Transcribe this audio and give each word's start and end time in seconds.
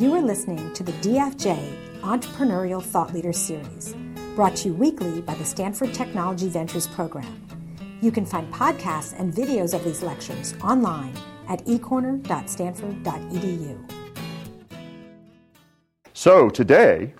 You 0.00 0.14
are 0.14 0.22
listening 0.22 0.72
to 0.72 0.82
the 0.82 0.92
DFJ 0.92 2.00
Entrepreneurial 2.00 2.82
Thought 2.82 3.12
Leader 3.12 3.34
Series, 3.34 3.94
brought 4.34 4.56
to 4.56 4.68
you 4.68 4.74
weekly 4.74 5.20
by 5.20 5.34
the 5.34 5.44
Stanford 5.44 5.92
Technology 5.92 6.48
Ventures 6.48 6.86
Program. 6.86 7.46
You 8.00 8.10
can 8.10 8.24
find 8.24 8.50
podcasts 8.50 9.12
and 9.20 9.30
videos 9.30 9.74
of 9.74 9.84
these 9.84 10.02
lectures 10.02 10.54
online 10.64 11.12
at 11.50 11.62
ecorner.stanford.edu. 11.66 13.92
So 16.14 16.48
today, 16.48 17.12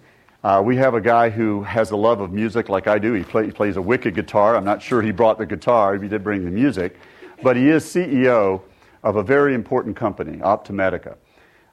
uh, 0.42 0.62
we 0.64 0.74
have 0.76 0.94
a 0.94 1.02
guy 1.02 1.28
who 1.28 1.62
has 1.64 1.90
a 1.90 1.96
love 1.96 2.22
of 2.22 2.32
music 2.32 2.70
like 2.70 2.86
I 2.86 2.98
do. 2.98 3.12
He, 3.12 3.24
play, 3.24 3.44
he, 3.44 3.52
plays 3.52 3.76
a 3.76 3.82
wicked 3.82 4.14
guitar. 4.14 4.56
I'm 4.56 4.64
not 4.64 4.80
sure 4.80 5.02
he 5.02 5.10
brought 5.10 5.36
the 5.36 5.44
guitar, 5.44 5.98
he 5.98 6.08
did 6.08 6.24
bring 6.24 6.46
the 6.46 6.50
music. 6.50 6.96
But 7.42 7.56
he 7.56 7.68
is 7.68 7.84
CEO 7.84 8.62
of 9.02 9.16
a 9.16 9.22
very 9.22 9.52
important 9.52 9.96
company, 9.96 10.38
OptiMedica. 10.38 11.18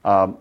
Um, 0.04 0.40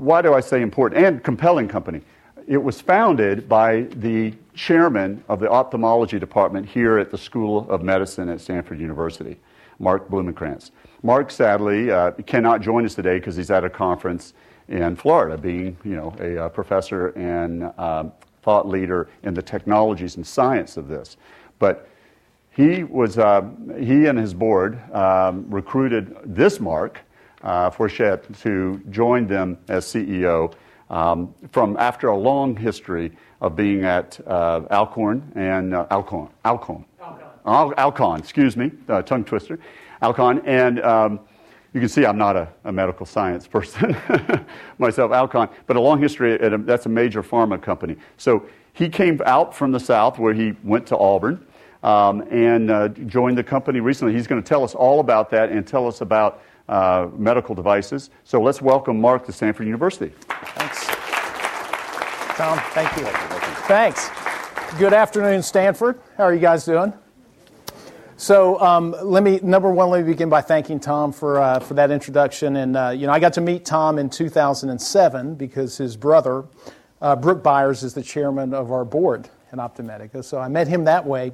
why 0.00 0.22
do 0.22 0.32
I 0.32 0.40
say 0.40 0.62
important 0.62 1.04
and 1.04 1.22
compelling 1.22 1.68
company? 1.68 2.00
It 2.46 2.56
was 2.56 2.80
founded 2.80 3.48
by 3.48 3.82
the 3.82 4.32
chairman 4.54 5.22
of 5.28 5.38
the 5.38 5.50
ophthalmology 5.50 6.18
department 6.18 6.66
here 6.66 6.98
at 6.98 7.10
the 7.10 7.18
School 7.18 7.70
of 7.70 7.82
Medicine 7.82 8.28
at 8.28 8.40
Stanford 8.40 8.80
University, 8.80 9.38
Mark 9.78 10.08
Blumenkranz. 10.08 10.70
Mark 11.02 11.30
sadly 11.30 11.90
uh, 11.90 12.12
cannot 12.26 12.62
join 12.62 12.84
us 12.86 12.94
today 12.94 13.18
because 13.18 13.36
he's 13.36 13.50
at 13.50 13.64
a 13.64 13.70
conference 13.70 14.32
in 14.68 14.96
Florida, 14.96 15.36
being 15.36 15.76
you 15.84 15.94
know 15.94 16.14
a, 16.20 16.44
uh, 16.44 16.48
professor 16.48 17.08
and 17.08 17.70
um, 17.78 18.12
thought 18.42 18.66
leader 18.66 19.08
in 19.24 19.34
the 19.34 19.42
technologies 19.42 20.16
and 20.16 20.26
science 20.26 20.76
of 20.76 20.88
this. 20.88 21.16
But 21.58 21.88
he 22.50 22.84
was 22.84 23.18
uh, 23.18 23.42
he 23.78 24.06
and 24.06 24.18
his 24.18 24.32
board 24.32 24.80
um, 24.94 25.44
recruited 25.50 26.16
this 26.24 26.60
Mark 26.60 27.00
uh, 27.42 27.70
to 27.70 28.82
join 28.90 29.26
them 29.26 29.58
as 29.68 29.84
CEO 29.84 30.52
um, 30.90 31.34
from 31.50 31.76
after 31.78 32.08
a 32.08 32.16
long 32.16 32.56
history 32.56 33.12
of 33.40 33.56
being 33.56 33.84
at 33.84 34.20
uh, 34.26 34.62
Alcorn 34.70 35.32
and 35.34 35.74
uh, 35.74 35.86
Alcorn, 35.90 36.28
Alcorn, 36.44 36.84
Alcon, 37.44 37.74
Alcon, 37.76 38.18
excuse 38.18 38.56
me, 38.56 38.70
uh, 38.88 39.02
tongue 39.02 39.24
twister, 39.24 39.58
Alcon, 40.00 40.40
and 40.46 40.80
um, 40.82 41.20
you 41.72 41.80
can 41.80 41.88
see 41.88 42.04
I'm 42.04 42.18
not 42.18 42.36
a, 42.36 42.48
a 42.64 42.72
medical 42.72 43.06
science 43.06 43.46
person 43.46 43.96
myself, 44.78 45.10
Alcon, 45.10 45.48
but 45.66 45.76
a 45.76 45.80
long 45.80 46.00
history. 46.00 46.34
A, 46.38 46.58
that's 46.58 46.86
a 46.86 46.90
major 46.90 47.22
pharma 47.22 47.60
company. 47.60 47.96
So 48.18 48.46
he 48.74 48.88
came 48.88 49.20
out 49.24 49.54
from 49.54 49.72
the 49.72 49.80
south 49.80 50.18
where 50.18 50.34
he 50.34 50.54
went 50.62 50.86
to 50.88 50.98
Auburn. 50.98 51.46
Um, 51.82 52.20
and 52.30 52.70
uh, 52.70 52.90
joined 52.90 53.36
the 53.36 53.42
company 53.42 53.80
recently. 53.80 54.14
He's 54.14 54.28
going 54.28 54.40
to 54.40 54.48
tell 54.48 54.62
us 54.62 54.72
all 54.72 55.00
about 55.00 55.30
that 55.30 55.50
and 55.50 55.66
tell 55.66 55.88
us 55.88 56.00
about 56.00 56.40
uh, 56.72 57.06
medical 57.18 57.54
devices. 57.54 58.08
So 58.24 58.40
let's 58.40 58.62
welcome 58.62 58.98
Mark 58.98 59.26
to 59.26 59.32
Stanford 59.32 59.66
University. 59.66 60.10
Thanks. 60.28 60.86
Tom, 62.38 62.58
thank 62.70 62.96
you. 62.96 63.04
Thanks. 63.66 64.08
Good 64.78 64.94
afternoon, 64.94 65.42
Stanford. 65.42 66.00
How 66.16 66.24
are 66.24 66.32
you 66.32 66.40
guys 66.40 66.64
doing? 66.64 66.94
So 68.16 68.58
um, 68.58 68.96
let 69.02 69.22
me 69.22 69.38
number 69.42 69.70
one, 69.70 69.90
let 69.90 70.06
me 70.06 70.12
begin 70.12 70.30
by 70.30 70.40
thanking 70.40 70.80
Tom 70.80 71.12
for 71.12 71.42
uh, 71.42 71.58
for 71.58 71.74
that 71.74 71.90
introduction. 71.90 72.56
And 72.56 72.74
uh, 72.74 72.88
you 72.96 73.06
know, 73.06 73.12
I 73.12 73.20
got 73.20 73.34
to 73.34 73.42
meet 73.42 73.66
Tom 73.66 73.98
in 73.98 74.08
2007 74.08 75.34
because 75.34 75.76
his 75.76 75.94
brother, 75.94 76.44
uh, 77.02 77.16
Brooke 77.16 77.42
Byers, 77.42 77.82
is 77.82 77.92
the 77.92 78.02
chairman 78.02 78.54
of 78.54 78.72
our 78.72 78.86
board 78.86 79.28
in 79.52 79.58
OptiMedica. 79.58 80.24
So 80.24 80.38
I 80.38 80.48
met 80.48 80.66
him 80.66 80.84
that 80.84 81.04
way 81.04 81.32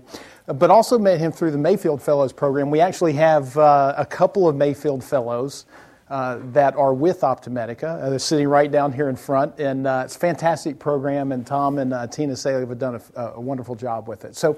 but 0.55 0.71
also 0.71 0.99
met 0.99 1.21
him 1.21 1.31
through 1.31 1.51
the 1.51 1.59
Mayfield 1.59 2.03
Fellows 2.03 2.33
program. 2.33 2.71
We 2.71 2.81
actually 2.81 3.13
have 3.15 3.57
uh, 3.59 3.95
a 3.97 4.07
couple 4.07 4.49
of 4.49 4.57
Mayfield 4.57 5.05
Fellows 5.05 5.67
uh, 6.09 6.39
that 6.53 6.75
are 6.75 6.95
with 6.95 7.21
OptiMedica. 7.21 8.03
Uh, 8.03 8.11
they're 8.11 8.19
sitting 8.19 8.49
right 8.49 8.71
down 8.71 8.93
here 8.93 9.11
in 9.11 9.17
front, 9.17 9.59
and 9.59 9.87
uh, 9.87 10.03
it's 10.07 10.17
a 10.17 10.19
fantastic 10.19 10.79
program, 10.79 11.33
and 11.33 11.47
Tom 11.47 11.79
and 11.79 11.93
uh, 11.93 12.07
Tina 12.07 12.33
Seelig 12.33 12.67
have 12.67 12.79
done 12.79 13.01
a, 13.15 13.23
a, 13.35 13.41
wonderful 13.41 13.75
job 13.75 14.09
with 14.09 14.25
it. 14.25 14.35
So, 14.35 14.57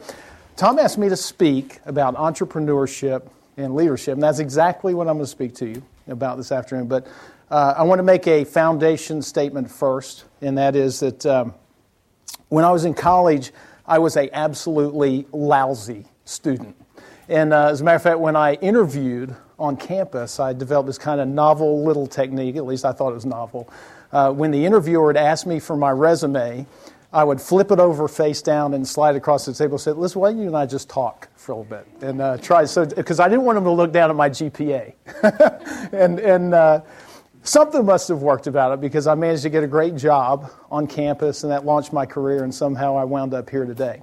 Tom 0.55 0.79
asked 0.79 0.99
me 0.99 1.09
to 1.09 1.17
speak 1.17 1.81
about 1.87 2.15
entrepreneurship 2.15 3.29
and 3.57 3.75
leadership, 3.75 4.15
and 4.15 4.23
that's 4.23 4.39
exactly 4.39 4.95
what 4.95 5.09
I'm 5.09 5.15
going 5.15 5.25
to 5.25 5.31
speak 5.31 5.55
to 5.57 5.67
you 5.67 5.83
about 6.07 6.37
this 6.37 6.53
afternoon. 6.53 6.87
But 6.87 7.09
uh, 7.51 7.75
I 7.77 7.83
want 7.83 7.99
to 7.99 8.05
make 8.05 8.29
a 8.29 8.45
foundation 8.45 9.21
statement 9.21 9.69
first, 9.69 10.27
and 10.41 10.57
that 10.57 10.77
is 10.77 11.01
that 11.01 11.27
um, 11.27 11.55
when 12.51 12.65
I 12.65 12.71
was 12.71 12.85
in 12.85 12.95
college, 12.95 13.53
I 13.87 13.99
was 13.99 14.17
a 14.17 14.29
absolutely 14.37 15.27
lousy 15.33 16.05
student. 16.25 16.77
And 17.29 17.53
uh, 17.53 17.69
as 17.69 17.81
a 17.81 17.85
matter 17.85 17.97
of 17.97 18.03
fact, 18.03 18.19
when 18.19 18.37
I 18.37 18.55
interviewed 18.55 19.35
on 19.59 19.77
campus, 19.77 20.41
I 20.41 20.53
developed 20.53 20.89
this 20.89 20.99
kind 20.99 21.21
of 21.21 21.29
novel 21.29 21.85
little 21.85 22.07
technique, 22.07 22.57
at 22.57 22.67
least 22.67 22.85
I 22.85 22.93
thought 22.93 23.11
it 23.11 23.15
was 23.15 23.25
novel. 23.25 23.73
Uh, 24.13 24.33
when 24.33 24.51
the 24.51 24.67
interviewer 24.67 25.07
would 25.07 25.17
ask 25.17 25.47
me 25.47 25.61
for 25.61 25.77
my 25.77 25.91
resume, 25.91 26.67
I 27.13 27.23
would 27.23 27.41
flip 27.41 27.71
it 27.71 27.79
over 27.79 28.09
face 28.09 28.43
down 28.43 28.75
and 28.75 28.87
slide 28.87 29.15
across 29.15 29.47
the 29.47 29.53
table 29.53 29.75
and 29.75 29.81
say, 29.81 29.93
listen, 29.93 30.21
why 30.21 30.31
don't 30.31 30.41
you 30.41 30.49
and 30.49 30.57
I 30.57 30.67
just 30.67 30.89
talk 30.89 31.29
for 31.37 31.53
a 31.53 31.57
little 31.57 31.79
bit? 31.79 31.87
And 32.03 32.21
uh, 32.21 32.37
try, 32.39 32.65
so, 32.65 32.85
because 32.85 33.21
I 33.21 33.29
didn't 33.29 33.45
want 33.45 33.57
them 33.57 33.65
to 33.65 33.71
look 33.71 33.93
down 33.93 34.11
at 34.11 34.17
my 34.17 34.29
GPA. 34.29 34.93
and, 35.93 36.19
and, 36.19 36.55
uh, 36.55 36.81
something 37.43 37.85
must 37.85 38.09
have 38.09 38.23
worked 38.23 38.47
about 38.47 38.73
it 38.73 38.81
because 38.81 39.07
I 39.07 39.15
managed 39.15 39.43
to 39.43 39.51
get 39.51 39.63
a 39.63 39.67
great 39.67 39.97
job 39.97 40.51
on 40.71 40.87
campus 40.87 41.43
and 41.43 41.53
that 41.53 41.65
launched 41.65 41.93
my 41.93 42.07
career, 42.07 42.45
and 42.45 42.55
somehow 42.55 42.97
I 42.97 43.05
wound 43.05 43.35
up 43.35 43.49
here 43.51 43.65
today. 43.65 44.03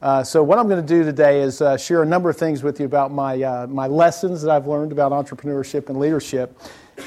Uh, 0.00 0.22
so, 0.22 0.44
what 0.44 0.58
I'm 0.58 0.68
going 0.68 0.80
to 0.80 0.86
do 0.86 1.02
today 1.02 1.40
is 1.40 1.60
uh, 1.60 1.76
share 1.76 2.02
a 2.02 2.06
number 2.06 2.30
of 2.30 2.36
things 2.36 2.62
with 2.62 2.78
you 2.78 2.86
about 2.86 3.10
my, 3.10 3.42
uh, 3.42 3.66
my 3.66 3.88
lessons 3.88 4.42
that 4.42 4.50
I've 4.50 4.68
learned 4.68 4.92
about 4.92 5.10
entrepreneurship 5.10 5.88
and 5.88 5.98
leadership. 5.98 6.56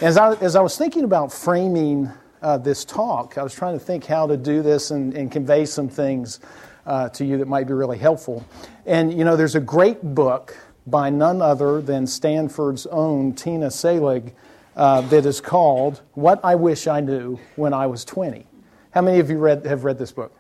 As 0.02 0.18
I, 0.18 0.34
as 0.36 0.58
I 0.58 0.62
was 0.62 0.78
thinking 0.78 1.06
about 1.06 1.32
framing 1.32 2.10
uh, 2.42 2.58
this 2.58 2.84
talk, 2.84 3.38
I 3.38 3.44
was 3.44 3.54
trying 3.54 3.80
to 3.80 3.84
think 3.84 4.06
how 4.06 4.28
to 4.28 4.36
do 4.36 4.62
this 4.62 4.92
and, 4.92 5.14
and 5.14 5.32
convey 5.32 5.66
some 5.66 5.88
things 5.88 6.42
uh, 6.86 7.10
to 7.10 7.24
you 7.24 7.38
that 7.38 7.48
might 7.48 7.68
be 7.68 7.74
really 7.74 7.98
helpful. 7.98 8.46
And, 8.86 9.18
you 9.18 9.24
know, 9.24 9.38
there's 9.38 9.56
a 9.56 9.62
great 9.62 10.02
book 10.04 10.58
by 10.88 11.10
none 11.10 11.42
other 11.42 11.82
than 11.82 12.08
Stanford's 12.08 12.88
own 12.88 13.34
Tina 13.34 13.68
Seelig 13.68 14.34
uh, 14.82 15.00
that 15.00 15.28
is 15.28 15.40
called 15.40 16.02
What 16.16 16.44
I 16.44 16.56
Wish 16.56 16.88
I 16.88 17.02
Knew 17.02 17.40
When 17.56 17.72
I 17.72 17.86
Was 17.86 18.04
20. 18.04 18.48
How 18.90 19.04
many 19.04 19.20
of 19.20 19.30
you 19.30 19.38
read, 19.38 19.64
have 19.68 19.84
read 19.84 20.00
this 20.00 20.12
book? 20.12 20.36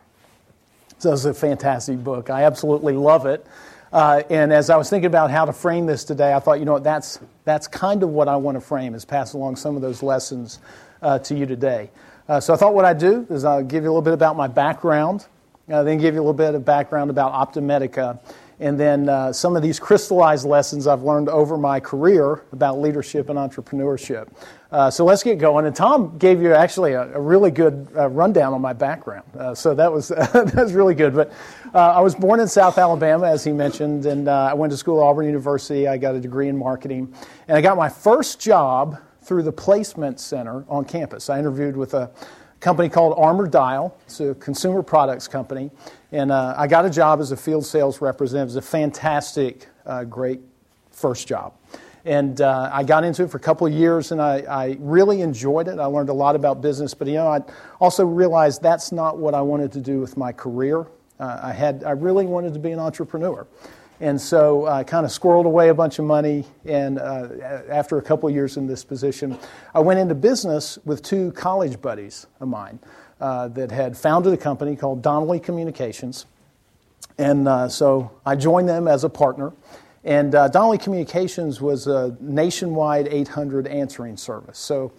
So 0.97 1.13
it's 1.13 1.25
a 1.25 1.33
fantastic 1.35 2.03
book. 2.03 2.31
I 2.31 2.45
absolutely 2.45 2.93
love 2.93 3.27
it. 3.27 3.45
Uh, 3.93 4.23
and 4.31 4.51
as 4.51 4.71
I 4.71 4.77
was 4.77 4.89
thinking 4.89 5.05
about 5.05 5.29
how 5.29 5.45
to 5.45 5.53
frame 5.53 5.85
this 5.85 6.03
today, 6.03 6.33
I 6.33 6.39
thought, 6.39 6.57
you 6.57 6.65
know 6.65 6.73
what, 6.73 6.83
that's, 6.83 7.19
that's 7.43 7.67
kind 7.67 8.01
of 8.01 8.09
what 8.09 8.27
I 8.27 8.35
want 8.35 8.55
to 8.55 8.61
frame, 8.61 8.95
is 8.95 9.05
pass 9.05 9.33
along 9.33 9.57
some 9.57 9.75
of 9.75 9.83
those 9.83 10.01
lessons 10.01 10.57
uh, 11.03 11.19
to 11.19 11.35
you 11.35 11.45
today. 11.45 11.91
Uh, 12.27 12.39
so 12.39 12.51
I 12.51 12.57
thought 12.57 12.73
what 12.73 12.83
I'd 12.85 12.97
do 12.97 13.27
is 13.29 13.45
I'll 13.45 13.61
give 13.61 13.83
you 13.83 13.89
a 13.89 13.93
little 13.93 14.01
bit 14.01 14.13
about 14.13 14.35
my 14.35 14.47
background, 14.47 15.27
uh, 15.71 15.83
then 15.83 15.99
give 15.99 16.15
you 16.15 16.19
a 16.19 16.23
little 16.23 16.33
bit 16.33 16.55
of 16.55 16.65
background 16.65 17.11
about 17.11 17.31
OptiMedica, 17.33 18.19
and 18.61 18.79
then 18.79 19.09
uh, 19.09 19.33
some 19.33 19.55
of 19.55 19.63
these 19.63 19.79
crystallized 19.79 20.45
lessons 20.45 20.85
I've 20.85 21.01
learned 21.01 21.29
over 21.29 21.57
my 21.57 21.79
career 21.79 22.43
about 22.53 22.79
leadership 22.79 23.29
and 23.29 23.37
entrepreneurship. 23.37 24.27
Uh, 24.71 24.89
so 24.89 25.03
let's 25.03 25.23
get 25.23 25.39
going. 25.39 25.65
And 25.65 25.75
Tom 25.75 26.15
gave 26.19 26.41
you 26.43 26.53
actually 26.53 26.93
a, 26.93 27.11
a 27.15 27.19
really 27.19 27.49
good 27.49 27.87
uh, 27.97 28.07
rundown 28.07 28.53
on 28.53 28.61
my 28.61 28.71
background. 28.73 29.25
Uh, 29.35 29.55
so 29.55 29.73
that 29.73 29.91
was, 29.91 30.07
that 30.09 30.53
was 30.55 30.73
really 30.73 30.93
good. 30.93 31.15
But 31.15 31.31
uh, 31.73 31.79
I 31.79 32.01
was 32.01 32.13
born 32.13 32.39
in 32.39 32.47
South 32.47 32.77
Alabama, 32.77 33.27
as 33.27 33.43
he 33.43 33.51
mentioned, 33.51 34.05
and 34.05 34.27
uh, 34.27 34.49
I 34.51 34.53
went 34.53 34.69
to 34.71 34.77
school 34.77 35.01
at 35.01 35.05
Auburn 35.07 35.25
University. 35.25 35.87
I 35.87 35.97
got 35.97 36.13
a 36.13 36.19
degree 36.19 36.47
in 36.47 36.55
marketing. 36.55 37.13
And 37.47 37.57
I 37.57 37.61
got 37.61 37.75
my 37.77 37.89
first 37.89 38.39
job 38.39 39.01
through 39.23 39.41
the 39.41 39.51
placement 39.51 40.19
center 40.19 40.63
on 40.69 40.85
campus. 40.85 41.31
I 41.31 41.39
interviewed 41.39 41.75
with 41.75 41.95
a 41.95 42.11
company 42.59 42.89
called 42.89 43.15
Armour 43.17 43.47
Dial. 43.47 43.97
It's 44.05 44.19
a 44.19 44.35
consumer 44.35 44.83
products 44.83 45.27
company. 45.27 45.71
And 46.11 46.31
uh, 46.31 46.55
I 46.57 46.67
got 46.67 46.85
a 46.85 46.89
job 46.89 47.21
as 47.21 47.31
a 47.31 47.37
field 47.37 47.65
sales 47.65 48.01
representative. 48.01 48.53
It 48.53 48.55
was 48.57 48.65
a 48.65 48.69
fantastic, 48.69 49.67
uh, 49.85 50.03
great 50.03 50.41
first 50.91 51.27
job. 51.27 51.53
And 52.03 52.41
uh, 52.41 52.69
I 52.73 52.83
got 52.83 53.03
into 53.03 53.23
it 53.23 53.31
for 53.31 53.37
a 53.37 53.41
couple 53.41 53.67
of 53.67 53.73
years 53.73 54.11
and 54.11 54.21
I, 54.21 54.39
I, 54.49 54.77
really 54.79 55.21
enjoyed 55.21 55.67
it. 55.67 55.77
I 55.77 55.85
learned 55.85 56.09
a 56.09 56.13
lot 56.13 56.35
about 56.35 56.59
business, 56.59 56.95
but 56.95 57.07
you 57.07 57.13
know, 57.13 57.27
I 57.27 57.41
also 57.79 58.05
realized 58.05 58.63
that's 58.63 58.91
not 58.91 59.19
what 59.19 59.35
I 59.35 59.41
wanted 59.41 59.71
to 59.73 59.79
do 59.79 59.99
with 59.99 60.17
my 60.17 60.31
career. 60.31 60.87
Uh, 61.19 61.39
I, 61.43 61.53
had, 61.53 61.83
I 61.83 61.91
really 61.91 62.25
wanted 62.25 62.55
to 62.55 62.59
be 62.59 62.71
an 62.71 62.79
entrepreneur. 62.79 63.45
And 63.99 64.19
so 64.19 64.65
I 64.65 64.83
kind 64.83 65.05
of 65.05 65.11
squirreled 65.11 65.45
away 65.45 65.69
a 65.69 65.75
bunch 65.75 65.99
of 65.99 66.05
money. 66.05 66.43
And 66.65 66.97
uh, 66.97 67.29
after 67.69 67.99
a 67.99 68.01
couple 68.01 68.27
of 68.27 68.33
years 68.33 68.57
in 68.57 68.65
this 68.65 68.83
position, 68.83 69.37
I 69.75 69.79
went 69.79 69.99
into 69.99 70.15
business 70.15 70.79
with 70.85 71.03
two 71.03 71.31
college 71.33 71.79
buddies 71.79 72.25
of 72.39 72.47
mine 72.47 72.79
uh, 73.21 73.47
that 73.49 73.71
had 73.71 73.95
founded 73.95 74.33
a 74.33 74.37
company 74.37 74.75
called 74.75 75.01
Donnelly 75.01 75.39
Communications. 75.39 76.25
And 77.17 77.47
uh, 77.47 77.69
so 77.69 78.11
I 78.25 78.35
joined 78.35 78.67
them 78.67 78.87
as 78.87 79.03
a 79.03 79.09
partner. 79.09 79.53
And 80.03 80.33
uh, 80.33 80.47
Donnelly 80.47 80.79
Communications 80.79 81.61
was 81.61 81.87
a 81.87 82.17
nationwide 82.19 83.07
800 83.07 83.67
answering 83.67 84.17
service. 84.17 84.57
So 84.57 84.91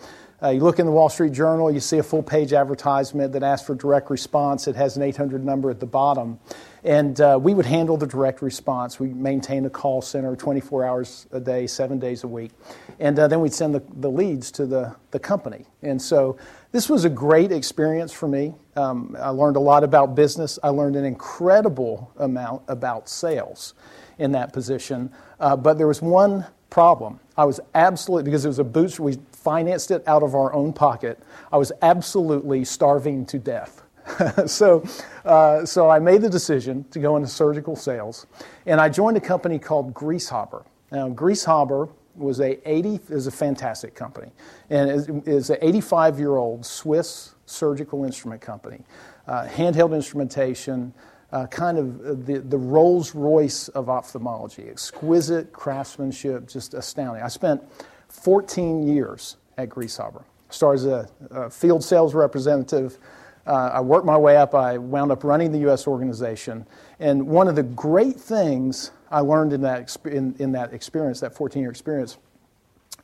Uh, 0.43 0.49
you 0.49 0.61
look 0.61 0.81
in 0.81 0.87
the 0.87 0.93
Wall 0.93 1.09
Street 1.09 1.33
Journal, 1.33 1.71
you 1.71 1.79
see 1.79 1.99
a 1.99 2.03
full 2.03 2.23
page 2.23 2.53
advertisement 2.53 3.33
that 3.33 3.45
asks 3.45 3.65
for 3.65 3.77
direct 3.77 4.11
response. 4.11 4.67
It 4.67 4.75
has 4.75 4.97
an 4.97 5.03
800 5.03 5.45
number 5.45 5.71
at 5.71 5.79
the 5.79 5.87
bottom. 5.87 6.41
And 6.85 7.21
uh, 7.21 7.39
we 7.41 7.55
would 7.55 7.67
handle 7.67 7.97
the 7.97 8.07
direct 8.07 8.43
response. 8.43 8.99
We 8.99 9.09
maintain 9.09 9.65
a 9.67 9.71
call 9.71 10.03
center 10.03 10.35
24 10.35 10.85
hours 10.85 11.27
a 11.31 11.39
day, 11.39 11.67
seven 11.67 11.99
days 11.99 12.25
a 12.25 12.29
week. 12.29 12.51
And 12.99 13.19
uh, 13.19 13.29
then 13.29 13.41
we'd 13.41 13.55
send 13.55 13.75
the, 13.75 13.83
the 14.01 14.11
leads 14.11 14.51
to 14.53 14.67
the, 14.67 14.97
the 15.13 15.19
company. 15.21 15.67
And 15.83 16.01
so 16.01 16.37
this 16.73 16.89
was 16.89 17.05
a 17.05 17.11
great 17.11 17.53
experience 17.53 18.13
for 18.13 18.27
me. 18.27 18.55
Um, 18.75 19.17
I 19.21 19.29
learned 19.29 19.57
a 19.57 19.61
lot 19.61 19.85
about 19.85 20.17
business. 20.17 20.59
I 20.63 20.71
learned 20.71 20.97
an 20.97 21.05
incredible 21.05 22.11
amount 22.17 22.63
about 22.67 23.09
sales 23.09 23.75
in 24.19 24.33
that 24.33 24.53
position. 24.53 25.11
Uh, 25.39 25.55
but 25.55 25.79
there 25.79 25.87
was 25.87 26.03
one 26.03 26.47
problem. 26.69 27.21
I 27.37 27.45
was 27.45 27.61
absolutely, 27.75 28.25
because 28.25 28.45
it 28.45 28.49
was 28.49 28.59
a 28.59 28.65
boost, 28.65 28.99
we 28.99 29.19
financed 29.33 29.91
it 29.91 30.03
out 30.09 30.23
of 30.23 30.35
our 30.35 30.53
own 30.53 30.73
pocket. 30.73 31.19
I 31.53 31.59
was 31.59 31.71
absolutely 31.83 32.65
starving 32.65 33.27
to 33.27 33.39
death. 33.39 33.82
so, 34.47 34.85
uh, 35.25 35.65
so 35.65 35.89
I 35.89 35.99
made 35.99 36.23
the 36.23 36.29
decision 36.29 36.85
to 36.91 36.99
go 36.99 37.17
into 37.17 37.29
surgical 37.29 37.77
sales, 37.77 38.27
and 38.67 38.81
I 38.81 38.89
joined 38.89 39.17
a 39.17 39.21
company 39.21 39.59
called 39.59 39.95
Grieshaber. 39.95 40.65
Now, 40.91 41.09
Grieshaber 41.11 41.91
was 42.15 42.41
a 42.41 42.69
80 42.69 43.01
is 43.09 43.27
a 43.27 43.31
fantastic 43.31 43.95
company, 43.95 44.31
and 44.71 45.27
is, 45.27 45.51
an 45.51 45.59
85 45.63 46.19
year 46.19 46.37
old 46.37 46.67
Swiss 46.67 47.35
surgical 47.47 48.05
instrument 48.05 48.41
company, 48.41 48.83
uh, 49.27 49.47
handheld 49.47 49.95
instrumentation. 49.95 50.93
Uh, 51.33 51.47
kind 51.47 51.79
of 51.79 52.27
the, 52.27 52.41
the 52.41 52.59
Rolls 52.59 53.15
Royce 53.15 53.69
of 53.69 53.89
ophthalmology, 53.89 54.69
exquisite 54.69 55.51
craftsmanship, 55.51 56.47
just 56.47 56.75
astounding. 56.75 57.23
I 57.23 57.29
spent 57.29 57.63
14 58.09 58.87
years 58.87 59.39
at 59.57 59.71
Grieshaber. 59.71 60.25
Started 60.51 60.81
as 60.81 60.85
a, 60.85 61.09
a 61.31 61.49
field 61.49 61.83
sales 61.83 62.15
representative, 62.15 62.99
uh, 63.47 63.71
I 63.75 63.81
worked 63.81 64.07
my 64.07 64.17
way 64.17 64.37
up. 64.37 64.55
I 64.55 64.79
wound 64.79 65.11
up 65.11 65.25
running 65.25 65.53
the 65.53 65.59
U.S. 65.61 65.87
organization. 65.87 66.67
And 67.01 67.27
one 67.27 67.49
of 67.49 67.57
the 67.57 67.63
great 67.63 68.21
things 68.21 68.93
I 69.11 69.21
learned 69.21 69.53
in 69.53 69.61
that, 69.63 69.97
in, 70.05 70.35
in 70.39 70.53
that 70.53 70.73
experience, 70.73 71.21
that 71.21 71.35
14 71.35 71.61
year 71.63 71.71
experience, 71.71 72.19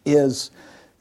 is 0.04 0.50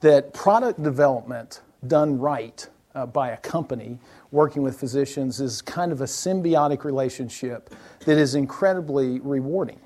that 0.02 0.34
product 0.34 0.82
development 0.82 1.62
done 1.86 2.20
right 2.20 2.68
uh, 2.96 3.06
by 3.06 3.30
a 3.30 3.38
company 3.38 4.00
working 4.32 4.64
with 4.64 4.80
physicians 4.80 5.40
is 5.40 5.62
kind 5.62 5.92
of 5.92 6.02
a 6.02 6.06
symbiotic 6.06 6.84
relationship 6.84 7.74
that 8.06 8.18
is 8.18 8.36
incredibly 8.36 9.20
rewarding. 9.20 9.80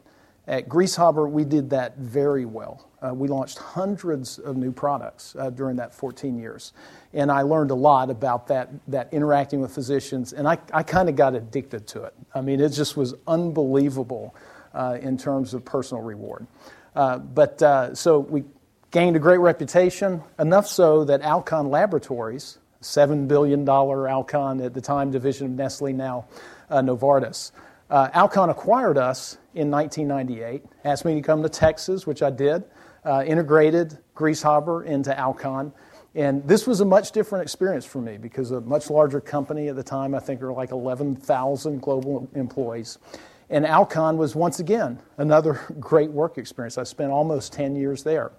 At 0.47 0.67
Grieshaber, 0.67 1.29
we 1.29 1.43
did 1.43 1.69
that 1.69 1.97
very 1.97 2.45
well. 2.45 2.87
Uh, 3.01 3.13
we 3.13 3.27
launched 3.27 3.57
hundreds 3.57 4.37
of 4.37 4.55
new 4.55 4.71
products 4.71 5.35
uh, 5.39 5.49
during 5.49 5.75
that 5.75 5.93
14 5.93 6.37
years. 6.37 6.73
And 7.13 7.31
I 7.31 7.41
learned 7.41 7.71
a 7.71 7.75
lot 7.75 8.11
about 8.11 8.47
that, 8.47 8.69
that 8.89 9.09
interacting 9.11 9.59
with 9.59 9.73
physicians, 9.73 10.33
and 10.33 10.47
I, 10.47 10.59
I 10.71 10.83
kind 10.83 11.09
of 11.09 11.15
got 11.15 11.33
addicted 11.33 11.87
to 11.87 12.03
it. 12.03 12.13
I 12.35 12.41
mean, 12.41 12.59
it 12.59 12.69
just 12.69 12.95
was 12.95 13.15
unbelievable 13.27 14.35
uh, 14.73 14.99
in 15.01 15.17
terms 15.17 15.53
of 15.53 15.65
personal 15.65 16.03
reward. 16.03 16.45
Uh, 16.95 17.17
but 17.17 17.61
uh, 17.63 17.95
so 17.95 18.19
we 18.19 18.43
gained 18.91 19.15
a 19.15 19.19
great 19.19 19.39
reputation, 19.39 20.21
enough 20.37 20.67
so 20.67 21.03
that 21.05 21.21
Alcon 21.21 21.69
Laboratories, 21.69 22.59
$7 22.81 23.27
billion 23.27 23.67
Alcon 23.67 24.61
at 24.61 24.73
the 24.73 24.81
time 24.81 25.11
division 25.11 25.47
of 25.47 25.51
Nestle, 25.53 25.93
now 25.93 26.25
uh, 26.69 26.81
Novartis, 26.81 27.51
Alcon 27.89 28.49
acquired 28.49 28.97
us 28.97 29.37
in 29.53 29.69
1998, 29.69 30.63
asked 30.85 31.03
me 31.03 31.15
to 31.15 31.21
come 31.21 31.43
to 31.43 31.49
Texas, 31.49 32.07
which 32.07 32.21
I 32.21 32.29
did, 32.29 32.63
uh, 33.05 33.23
integrated 33.25 33.97
Grieshaber 34.15 34.85
into 34.85 35.17
Alcon. 35.17 35.73
And 36.13 36.45
this 36.45 36.67
was 36.67 36.81
a 36.81 36.85
much 36.85 37.11
different 37.11 37.43
experience 37.43 37.85
for 37.85 38.01
me 38.01 38.17
because 38.17 38.51
a 38.51 38.61
much 38.61 38.89
larger 38.89 39.21
company 39.21 39.69
at 39.69 39.75
the 39.75 39.83
time, 39.83 40.13
I 40.13 40.19
think 40.19 40.39
there 40.39 40.49
were 40.49 40.55
like 40.55 40.71
11,000 40.71 41.81
global 41.81 42.29
employees. 42.35 42.97
And 43.49 43.65
Alcon 43.65 44.17
was 44.17 44.35
once 44.35 44.59
again 44.59 44.99
another 45.17 45.61
great 45.79 46.11
work 46.11 46.37
experience. 46.37 46.77
I 46.77 46.83
spent 46.83 47.11
almost 47.11 47.53
10 47.53 47.75
years 47.75 48.03
there. 48.03 48.31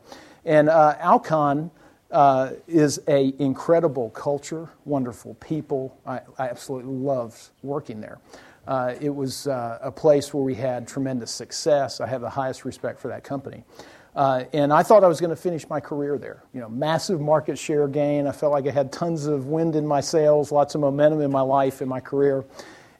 And 0.44 0.68
uh, 0.68 0.96
Alcon 0.98 1.70
uh, 2.10 2.50
is 2.68 2.98
an 2.98 3.32
incredible 3.38 4.10
culture, 4.10 4.68
wonderful 4.84 5.34
people. 5.34 5.98
I, 6.06 6.20
I 6.38 6.48
absolutely 6.48 6.92
loved 6.92 7.50
working 7.62 8.00
there. 8.00 8.18
Uh, 8.66 8.94
it 9.00 9.10
was 9.10 9.46
uh, 9.46 9.78
a 9.80 9.90
place 9.90 10.32
where 10.32 10.42
we 10.42 10.54
had 10.54 10.86
tremendous 10.86 11.30
success. 11.30 12.00
I 12.00 12.06
have 12.06 12.20
the 12.20 12.30
highest 12.30 12.64
respect 12.64 13.00
for 13.00 13.08
that 13.08 13.24
company. 13.24 13.64
Uh, 14.14 14.44
and 14.52 14.72
I 14.72 14.82
thought 14.82 15.04
I 15.04 15.08
was 15.08 15.20
going 15.20 15.30
to 15.30 15.36
finish 15.36 15.68
my 15.70 15.80
career 15.80 16.18
there. 16.18 16.42
You 16.52 16.60
know, 16.60 16.68
massive 16.68 17.20
market 17.20 17.58
share 17.58 17.88
gain. 17.88 18.26
I 18.26 18.32
felt 18.32 18.52
like 18.52 18.66
I 18.66 18.70
had 18.70 18.92
tons 18.92 19.26
of 19.26 19.46
wind 19.46 19.74
in 19.74 19.86
my 19.86 20.00
sails, 20.00 20.52
lots 20.52 20.74
of 20.74 20.82
momentum 20.82 21.22
in 21.22 21.30
my 21.30 21.40
life, 21.40 21.80
in 21.80 21.88
my 21.88 22.00
career, 22.00 22.44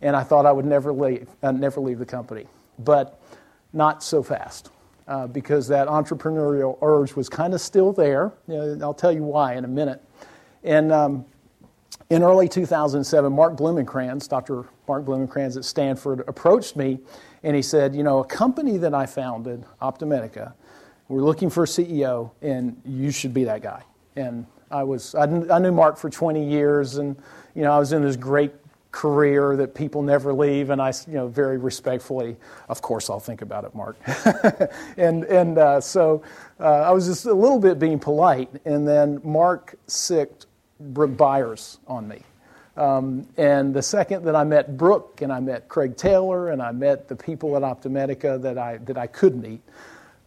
and 0.00 0.16
I 0.16 0.22
thought 0.22 0.46
I 0.46 0.52
would 0.52 0.64
never 0.64 0.92
leave, 0.92 1.28
uh, 1.42 1.52
never 1.52 1.80
leave 1.80 1.98
the 1.98 2.06
company. 2.06 2.46
But 2.78 3.20
not 3.74 4.02
so 4.02 4.22
fast, 4.22 4.70
uh, 5.06 5.26
because 5.26 5.68
that 5.68 5.86
entrepreneurial 5.86 6.78
urge 6.80 7.14
was 7.14 7.28
kind 7.28 7.52
of 7.52 7.60
still 7.60 7.92
there. 7.92 8.32
You 8.48 8.56
know, 8.56 8.78
I'll 8.82 8.94
tell 8.94 9.12
you 9.12 9.22
why 9.22 9.54
in 9.56 9.64
a 9.64 9.68
minute. 9.68 10.02
And 10.64 10.92
um, 10.92 11.26
in 12.08 12.22
early 12.22 12.48
2007, 12.48 13.32
Mark 13.32 13.56
Blumenkranz, 13.56 14.28
Dr. 14.28 14.64
Mark 14.88 15.04
Blumenkranz 15.04 15.56
at 15.56 15.64
Stanford, 15.64 16.20
approached 16.26 16.76
me 16.76 17.00
and 17.42 17.56
he 17.56 17.62
said, 17.62 17.94
You 17.94 18.02
know, 18.02 18.20
a 18.20 18.24
company 18.24 18.76
that 18.78 18.94
I 18.94 19.06
founded, 19.06 19.64
OptiMedica, 19.80 20.52
we're 21.12 21.22
looking 21.22 21.50
for 21.50 21.64
a 21.64 21.66
CEO, 21.66 22.30
and 22.40 22.80
you 22.86 23.10
should 23.10 23.34
be 23.34 23.44
that 23.44 23.60
guy. 23.60 23.82
And 24.16 24.46
I 24.70 24.82
was, 24.82 25.14
I, 25.14 25.26
knew 25.26 25.70
Mark 25.70 25.98
for 25.98 26.08
20 26.08 26.42
years, 26.42 26.96
and, 26.96 27.16
you 27.54 27.60
know, 27.60 27.70
I 27.70 27.78
was 27.78 27.92
in 27.92 28.00
this 28.00 28.16
great 28.16 28.54
career 28.92 29.54
that 29.56 29.74
people 29.74 30.00
never 30.00 30.32
leave, 30.32 30.70
and 30.70 30.80
I, 30.80 30.90
you 31.06 31.12
know, 31.12 31.28
very 31.28 31.58
respectfully, 31.58 32.38
of 32.70 32.80
course, 32.80 33.10
I'll 33.10 33.20
think 33.20 33.42
about 33.42 33.64
it, 33.64 33.74
Mark. 33.74 33.98
and 34.96 35.24
and 35.24 35.58
uh, 35.58 35.82
so 35.82 36.22
uh, 36.58 36.64
I 36.64 36.90
was 36.92 37.06
just 37.06 37.26
a 37.26 37.34
little 37.34 37.58
bit 37.58 37.78
being 37.78 37.98
polite, 37.98 38.48
and 38.64 38.88
then 38.88 39.20
Mark 39.22 39.74
sicked 39.88 40.46
Brooke 40.80 41.18
Byers 41.18 41.78
on 41.86 42.08
me. 42.08 42.22
Um, 42.78 43.28
and 43.36 43.74
the 43.74 43.82
second 43.82 44.24
that 44.24 44.34
I 44.34 44.44
met 44.44 44.78
Brooke 44.78 45.20
and 45.20 45.30
I 45.30 45.40
met 45.40 45.68
Craig 45.68 45.94
Taylor 45.94 46.48
and 46.48 46.62
I 46.62 46.72
met 46.72 47.06
the 47.06 47.14
people 47.14 47.54
at 47.54 47.62
OptiMedica 47.62 48.40
that 48.40 48.56
I, 48.56 48.78
that 48.78 48.96
I 48.96 49.06
could 49.06 49.36
meet, 49.36 49.60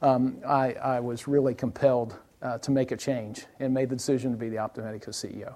um, 0.01 0.37
I, 0.45 0.73
I, 0.73 0.99
was 0.99 1.27
really 1.27 1.53
compelled 1.53 2.19
uh, 2.41 2.57
to 2.59 2.71
make 2.71 2.91
a 2.91 2.97
change 2.97 3.45
and 3.59 3.73
made 3.73 3.89
the 3.89 3.95
decision 3.95 4.31
to 4.31 4.37
be 4.37 4.49
the 4.49 4.57
OptiMedica 4.57 5.09
CEO. 5.09 5.55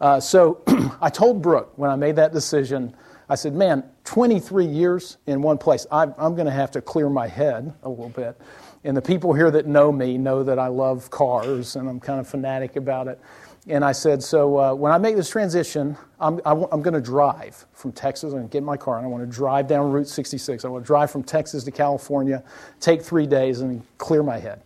Uh, 0.00 0.20
so 0.20 0.62
I 1.00 1.10
told 1.10 1.42
Brooke 1.42 1.72
when 1.76 1.90
I 1.90 1.96
made 1.96 2.16
that 2.16 2.32
decision, 2.32 2.94
I 3.28 3.34
said, 3.36 3.54
man, 3.54 3.84
23 4.04 4.66
years 4.66 5.16
in 5.26 5.40
one 5.40 5.58
place, 5.58 5.86
I, 5.90 6.02
I'm 6.02 6.34
going 6.34 6.46
to 6.46 6.52
have 6.52 6.70
to 6.72 6.82
clear 6.82 7.08
my 7.08 7.26
head 7.26 7.72
a 7.82 7.88
little 7.88 8.10
bit. 8.10 8.38
And 8.84 8.94
the 8.94 9.02
people 9.02 9.32
here 9.32 9.50
that 9.50 9.66
know 9.66 9.90
me 9.90 10.18
know 10.18 10.42
that 10.42 10.58
I 10.58 10.66
love 10.66 11.10
cars 11.10 11.76
and 11.76 11.88
I'm 11.88 12.00
kind 12.00 12.20
of 12.20 12.28
fanatic 12.28 12.76
about 12.76 13.08
it. 13.08 13.18
And 13.66 13.82
I 13.82 13.92
said, 13.92 14.22
so 14.22 14.58
uh, 14.58 14.74
when 14.74 14.92
I 14.92 14.98
make 14.98 15.16
this 15.16 15.30
transition, 15.30 15.96
I'm, 16.20 16.38
I 16.44 16.52
am 16.52 16.82
going 16.82 16.92
to 16.94 17.00
drive 17.00 17.64
from 17.72 17.92
Texas. 17.92 18.24
I'm 18.24 18.40
going 18.40 18.48
to 18.48 18.52
get 18.52 18.58
in 18.58 18.64
my 18.64 18.76
car 18.76 18.98
and 18.98 19.06
I 19.06 19.08
want 19.08 19.28
to 19.28 19.34
drive 19.34 19.68
down 19.68 19.90
Route 19.90 20.06
66. 20.06 20.64
I 20.64 20.68
want 20.68 20.84
to 20.84 20.86
drive 20.86 21.10
from 21.10 21.22
Texas 21.22 21.64
to 21.64 21.70
California, 21.70 22.42
take 22.80 23.00
three 23.00 23.26
days, 23.26 23.62
and 23.62 23.82
clear 23.96 24.22
my 24.22 24.38
head. 24.38 24.60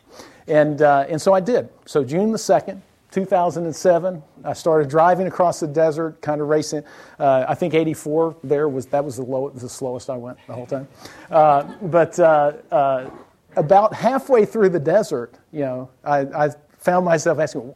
And, 0.48 0.82
uh, 0.82 1.06
and 1.08 1.20
so 1.22 1.32
I 1.32 1.40
did. 1.40 1.68
So 1.86 2.02
June 2.02 2.32
the 2.32 2.38
2nd, 2.38 2.80
2007, 3.10 4.22
I 4.44 4.52
started 4.52 4.90
driving 4.90 5.26
across 5.28 5.60
the 5.60 5.66
desert, 5.66 6.20
kind 6.20 6.40
of 6.40 6.48
racing. 6.48 6.82
Uh, 7.18 7.44
I 7.48 7.54
think 7.54 7.74
84 7.74 8.36
there 8.42 8.68
was 8.68 8.86
that 8.86 9.04
was 9.04 9.16
the, 9.16 9.22
low, 9.22 9.48
the 9.50 9.68
slowest 9.68 10.10
I 10.10 10.16
went 10.16 10.38
the 10.46 10.54
whole 10.54 10.66
time. 10.66 10.88
Uh, 11.30 11.62
but 11.82 12.18
uh, 12.18 12.52
uh, 12.70 13.10
about 13.56 13.94
halfway 13.94 14.44
through 14.44 14.70
the 14.70 14.80
desert, 14.80 15.34
you 15.52 15.60
know, 15.60 15.90
I, 16.04 16.20
I 16.20 16.50
found 16.78 17.04
myself 17.04 17.38
asking, 17.38 17.74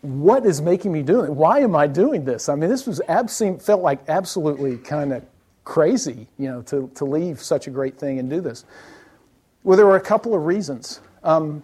what 0.00 0.44
is 0.44 0.60
making 0.60 0.92
me 0.92 1.02
do 1.02 1.22
it? 1.22 1.30
Why 1.30 1.60
am 1.60 1.76
I 1.76 1.86
doing 1.86 2.24
this? 2.24 2.48
I 2.48 2.54
mean, 2.54 2.68
this 2.68 2.86
was 2.86 3.00
abs- 3.08 3.42
felt 3.60 3.82
like 3.82 4.00
absolutely 4.08 4.76
kind 4.78 5.12
of 5.12 5.24
crazy, 5.64 6.26
you 6.38 6.48
know, 6.48 6.62
to, 6.62 6.90
to 6.96 7.04
leave 7.04 7.40
such 7.40 7.66
a 7.66 7.70
great 7.70 7.98
thing 7.98 8.18
and 8.18 8.28
do 8.28 8.40
this. 8.40 8.64
Well, 9.62 9.76
there 9.76 9.86
were 9.86 9.96
a 9.96 10.00
couple 10.00 10.34
of 10.34 10.46
reasons. 10.46 11.00
Um, 11.22 11.62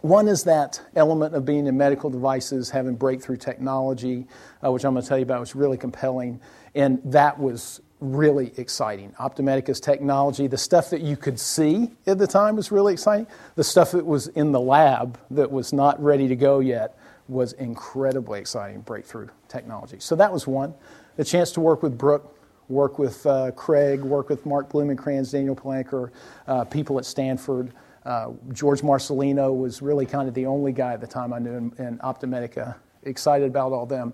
one 0.00 0.28
is 0.28 0.44
that 0.44 0.80
element 0.94 1.34
of 1.34 1.44
being 1.44 1.66
in 1.66 1.76
medical 1.76 2.08
devices, 2.10 2.70
having 2.70 2.94
breakthrough 2.94 3.36
technology, 3.36 4.26
uh, 4.64 4.70
which 4.70 4.84
I'm 4.84 4.92
going 4.92 5.02
to 5.02 5.08
tell 5.08 5.18
you 5.18 5.24
about, 5.24 5.40
was 5.40 5.56
really 5.56 5.76
compelling, 5.76 6.40
and 6.74 7.00
that 7.04 7.38
was 7.38 7.80
really 8.00 8.52
exciting. 8.58 9.12
OptiMedica's 9.18 9.80
technology, 9.80 10.46
the 10.46 10.58
stuff 10.58 10.90
that 10.90 11.00
you 11.00 11.16
could 11.16 11.40
see 11.40 11.90
at 12.06 12.18
the 12.18 12.26
time 12.26 12.56
was 12.56 12.70
really 12.70 12.92
exciting. 12.92 13.26
The 13.54 13.64
stuff 13.64 13.92
that 13.92 14.04
was 14.04 14.28
in 14.28 14.52
the 14.52 14.60
lab 14.60 15.18
that 15.30 15.50
was 15.50 15.72
not 15.72 16.02
ready 16.02 16.28
to 16.28 16.36
go 16.36 16.60
yet 16.60 16.96
was 17.28 17.52
incredibly 17.54 18.40
exciting 18.40 18.80
breakthrough 18.82 19.28
technology. 19.48 19.98
So 20.00 20.16
that 20.16 20.32
was 20.32 20.46
one. 20.46 20.74
The 21.16 21.24
chance 21.24 21.52
to 21.52 21.60
work 21.60 21.82
with 21.82 21.96
Brooke, 21.96 22.36
work 22.68 22.98
with 22.98 23.24
uh, 23.26 23.50
Craig, 23.52 24.02
work 24.02 24.28
with 24.28 24.44
Mark 24.46 24.70
Blumenkranz, 24.70 25.32
Daniel 25.32 25.56
Palanker, 25.56 26.10
uh, 26.46 26.64
people 26.64 26.98
at 26.98 27.04
Stanford, 27.04 27.72
Uh, 28.06 28.30
George 28.52 28.82
Marcellino 28.82 29.50
was 29.50 29.82
really 29.82 30.06
kind 30.06 30.28
of 30.28 30.34
the 30.34 30.46
only 30.46 30.72
guy 30.72 30.92
at 30.94 31.00
the 31.00 31.08
time 31.08 31.32
I 31.32 31.40
knew 31.40 31.56
in, 31.58 31.72
in 31.78 31.98
OptiMedica, 31.98 32.76
excited 33.02 33.48
about 33.50 33.72
all 33.72 33.86
them. 33.86 34.12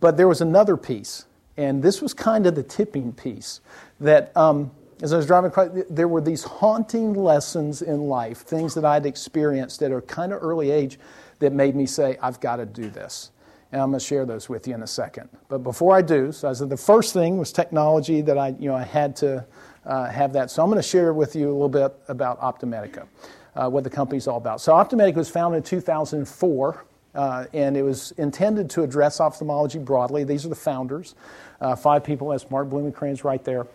But 0.00 0.16
there 0.16 0.26
was 0.26 0.40
another 0.40 0.76
piece, 0.76 1.26
and 1.56 1.80
this 1.80 2.02
was 2.02 2.12
kind 2.14 2.46
of 2.46 2.54
the 2.54 2.64
tipping 2.64 3.12
piece 3.12 3.60
that 4.00 4.32
um, 4.36 4.72
as 5.02 5.12
I 5.12 5.16
was 5.16 5.26
driving 5.26 5.50
across, 5.50 5.68
there 5.88 6.08
were 6.08 6.20
these 6.20 6.42
haunting 6.42 7.14
lessons 7.14 7.82
in 7.82 8.08
life, 8.08 8.38
things 8.44 8.74
that 8.74 8.84
I'd 8.84 9.06
experienced 9.06 9.82
at 9.82 9.92
a 9.92 10.00
kind 10.00 10.32
of 10.32 10.42
early 10.42 10.72
age 10.72 10.98
that 11.38 11.52
made 11.52 11.76
me 11.76 11.86
say, 11.86 12.16
I've 12.22 12.40
got 12.40 12.56
to 12.56 12.66
do 12.66 12.90
this. 12.90 13.30
And 13.70 13.82
I'm 13.82 13.90
going 13.90 14.00
to 14.00 14.04
share 14.04 14.24
those 14.24 14.48
with 14.48 14.66
you 14.66 14.74
in 14.74 14.82
a 14.82 14.86
second. 14.86 15.28
But 15.48 15.58
before 15.58 15.94
I 15.94 16.02
do, 16.02 16.32
so 16.32 16.48
I 16.48 16.52
said 16.54 16.70
the 16.70 16.76
first 16.76 17.12
thing 17.12 17.36
was 17.36 17.52
technology 17.52 18.22
that 18.22 18.38
I, 18.38 18.54
you 18.58 18.68
know, 18.68 18.74
I 18.74 18.82
had 18.82 19.14
to 19.16 19.44
uh, 19.84 20.06
have 20.06 20.32
that. 20.32 20.50
So 20.50 20.62
I'm 20.62 20.70
going 20.70 20.80
to 20.80 20.88
share 20.88 21.12
with 21.12 21.36
you 21.36 21.50
a 21.50 21.52
little 21.52 21.68
bit 21.68 21.94
about 22.08 22.40
OptiMedica, 22.40 23.06
uh, 23.54 23.68
what 23.68 23.84
the 23.84 23.90
company's 23.90 24.26
all 24.26 24.38
about. 24.38 24.60
So 24.60 24.72
OptiMedica 24.72 25.16
was 25.16 25.28
founded 25.28 25.58
in 25.58 25.62
2004. 25.64 26.84
Uh, 27.14 27.46
and 27.52 27.76
it 27.76 27.82
was 27.82 28.12
intended 28.12 28.68
to 28.70 28.82
address 28.82 29.18
ophthalmology 29.18 29.78
broadly. 29.78 30.24
These 30.24 30.44
are 30.44 30.50
the 30.50 30.54
founders, 30.54 31.14
uh, 31.60 31.74
five 31.74 32.04
people. 32.04 32.28
That's 32.28 32.48
Mark 32.50 32.68
Blumenkranz 32.68 33.24
right 33.24 33.42
there. 33.42 33.66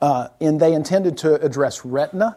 Uh, 0.00 0.28
and 0.40 0.60
they 0.60 0.74
intended 0.74 1.16
to 1.18 1.40
address 1.40 1.84
retina, 1.84 2.36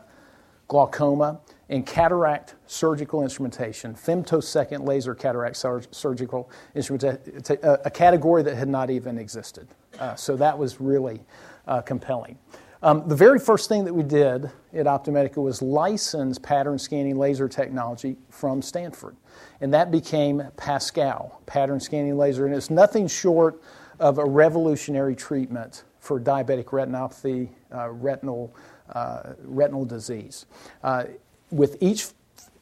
glaucoma, 0.67 1.39
and 1.69 1.85
cataract 1.85 2.55
surgical 2.67 3.23
instrumentation, 3.23 3.93
femtosecond 3.95 4.85
laser 4.85 5.15
cataract 5.15 5.55
sur- 5.55 5.81
surgical 5.91 6.49
instrumentation, 6.75 7.41
a, 7.63 7.79
a, 7.85 7.89
category 7.89 8.43
that 8.43 8.55
had 8.55 8.67
not 8.67 8.89
even 8.89 9.17
existed. 9.17 9.67
Uh, 9.99 10.13
so 10.15 10.35
that 10.35 10.57
was 10.57 10.81
really 10.81 11.21
uh, 11.67 11.81
compelling. 11.81 12.37
Um, 12.83 13.07
the 13.07 13.15
very 13.15 13.39
first 13.39 13.69
thing 13.69 13.85
that 13.85 13.93
we 13.93 14.03
did 14.03 14.51
at 14.73 14.85
OptiMedica 14.87 15.37
was 15.37 15.61
license 15.61 16.37
pattern 16.37 16.77
scanning 16.77 17.17
laser 17.17 17.47
technology 17.47 18.17
from 18.29 18.61
Stanford. 18.61 19.15
And 19.61 19.73
that 19.73 19.89
became 19.89 20.43
Pascal, 20.57 21.41
pattern 21.45 21.79
scanning 21.79 22.17
laser. 22.17 22.45
And 22.45 22.53
it's 22.53 22.69
nothing 22.69 23.07
short 23.07 23.61
of 23.99 24.17
a 24.17 24.25
revolutionary 24.25 25.15
treatment 25.15 25.85
for 26.01 26.19
diabetic 26.19 26.65
retinopathy, 26.65 27.47
uh, 27.73 27.89
retinal, 27.89 28.53
uh, 28.89 29.31
retinal 29.45 29.85
disease. 29.85 30.45
With 31.53 31.77
each 31.81 32.07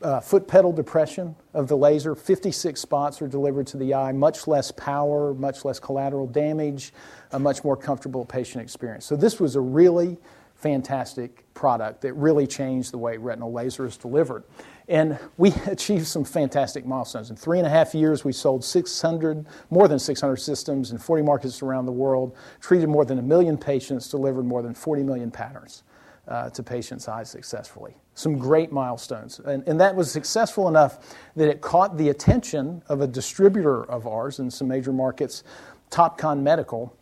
uh, 0.01 0.19
foot 0.19 0.49
pedal 0.49 0.73
depression 0.73 1.33
of 1.53 1.69
the 1.69 1.77
laser, 1.77 2.13
56 2.13 2.77
spots 2.77 3.21
are 3.21 3.27
delivered 3.27 3.65
to 3.67 3.77
the 3.77 3.93
eye, 3.93 4.11
much 4.11 4.49
less 4.49 4.69
power, 4.69 5.33
much 5.33 5.63
less 5.63 5.79
collateral 5.79 6.27
damage, 6.27 6.91
a 7.31 7.39
much 7.39 7.63
more 7.63 7.77
comfortable 7.77 8.25
patient 8.25 8.61
experience. 8.61 9.05
So, 9.05 9.15
this 9.15 9.39
was 9.39 9.55
a 9.55 9.61
really 9.61 10.17
fantastic 10.55 11.45
product 11.53 12.01
that 12.01 12.13
really 12.15 12.45
changed 12.45 12.91
the 12.91 12.97
way 12.97 13.15
retinal 13.15 13.53
laser 13.53 13.85
is 13.85 13.95
delivered. 13.95 14.43
And 14.89 15.17
we 15.37 15.53
achieved 15.67 16.05
some 16.05 16.25
fantastic 16.25 16.85
milestones. 16.85 17.29
In 17.29 17.37
three 17.37 17.59
and 17.59 17.65
a 17.65 17.69
half 17.69 17.95
years, 17.95 18.25
we 18.25 18.33
sold 18.33 18.65
600, 18.65 19.45
more 19.69 19.87
than 19.87 19.99
600 19.99 20.35
systems 20.35 20.91
in 20.91 20.97
40 20.97 21.23
markets 21.23 21.61
around 21.61 21.85
the 21.85 21.93
world, 21.93 22.35
treated 22.59 22.89
more 22.89 23.05
than 23.05 23.19
a 23.19 23.23
million 23.23 23.57
patients, 23.57 24.09
delivered 24.09 24.43
more 24.43 24.61
than 24.61 24.73
40 24.73 25.03
million 25.03 25.31
patterns 25.31 25.83
uh, 26.31 26.49
to 26.49 26.63
patients' 26.63 27.09
eyes 27.09 27.29
successfully. 27.29 27.93
Some 28.13 28.37
great 28.37 28.71
milestones. 28.71 29.39
And, 29.39 29.67
and 29.67 29.79
that 29.81 29.93
was 29.93 30.09
successful 30.09 30.69
enough 30.69 31.15
that 31.35 31.49
it 31.49 31.59
caught 31.59 31.97
the 31.97 32.07
attention 32.07 32.81
of 32.87 33.01
a 33.01 33.07
distributor 33.07 33.83
of 33.83 34.07
ours 34.07 34.39
in 34.39 34.49
some 34.49 34.69
major 34.69 34.93
markets, 34.93 35.43
Topcon 35.89 36.41
Medical. 36.41 36.95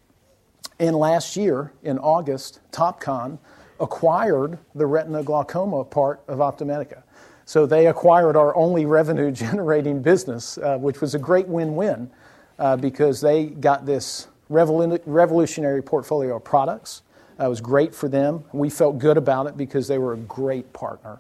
And 0.80 0.96
last 0.96 1.38
year, 1.38 1.74
in 1.84 2.00
August, 2.00 2.60
Topcon 2.72 3.38
acquired 3.80 4.58
the 4.74 4.88
retina 4.88 5.22
glaucoma 5.22 5.84
part 5.84 6.22
of 6.28 6.40
OptiMedica. 6.40 7.04
So 7.46 7.68
they 7.68 7.86
acquired 7.88 8.36
our 8.36 8.56
only 8.56 8.86
revenue 8.86 9.32
generating 9.46 10.02
business, 10.02 10.58
uh, 10.58 10.78
which 10.80 11.02
was 11.02 11.14
a 11.14 11.20
great 11.20 11.48
win 11.48 11.76
win 11.76 12.10
uh, 12.58 12.78
because 12.78 13.22
they 13.22 13.46
got 13.46 13.86
this 13.86 14.28
revolutionary 14.50 15.84
portfolio 15.84 16.38
of 16.38 16.44
products. 16.44 17.04
It 17.40 17.48
was 17.48 17.62
great 17.62 17.96
for 17.96 18.10
them. 18.10 18.44
We 18.52 18.70
felt 18.70 19.00
good 19.00 19.18
about 19.18 19.48
it 19.48 19.56
because 19.56 19.88
they 19.88 19.98
were 19.98 20.14
a 20.14 20.18
great 20.18 20.74
partner. 20.74 21.20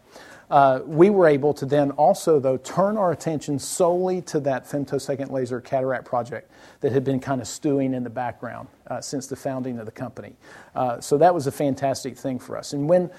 Uh, 0.49 0.81
we 0.83 1.11
were 1.11 1.27
able 1.27 1.53
to 1.53 1.65
then 1.65 1.91
also, 1.91 2.39
though, 2.39 2.57
turn 2.57 2.97
our 2.97 3.11
attention 3.11 3.59
solely 3.59 4.21
to 4.23 4.39
that 4.39 4.65
femtosecond 4.65 5.29
laser 5.29 5.61
cataract 5.61 6.05
project 6.05 6.51
that 6.81 6.91
had 6.91 7.03
been 7.03 7.19
kind 7.19 7.39
of 7.39 7.47
stewing 7.47 7.93
in 7.93 8.03
the 8.03 8.09
background 8.09 8.67
uh, 8.87 8.99
since 8.99 9.27
the 9.27 9.35
founding 9.35 9.77
of 9.77 9.85
the 9.85 9.91
company. 9.91 10.35
Uh, 10.73 10.99
so 10.99 11.17
that 11.17 11.33
was 11.33 11.45
a 11.45 11.51
fantastic 11.51 12.17
thing 12.17 12.39
for 12.39 12.57
us. 12.57 12.73
And 12.73 12.89
when 12.89 13.11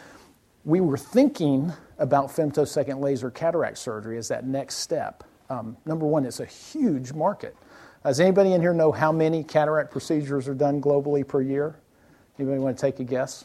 we 0.64 0.80
were 0.80 0.99
thinking 0.99 1.73
about 1.99 2.28
femtosecond 2.28 3.00
laser 3.00 3.30
cataract 3.30 3.78
surgery 3.78 4.19
as 4.19 4.28
that 4.28 4.47
next 4.47 4.76
step. 4.76 5.25
Um, 5.49 5.76
number 5.87 6.07
one, 6.07 6.25
it's 6.25 6.40
a 6.40 6.47
huge 6.47 7.12
market. 7.12 7.57
Does 8.04 8.21
anybody 8.21 8.52
in 8.52 8.61
here 8.61 8.73
know 8.73 8.92
how 8.92 9.12
many 9.12 9.42
cataract 9.42 9.90
procedures 9.90 10.49
are 10.49 10.54
done 10.54 10.80
globally 10.80 11.26
per 11.26 11.42
year? 11.42 11.79
Anybody 12.40 12.59
want 12.59 12.78
to 12.78 12.80
take 12.80 12.99
a 13.00 13.04
guess? 13.04 13.44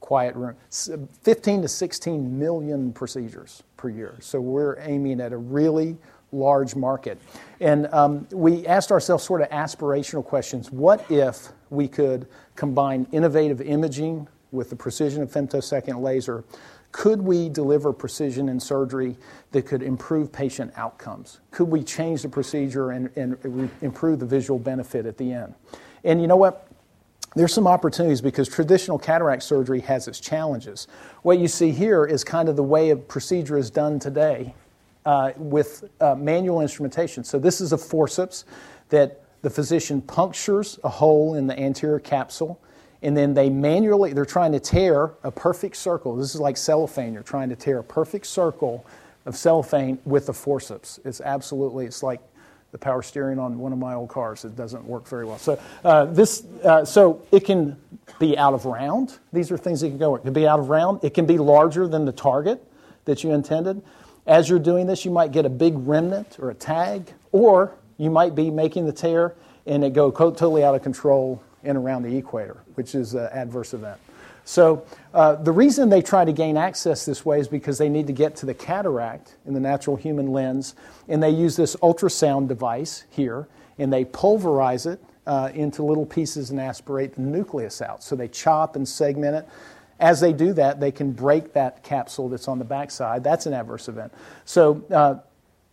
Quiet 0.00 0.34
room. 0.34 0.56
15 0.70 1.60
to 1.62 1.68
16 1.68 2.38
million 2.38 2.94
procedures 2.94 3.62
per 3.76 3.90
year. 3.90 4.16
So 4.20 4.40
we're 4.40 4.78
aiming 4.80 5.20
at 5.20 5.34
a 5.34 5.36
really 5.36 5.98
large 6.32 6.74
market. 6.74 7.20
And 7.60 7.88
um, 7.92 8.26
we 8.32 8.66
asked 8.66 8.90
ourselves 8.90 9.22
sort 9.22 9.42
of 9.42 9.50
aspirational 9.50 10.24
questions. 10.24 10.72
What 10.72 11.04
if 11.10 11.50
we 11.68 11.88
could 11.88 12.26
combine 12.56 13.06
innovative 13.12 13.60
imaging 13.60 14.28
with 14.50 14.70
the 14.70 14.76
precision 14.76 15.22
of 15.22 15.30
femtosecond 15.30 16.00
laser? 16.00 16.42
Could 16.92 17.22
we 17.22 17.48
deliver 17.48 17.92
precision 17.92 18.48
in 18.48 18.60
surgery 18.60 19.16
that 19.52 19.62
could 19.62 19.82
improve 19.82 20.30
patient 20.30 20.72
outcomes? 20.76 21.40
Could 21.50 21.68
we 21.68 21.82
change 21.82 22.22
the 22.22 22.28
procedure 22.28 22.90
and, 22.90 23.10
and 23.16 23.70
improve 23.80 24.20
the 24.20 24.26
visual 24.26 24.58
benefit 24.58 25.06
at 25.06 25.16
the 25.16 25.32
end? 25.32 25.54
And 26.04 26.20
you 26.20 26.26
know 26.26 26.36
what? 26.36 26.68
there's 27.34 27.52
some 27.52 27.66
opportunities 27.66 28.20
because 28.20 28.48
traditional 28.48 28.98
cataract 28.98 29.42
surgery 29.42 29.80
has 29.80 30.06
its 30.08 30.20
challenges. 30.20 30.86
What 31.22 31.38
you 31.38 31.48
see 31.48 31.70
here 31.70 32.04
is 32.04 32.24
kind 32.24 32.48
of 32.48 32.56
the 32.56 32.62
way 32.62 32.90
a 32.90 32.96
procedure 32.96 33.56
is 33.56 33.70
done 33.70 33.98
today 33.98 34.54
uh, 35.06 35.32
with 35.36 35.88
uh, 36.00 36.14
manual 36.14 36.60
instrumentation. 36.60 37.24
So 37.24 37.38
this 37.38 37.60
is 37.60 37.72
a 37.72 37.78
forceps 37.78 38.44
that 38.90 39.22
the 39.42 39.50
physician 39.50 40.02
punctures 40.02 40.78
a 40.84 40.88
hole 40.88 41.34
in 41.34 41.46
the 41.46 41.58
anterior 41.58 41.98
capsule, 41.98 42.60
and 43.02 43.16
then 43.16 43.34
they 43.34 43.50
manually, 43.50 44.12
they're 44.12 44.24
trying 44.24 44.52
to 44.52 44.60
tear 44.60 45.10
a 45.24 45.30
perfect 45.30 45.76
circle. 45.76 46.16
This 46.16 46.34
is 46.34 46.40
like 46.40 46.56
cellophane. 46.56 47.12
You're 47.12 47.22
trying 47.22 47.48
to 47.48 47.56
tear 47.56 47.78
a 47.78 47.84
perfect 47.84 48.26
circle 48.26 48.86
of 49.26 49.36
cellophane 49.36 49.98
with 50.04 50.26
the 50.26 50.32
forceps. 50.32 51.00
It's 51.04 51.20
absolutely, 51.20 51.86
it's 51.86 52.02
like 52.02 52.20
the 52.70 52.78
power 52.78 53.02
steering 53.02 53.38
on 53.38 53.58
one 53.58 53.72
of 53.72 53.78
my 53.78 53.94
old 53.94 54.08
cars. 54.08 54.44
It 54.44 54.56
doesn't 54.56 54.84
work 54.84 55.06
very 55.06 55.24
well. 55.24 55.38
So 55.38 55.60
uh, 55.84 56.06
this, 56.06 56.44
uh, 56.64 56.84
so 56.84 57.22
it 57.32 57.40
can 57.44 57.76
be 58.18 58.38
out 58.38 58.54
of 58.54 58.64
round. 58.64 59.18
These 59.32 59.50
are 59.50 59.58
things 59.58 59.80
that 59.80 59.88
can 59.88 59.98
go. 59.98 60.14
It 60.14 60.22
can 60.22 60.32
be 60.32 60.46
out 60.46 60.58
of 60.58 60.68
round. 60.68 61.02
It 61.02 61.12
can 61.12 61.26
be 61.26 61.38
larger 61.38 61.88
than 61.88 62.04
the 62.04 62.12
target 62.12 62.64
that 63.04 63.24
you 63.24 63.32
intended. 63.32 63.82
As 64.26 64.48
you're 64.48 64.60
doing 64.60 64.86
this, 64.86 65.04
you 65.04 65.10
might 65.10 65.32
get 65.32 65.44
a 65.44 65.50
big 65.50 65.74
remnant 65.76 66.38
or 66.38 66.50
a 66.50 66.54
tag, 66.54 67.12
or 67.32 67.72
you 67.98 68.10
might 68.10 68.34
be 68.34 68.50
making 68.50 68.86
the 68.86 68.92
tear 68.92 69.34
and 69.66 69.84
it 69.84 69.92
go 69.92 70.10
totally 70.10 70.64
out 70.64 70.74
of 70.74 70.82
control 70.82 71.42
and 71.64 71.78
around 71.78 72.02
the 72.02 72.16
equator, 72.16 72.62
which 72.74 72.94
is 72.94 73.14
an 73.14 73.28
adverse 73.32 73.74
event. 73.74 74.00
So 74.44 74.84
uh, 75.14 75.36
the 75.36 75.52
reason 75.52 75.88
they 75.88 76.02
try 76.02 76.24
to 76.24 76.32
gain 76.32 76.56
access 76.56 77.04
this 77.04 77.24
way 77.24 77.38
is 77.38 77.46
because 77.46 77.78
they 77.78 77.88
need 77.88 78.08
to 78.08 78.12
get 78.12 78.34
to 78.36 78.46
the 78.46 78.54
cataract 78.54 79.36
in 79.46 79.54
the 79.54 79.60
natural 79.60 79.96
human 79.96 80.32
lens, 80.32 80.74
and 81.08 81.22
they 81.22 81.30
use 81.30 81.56
this 81.56 81.76
ultrasound 81.76 82.48
device 82.48 83.04
here, 83.10 83.46
and 83.78 83.92
they 83.92 84.04
pulverize 84.04 84.86
it 84.86 85.02
uh, 85.26 85.50
into 85.54 85.84
little 85.84 86.06
pieces 86.06 86.50
and 86.50 86.60
aspirate 86.60 87.14
the 87.14 87.20
nucleus 87.20 87.80
out. 87.80 88.02
So 88.02 88.16
they 88.16 88.28
chop 88.28 88.74
and 88.74 88.88
segment 88.88 89.36
it. 89.36 89.48
As 90.00 90.20
they 90.20 90.32
do 90.32 90.52
that, 90.54 90.80
they 90.80 90.90
can 90.90 91.12
break 91.12 91.52
that 91.52 91.84
capsule 91.84 92.28
that's 92.28 92.48
on 92.48 92.58
the 92.58 92.64
backside. 92.64 93.22
That's 93.22 93.46
an 93.46 93.52
adverse 93.52 93.86
event. 93.86 94.12
So 94.44 94.82
uh, 94.90 95.16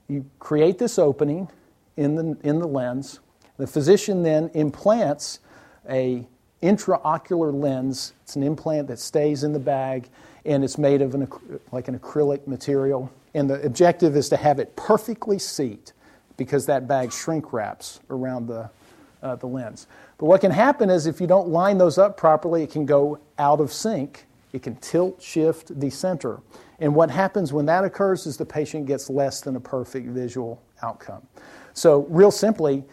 you 0.08 0.26
create 0.38 0.78
this 0.78 1.00
opening 1.00 1.50
in 1.98 2.14
the, 2.16 2.38
in 2.44 2.60
the 2.60 2.68
lens. 2.68 3.20
The 3.58 3.66
physician 3.66 4.22
then 4.22 4.52
implants 4.54 5.40
a 5.90 6.28
intraocular 6.62 7.54
lens. 7.54 8.14
It's 8.24 8.36
an 8.36 8.44
implant 8.44 8.88
that 8.88 9.00
stays 9.00 9.44
in 9.44 9.54
the 9.54 9.60
bag, 9.60 10.10
and 10.46 10.64
it's 10.64 10.78
made 10.78 11.02
of 11.02 11.16
an, 11.16 11.28
like 11.72 11.88
an 11.88 11.98
acrylic 11.98 12.48
material. 12.48 13.12
And 13.34 13.50
the 13.50 13.62
objective 13.64 14.16
is 14.16 14.30
to 14.30 14.38
have 14.38 14.60
it 14.60 14.76
perfectly 14.76 15.40
seat 15.40 15.94
because 16.38 16.66
that 16.66 16.88
bag 16.88 17.12
shrink 17.12 17.54
wraps 17.54 18.00
around 18.10 18.48
the, 18.48 18.70
uh, 19.22 19.36
the 19.36 19.48
lens. 19.48 19.88
But 20.18 20.26
what 20.26 20.42
can 20.42 20.52
happen 20.52 20.90
is 20.90 21.06
if 21.06 21.22
you 21.22 21.28
don't 21.28 21.50
line 21.50 21.78
those 21.78 21.98
up 21.98 22.18
properly, 22.18 22.64
it 22.64 22.72
can 22.72 22.86
go 22.86 23.20
out 23.38 23.60
of 23.60 23.72
sync. 23.72 24.26
It 24.52 24.64
can 24.64 24.76
tilt, 24.78 25.22
shift, 25.22 25.78
decenter. 25.80 26.40
And 26.80 26.96
what 26.96 27.12
happens 27.12 27.54
when 27.54 27.66
that 27.68 27.84
occurs 27.84 28.26
is 28.26 28.38
the 28.38 28.46
patient 28.46 28.86
gets 28.86 29.10
less 29.10 29.42
than 29.42 29.56
a 29.56 29.60
perfect 29.60 30.08
visual 30.08 30.62
outcome. 30.82 31.22
So, 31.74 32.08
real 32.10 32.32
simply, 32.32 32.84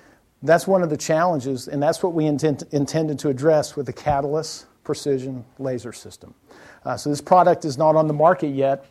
that's 0.43 0.67
one 0.67 0.83
of 0.83 0.91
the 0.91 0.97
challenges, 0.97 1.69
and 1.69 1.83
that's 1.83 2.03
what 2.03 2.13
we 2.13 2.27
intend, 2.27 2.65
intended 2.73 3.19
to 3.21 3.29
address 3.29 3.77
with 3.77 3.87
the 3.87 3.93
Catalyst 3.93 4.67
Precision 4.85 5.45
Laser 5.59 5.93
System. 5.93 6.35
Uh, 6.85 6.97
so 6.97 7.11
this 7.11 7.21
product 7.21 7.65
is 7.65 7.77
not 7.77 7.97
on 7.97 8.07
the 8.07 8.15
market 8.15 8.49
yet, 8.49 8.87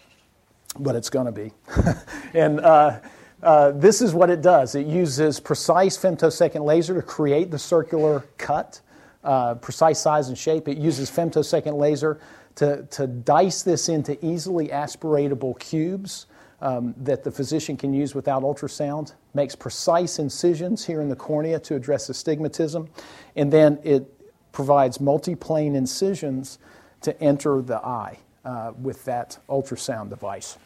but 0.79 0.95
it's 0.95 1.09
going 1.09 1.25
to 1.25 1.31
be. 1.31 1.51
and 2.33 2.59
uh, 2.59 2.99
uh, 3.41 3.71
this 3.71 4.01
is 4.01 4.13
what 4.13 4.29
it 4.29 4.41
does 4.41 4.75
it 4.75 4.87
uses 4.87 5.39
precise 5.39 5.97
femtosecond 5.97 6.65
laser 6.65 6.95
to 6.95 7.01
create 7.01 7.51
the 7.51 7.59
circular 7.59 8.23
cut, 8.37 8.81
uh, 9.23 9.55
precise 9.55 9.99
size 9.99 10.29
and 10.29 10.37
shape. 10.37 10.67
It 10.67 10.77
uses 10.77 11.09
femtosecond 11.11 11.77
laser 11.77 12.19
to, 12.55 12.83
to 12.91 13.07
dice 13.07 13.61
this 13.61 13.89
into 13.89 14.23
easily 14.25 14.69
aspiratable 14.69 15.59
cubes. 15.59 16.25
Um, 16.61 16.95
that 17.03 17.23
the 17.23 17.31
physician 17.31 17.75
can 17.75 17.93
use 17.93 18.15
without 18.15 18.41
ultrasound, 18.41 19.13
makes 19.33 19.55
precise 19.55 20.19
incisions 20.19 20.85
here 20.85 21.01
in 21.01 21.09
the 21.09 21.15
cornea 21.15 21.59
to 21.59 21.75
address 21.75 22.09
astigmatism, 22.09 22.87
and 23.35 23.51
then 23.51 23.77
it 23.83 24.05
provides 24.53 25.01
multi-plane 25.01 25.75
incisions 25.75 26.57
to 27.01 27.21
enter 27.21 27.61
the 27.61 27.75
eye 27.85 28.17
uh, 28.45 28.71
with 28.81 29.03
that 29.03 29.37
ultrasound 29.49 30.09
device. 30.09 30.57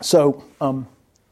So 0.00 0.42
um, 0.60 0.88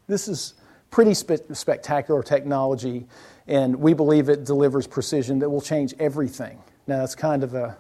this 0.07 0.29
is 0.29 0.55
pretty 0.91 1.15
spe- 1.15 1.53
spectacular 1.55 2.23
technology, 2.23 3.07
and 3.47 3.75
we 3.77 3.95
believe 3.95 4.29
it 4.29 4.45
delivers 4.45 4.87
precision 4.87 5.39
that 5.39 5.49
will 5.49 5.63
change 5.63 5.95
everything. 5.99 6.59
Now 6.87 6.99
that's 6.99 7.15
kind 7.15 7.43
of 7.43 7.55
a 7.55 7.79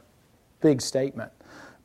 big 0.62 0.80
statement, 0.80 1.30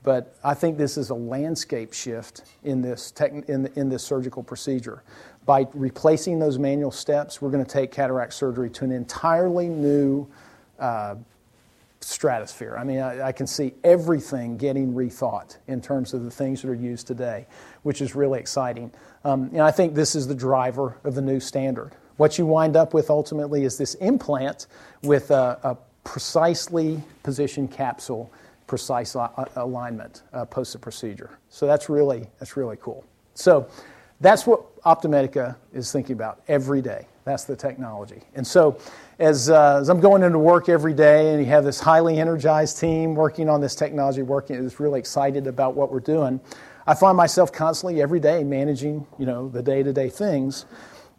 but 0.03 0.35
I 0.43 0.53
think 0.53 0.77
this 0.77 0.97
is 0.97 1.09
a 1.09 1.15
landscape 1.15 1.93
shift 1.93 2.43
in 2.63 2.81
this, 2.81 3.11
tech, 3.11 3.31
in, 3.31 3.69
in 3.75 3.89
this 3.89 4.03
surgical 4.03 4.43
procedure. 4.43 5.03
By 5.45 5.67
replacing 5.73 6.39
those 6.39 6.57
manual 6.59 6.91
steps, 6.91 7.41
we're 7.41 7.49
going 7.49 7.63
to 7.63 7.69
take 7.69 7.91
cataract 7.91 8.33
surgery 8.33 8.69
to 8.71 8.85
an 8.85 8.91
entirely 8.91 9.67
new 9.67 10.27
uh, 10.79 11.15
stratosphere. 11.99 12.77
I 12.77 12.83
mean, 12.83 12.99
I, 12.99 13.27
I, 13.27 13.31
can 13.31 13.47
see 13.47 13.73
everything 13.83 14.55
getting 14.55 14.93
rethought 14.93 15.57
in 15.67 15.81
terms 15.81 16.13
of 16.13 16.23
the 16.23 16.31
things 16.31 16.61
that 16.61 16.69
are 16.69 16.75
used 16.75 17.07
today, 17.07 17.47
which 17.83 18.01
is 18.01 18.15
really 18.15 18.39
exciting. 18.39 18.91
Um, 19.23 19.49
and 19.51 19.61
I 19.61 19.71
think 19.71 19.95
this 19.95 20.15
is 20.15 20.27
the 20.27 20.35
driver 20.35 20.97
of 21.03 21.15
the 21.15 21.21
new 21.21 21.39
standard. 21.39 21.93
What 22.17 22.37
you 22.37 22.45
wind 22.45 22.75
up 22.75 22.93
with 22.93 23.09
ultimately 23.09 23.63
is 23.63 23.77
this 23.77 23.95
implant 23.95 24.67
with 25.01 25.31
a, 25.31 25.59
a 25.63 25.77
precisely 26.03 27.03
positioned 27.23 27.71
capsule, 27.71 28.31
precise 28.67 29.15
alignment 29.55 30.23
uh, 30.33 30.45
post 30.45 30.73
the 30.73 30.79
procedure. 30.79 31.39
So 31.49 31.65
that's 31.65 31.89
really 31.89 32.27
that's 32.39 32.55
really 32.57 32.77
cool. 32.77 33.03
So 33.33 33.67
that's 34.19 34.45
what 34.47 34.81
OptiMedica 34.81 35.55
is 35.73 35.91
thinking 35.91 36.13
about 36.13 36.41
every 36.47 36.81
day. 36.81 37.07
That's 37.23 37.43
the 37.43 37.55
technology. 37.55 38.21
And 38.35 38.47
so 38.47 38.79
as, 39.19 39.49
uh, 39.49 39.79
as 39.81 39.89
I'm 39.89 39.99
going 39.99 40.23
into 40.23 40.39
work 40.39 40.69
every 40.69 40.93
day 40.93 41.33
and 41.33 41.39
you 41.39 41.45
have 41.47 41.65
this 41.65 41.79
highly 41.79 42.19
energized 42.19 42.79
team 42.79 43.15
working 43.15 43.49
on 43.49 43.59
this 43.59 43.75
technology, 43.75 44.21
working 44.21 44.55
is 44.55 44.79
really 44.79 44.99
excited 44.99 45.45
about 45.45 45.75
what 45.75 45.91
we're 45.91 45.99
doing, 45.99 46.39
I 46.87 46.93
find 46.95 47.17
myself 47.17 47.51
constantly 47.51 48.01
every 48.01 48.21
day 48.21 48.45
managing, 48.45 49.05
you 49.19 49.25
know, 49.25 49.49
the 49.49 49.61
day-to-day 49.61 50.09
things, 50.09 50.65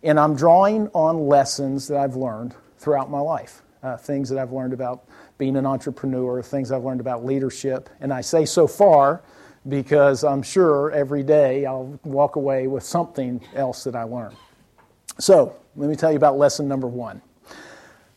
and 0.03 0.19
I'm 0.19 0.35
drawing 0.35 0.89
on 0.95 1.29
lessons 1.29 1.89
that 1.89 1.99
I've 1.99 2.17
learned 2.17 2.55
throughout 2.79 3.11
my 3.11 3.21
life, 3.21 3.63
uh, 3.83 3.97
things 3.97 4.29
that 4.29 4.39
I've 4.39 4.53
learned 4.53 4.73
about 4.73 5.05
being 5.39 5.57
an 5.57 5.67
entrepreneur, 5.67 6.43
things 6.43 6.73
I've 6.73 6.85
learned 6.85 7.01
about 7.01 7.25
leadership, 7.25 7.89
and 8.01 8.13
I 8.13 8.21
say 8.21 8.45
so 8.45 8.67
far 8.67 9.23
because 9.69 10.25
I'm 10.25 10.43
sure 10.43 10.91
every 10.93 11.23
day 11.23 11.67
I'll 11.67 11.99
walk 12.05 12.37
away 12.37 12.67
with 12.67 12.83
something 12.83 13.41
else 13.55 13.85
that 13.85 13.95
I 13.95 14.05
learned. 14.05 14.37
So 15.19 15.57
let 15.77 15.89
me 15.89 15.97
tell 15.97 16.11
you 16.11 16.17
about 16.17 16.39
lesson 16.39 16.69
number 16.69 16.87
one. 16.87 17.21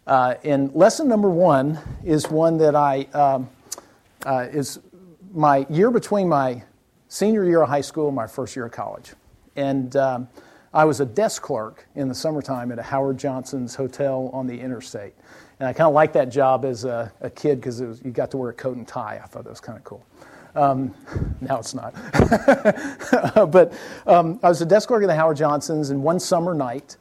Uh, 0.08 0.36
and 0.44 0.74
lesson 0.74 1.08
number 1.08 1.30
one 1.30 1.80
is 2.03 2.30
one 2.30 2.58
that 2.58 2.75
I 2.75 3.03
um, 3.13 3.50
uh, 4.25 4.48
is 4.51 4.80
my 5.34 5.65
year 5.70 5.91
between 5.91 6.27
my 6.27 6.63
senior 7.08 7.44
year 7.46 7.62
of 7.62 7.70
high 7.70 7.82
school 7.82 8.08
and 8.08 8.15
my 8.15 8.27
first 8.27 8.56
year 8.56 8.65
of 8.65 8.72
college, 8.72 9.13
and 9.56 9.96
um, 9.96 10.27
I 10.74 10.86
was 10.86 11.01
a 11.01 11.06
desk 11.06 11.41
clerk 11.41 11.86
in 11.96 12.08
the 12.08 12.15
summertime 12.15 12.72
at 12.72 12.80
a 12.80 12.84
Howard 12.84 13.18
Johnson's 13.18 13.75
hotel 13.75 14.30
on 14.34 14.48
the 14.48 14.60
interstate, 14.60 15.13
and 15.62 15.68
I 15.68 15.74
kind 15.74 15.88
of 15.88 15.94
liked 15.94 16.15
that 16.15 16.30
job 16.30 16.65
as 16.65 16.86
a, 16.86 17.13
a 17.22 17.30
kid 17.30 17.62
because 17.62 17.80
you 17.80 18.10
got 18.12 18.32
to 18.32 18.38
wear 18.38 18.50
a 18.50 18.53
coat 18.53 18.77
and 18.77 18.88
tie. 18.88 19.22
I 19.24 19.27
thought 19.27 19.44
that 19.44 19.51
was 19.51 19.60
kind 19.60 19.77
of 19.77 19.84
cool. 19.84 20.03
Um, 20.56 20.96
now 21.39 21.60
it's 21.60 21.75
not. 21.75 21.94
but 23.51 23.72
um, 24.08 24.39
I 24.41 24.50
was 24.50 24.60
a 24.63 24.65
desk 24.65 24.88
clerk 24.88 25.03
at 25.03 25.06
the 25.06 25.13
Howard 25.13 25.38
Johnsons, 25.38 25.91
and 25.91 26.01
one 26.01 26.20
summer 26.20 26.56
night, 26.56 26.98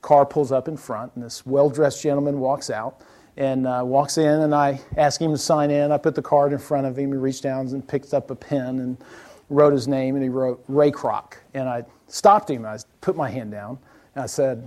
car 0.00 0.24
pulls 0.24 0.52
up 0.52 0.68
in 0.68 0.76
front, 0.78 1.12
and 1.16 1.22
this 1.22 1.44
well 1.44 1.68
dressed 1.68 2.02
gentleman 2.02 2.40
walks 2.40 2.70
out 2.70 3.02
and 3.36 3.66
uh, 3.66 3.82
walks 3.84 4.16
in, 4.16 4.40
and 4.40 4.54
I 4.54 4.80
ask 4.96 5.20
him 5.20 5.32
to 5.32 5.38
sign 5.38 5.70
in. 5.70 5.92
I 5.92 5.98
put 5.98 6.14
the 6.14 6.22
card 6.22 6.54
in 6.54 6.58
front 6.58 6.86
of 6.86 6.98
him. 6.98 7.12
He 7.12 7.18
reached 7.18 7.42
down 7.42 7.66
and 7.66 7.86
picked 7.86 8.14
up 8.14 8.30
a 8.30 8.34
pen 8.34 8.78
and 8.78 8.96
wrote 9.50 9.74
his 9.74 9.86
name, 9.86 10.14
and 10.14 10.22
he 10.22 10.30
wrote 10.30 10.64
Ray 10.66 10.92
Kroc. 10.92 11.34
And 11.52 11.68
I 11.68 11.84
stopped 12.06 12.48
him. 12.48 12.64
I 12.64 12.78
put 13.02 13.16
my 13.16 13.28
hand 13.28 13.50
down, 13.50 13.78
and 14.14 14.24
I 14.24 14.26
said, 14.26 14.66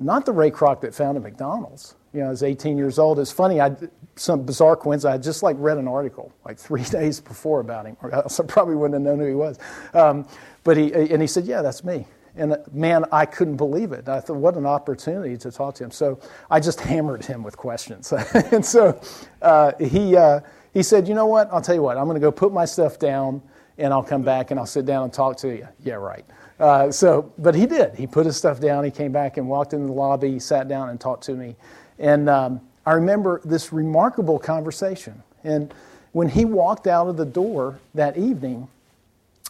Not 0.00 0.26
the 0.26 0.32
Ray 0.32 0.50
Kroc 0.50 0.80
that 0.80 0.92
founded 0.92 1.22
McDonald's. 1.22 1.94
You 2.12 2.20
know, 2.20 2.26
I 2.26 2.30
was 2.30 2.42
18 2.42 2.76
years 2.76 2.98
old. 2.98 3.18
It's 3.18 3.32
funny, 3.32 3.60
I 3.60 3.74
some 4.16 4.42
bizarre 4.42 4.76
coincidence. 4.76 5.14
I 5.14 5.18
just 5.18 5.42
like 5.42 5.56
read 5.58 5.78
an 5.78 5.88
article 5.88 6.32
like 6.44 6.58
three 6.58 6.82
days 6.90 7.20
before 7.20 7.60
about 7.60 7.86
him, 7.86 7.96
or 8.02 8.14
else 8.14 8.38
I 8.38 8.44
probably 8.44 8.76
wouldn't 8.76 8.94
have 8.94 9.02
known 9.02 9.18
who 9.18 9.26
he 9.26 9.34
was. 9.34 9.58
Um, 9.94 10.26
but 10.64 10.76
he 10.76 10.92
and 10.92 11.20
he 11.20 11.28
said, 11.28 11.44
"Yeah, 11.44 11.62
that's 11.62 11.84
me." 11.84 12.06
And 12.36 12.52
uh, 12.52 12.58
man, 12.72 13.04
I 13.12 13.26
couldn't 13.26 13.56
believe 13.56 13.92
it. 13.92 14.08
I 14.08 14.20
thought, 14.20 14.36
what 14.36 14.56
an 14.56 14.66
opportunity 14.66 15.36
to 15.38 15.50
talk 15.50 15.74
to 15.76 15.84
him. 15.84 15.90
So 15.90 16.18
I 16.50 16.60
just 16.60 16.80
hammered 16.80 17.24
him 17.24 17.42
with 17.42 17.56
questions. 17.56 18.12
and 18.52 18.64
so 18.64 19.00
uh, 19.42 19.72
he, 19.78 20.16
uh, 20.16 20.40
he 20.72 20.82
said, 20.82 21.08
You 21.08 21.14
know 21.14 21.26
what? 21.26 21.52
I'll 21.52 21.60
tell 21.60 21.74
you 21.74 21.82
what, 21.82 21.98
I'm 21.98 22.04
going 22.04 22.14
to 22.14 22.20
go 22.20 22.32
put 22.32 22.52
my 22.52 22.64
stuff 22.64 22.98
down 22.98 23.42
and 23.78 23.92
I'll 23.92 24.02
come 24.02 24.22
back 24.22 24.50
and 24.50 24.60
I'll 24.60 24.66
sit 24.66 24.86
down 24.86 25.04
and 25.04 25.12
talk 25.12 25.36
to 25.38 25.48
you. 25.48 25.68
Yeah, 25.82 25.94
right. 25.94 26.24
Uh, 26.58 26.90
so, 26.90 27.32
but 27.38 27.54
he 27.54 27.66
did. 27.66 27.94
He 27.96 28.06
put 28.06 28.24
his 28.24 28.36
stuff 28.36 28.60
down. 28.60 28.84
He 28.84 28.90
came 28.90 29.12
back 29.12 29.36
and 29.36 29.48
walked 29.48 29.72
into 29.72 29.86
the 29.86 29.92
lobby, 29.92 30.38
sat 30.38 30.68
down 30.68 30.90
and 30.90 31.00
talked 31.00 31.24
to 31.24 31.34
me. 31.34 31.56
And 32.02 32.28
um, 32.28 32.60
I 32.84 32.92
remember 32.92 33.40
this 33.44 33.72
remarkable 33.72 34.38
conversation. 34.38 35.22
And 35.44 35.72
when 36.10 36.28
he 36.28 36.44
walked 36.44 36.86
out 36.86 37.06
of 37.06 37.16
the 37.16 37.24
door 37.24 37.78
that 37.94 38.18
evening, 38.18 38.68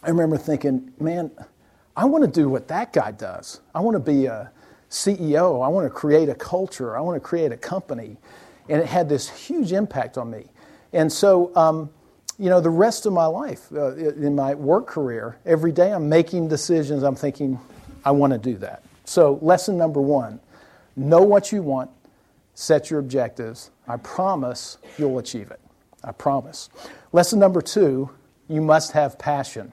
I 0.03 0.09
remember 0.09 0.37
thinking, 0.37 0.93
man, 0.99 1.31
I 1.97 2.05
want 2.05 2.23
to 2.23 2.29
do 2.29 2.47
what 2.47 2.67
that 2.69 2.93
guy 2.93 3.11
does. 3.11 3.59
I 3.73 3.81
want 3.81 3.95
to 3.95 3.99
be 3.99 4.27
a 4.27 4.51
CEO. 4.89 5.65
I 5.65 5.67
want 5.67 5.85
to 5.85 5.89
create 5.89 6.29
a 6.29 6.35
culture. 6.35 6.95
I 6.95 7.01
want 7.01 7.15
to 7.15 7.27
create 7.27 7.51
a 7.51 7.57
company. 7.57 8.17
And 8.69 8.81
it 8.81 8.87
had 8.87 9.09
this 9.09 9.29
huge 9.29 9.71
impact 9.71 10.17
on 10.17 10.29
me. 10.29 10.45
And 10.93 11.11
so, 11.11 11.53
um, 11.55 11.89
you 12.37 12.49
know, 12.49 12.61
the 12.61 12.69
rest 12.69 13.07
of 13.07 13.13
my 13.13 13.25
life, 13.25 13.67
uh, 13.73 13.95
in 13.95 14.35
my 14.35 14.53
work 14.53 14.87
career, 14.87 15.37
every 15.45 15.71
day 15.71 15.91
I'm 15.91 16.07
making 16.07 16.49
decisions. 16.49 17.01
I'm 17.03 17.15
thinking, 17.15 17.59
I 18.05 18.11
want 18.11 18.33
to 18.33 18.39
do 18.39 18.57
that. 18.57 18.83
So, 19.05 19.39
lesson 19.41 19.77
number 19.77 20.01
one 20.01 20.39
know 20.95 21.23
what 21.23 21.51
you 21.51 21.63
want, 21.63 21.89
set 22.53 22.89
your 22.89 22.99
objectives. 22.99 23.71
I 23.87 23.97
promise 23.97 24.77
you'll 24.97 25.19
achieve 25.19 25.51
it. 25.51 25.59
I 26.03 26.11
promise. 26.11 26.69
Lesson 27.11 27.39
number 27.39 27.61
two 27.61 28.09
you 28.47 28.61
must 28.61 28.91
have 28.91 29.17
passion. 29.17 29.71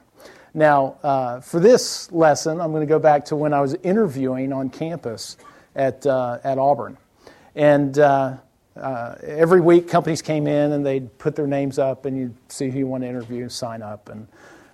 Now, 0.54 0.96
uh, 1.02 1.40
for 1.40 1.60
this 1.60 2.10
lesson, 2.12 2.60
I'm 2.60 2.70
going 2.72 2.86
to 2.86 2.92
go 2.92 2.98
back 2.98 3.24
to 3.26 3.36
when 3.36 3.52
I 3.52 3.60
was 3.60 3.74
interviewing 3.82 4.52
on 4.52 4.70
campus 4.70 5.36
at, 5.76 6.04
uh, 6.06 6.38
at 6.42 6.58
Auburn. 6.58 6.96
And 7.54 7.98
uh, 7.98 8.36
uh 8.76 9.14
every 9.22 9.60
week, 9.60 9.88
companies 9.88 10.22
came 10.22 10.46
in 10.46 10.72
and 10.72 10.86
they'd 10.86 11.16
put 11.18 11.36
their 11.36 11.46
names 11.46 11.78
up, 11.78 12.06
and 12.06 12.16
you'd 12.16 12.34
see 12.50 12.70
who 12.70 12.78
you 12.78 12.86
want 12.86 13.02
to 13.02 13.08
interview, 13.08 13.48
sign 13.48 13.82
up. 13.82 14.08
And 14.08 14.26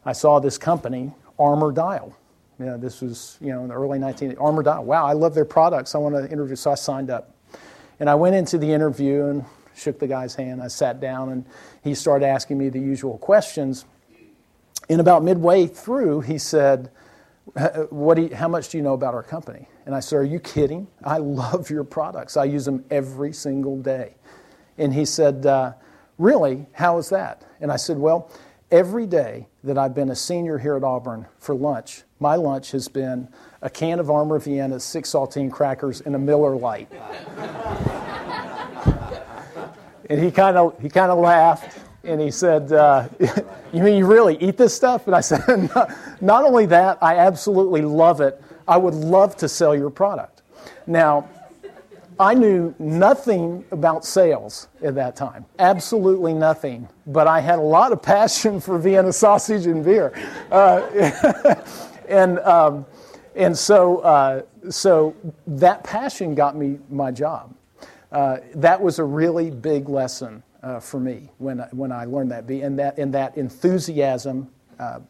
I 0.04 0.12
saw 0.12 0.38
this 0.38 0.58
company, 0.58 1.12
Armour 1.38 1.72
Dial. 1.72 2.16
You 2.58 2.66
know, 2.66 2.78
this 2.78 3.02
was 3.02 3.36
you 3.40 3.52
know 3.52 3.62
in 3.62 3.68
the 3.68 3.74
early 3.74 3.98
19 3.98 4.36
Armour 4.38 4.62
Dial. 4.62 4.84
Wow, 4.84 5.06
I 5.06 5.12
love 5.12 5.34
their 5.34 5.44
products. 5.44 5.94
I 5.94 5.98
want 5.98 6.14
to 6.14 6.30
interview, 6.30 6.56
so 6.56 6.70
I 6.70 6.74
signed 6.74 7.10
up. 7.10 7.35
And 7.98 8.10
I 8.10 8.14
went 8.14 8.34
into 8.34 8.58
the 8.58 8.72
interview 8.72 9.24
and 9.24 9.44
shook 9.74 9.98
the 9.98 10.06
guy's 10.06 10.34
hand. 10.34 10.62
I 10.62 10.68
sat 10.68 11.00
down, 11.00 11.30
and 11.30 11.44
he 11.82 11.94
started 11.94 12.26
asking 12.26 12.58
me 12.58 12.68
the 12.68 12.80
usual 12.80 13.18
questions. 13.18 13.84
And 14.88 15.00
about 15.00 15.22
midway 15.22 15.66
through, 15.66 16.20
he 16.22 16.38
said, 16.38 16.90
what 17.90 18.18
you, 18.18 18.34
How 18.34 18.48
much 18.48 18.70
do 18.70 18.78
you 18.78 18.82
know 18.82 18.94
about 18.94 19.14
our 19.14 19.22
company? 19.22 19.68
And 19.84 19.94
I 19.94 20.00
said, 20.00 20.16
Are 20.16 20.24
you 20.24 20.40
kidding? 20.40 20.88
I 21.04 21.18
love 21.18 21.70
your 21.70 21.84
products. 21.84 22.36
I 22.36 22.44
use 22.44 22.64
them 22.64 22.84
every 22.90 23.32
single 23.32 23.80
day. 23.80 24.14
And 24.78 24.92
he 24.92 25.04
said, 25.04 25.46
uh, 25.46 25.72
Really? 26.18 26.66
How 26.72 26.98
is 26.98 27.08
that? 27.10 27.44
And 27.60 27.70
I 27.70 27.76
said, 27.76 27.98
Well, 27.98 28.30
every 28.70 29.06
day 29.06 29.46
that 29.64 29.78
I've 29.78 29.94
been 29.94 30.10
a 30.10 30.16
senior 30.16 30.58
here 30.58 30.76
at 30.76 30.84
Auburn 30.84 31.26
for 31.38 31.54
lunch, 31.54 32.02
my 32.20 32.36
lunch 32.36 32.70
has 32.72 32.88
been 32.88 33.28
a 33.62 33.70
can 33.70 33.98
of 33.98 34.10
Armour 34.10 34.38
Vienna, 34.38 34.80
six 34.80 35.12
saltine 35.12 35.50
crackers, 35.50 36.00
and 36.00 36.14
a 36.14 36.18
Miller 36.18 36.56
Lite. 36.56 36.90
and 40.08 40.22
he 40.22 40.30
kind 40.30 40.56
of 40.56 40.80
he 40.80 40.88
kind 40.88 41.10
of 41.10 41.18
laughed 41.18 41.78
and 42.04 42.20
he 42.20 42.30
said, 42.30 42.72
uh, 42.72 43.08
You 43.72 43.82
mean 43.82 43.98
you 43.98 44.06
really 44.06 44.36
eat 44.38 44.56
this 44.56 44.74
stuff? 44.74 45.06
And 45.06 45.14
I 45.14 45.20
said, 45.20 45.40
not 46.20 46.44
only 46.44 46.66
that, 46.66 46.98
I 47.02 47.16
absolutely 47.16 47.82
love 47.82 48.20
it. 48.20 48.40
I 48.66 48.76
would 48.76 48.94
love 48.94 49.36
to 49.38 49.48
sell 49.48 49.76
your 49.76 49.90
product. 49.90 50.42
Now, 50.86 51.28
I 52.18 52.32
knew 52.32 52.74
nothing 52.78 53.64
about 53.70 54.04
sales 54.04 54.68
at 54.82 54.94
that 54.94 55.16
time, 55.16 55.44
absolutely 55.58 56.32
nothing. 56.32 56.88
But 57.06 57.26
I 57.26 57.40
had 57.40 57.58
a 57.58 57.62
lot 57.62 57.92
of 57.92 58.00
passion 58.00 58.60
for 58.66 58.78
Vienna 58.78 59.12
sausage 59.12 59.66
and 59.66 59.84
beer, 59.84 60.12
uh, 60.50 61.56
and 62.08 62.38
um, 62.40 62.86
and 63.34 63.56
so 63.56 63.98
uh, 63.98 64.42
so 64.70 65.14
that 65.46 65.84
passion 65.84 66.34
got 66.34 66.56
me 66.56 66.78
my 66.90 67.10
job. 67.10 67.54
Uh, 68.12 68.38
that 68.54 68.80
was 68.80 68.98
a 68.98 69.04
really 69.04 69.50
big 69.50 69.88
lesson 69.88 70.42
uh, 70.62 70.80
for 70.80 70.98
me 70.98 71.30
when 71.38 71.58
when 71.72 71.92
I 71.92 72.04
learned 72.06 72.30
that. 72.30 72.48
And 72.48 72.78
that 72.78 72.98
and 72.98 73.12
that 73.14 73.36
enthusiasm 73.36 74.50
uh, 74.78 75.00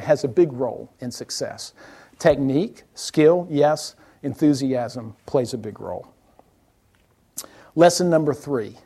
has 0.00 0.24
a 0.24 0.28
big 0.28 0.52
role 0.52 0.92
in 1.00 1.10
success. 1.10 1.74
Technique, 2.18 2.82
skill, 2.94 3.46
yes. 3.50 3.94
Enthusiasm 4.22 5.16
plays 5.24 5.54
a 5.54 5.58
big 5.58 5.80
role. 5.80 6.09
Lesson 7.80 8.10
number 8.10 8.34
three 8.34 8.76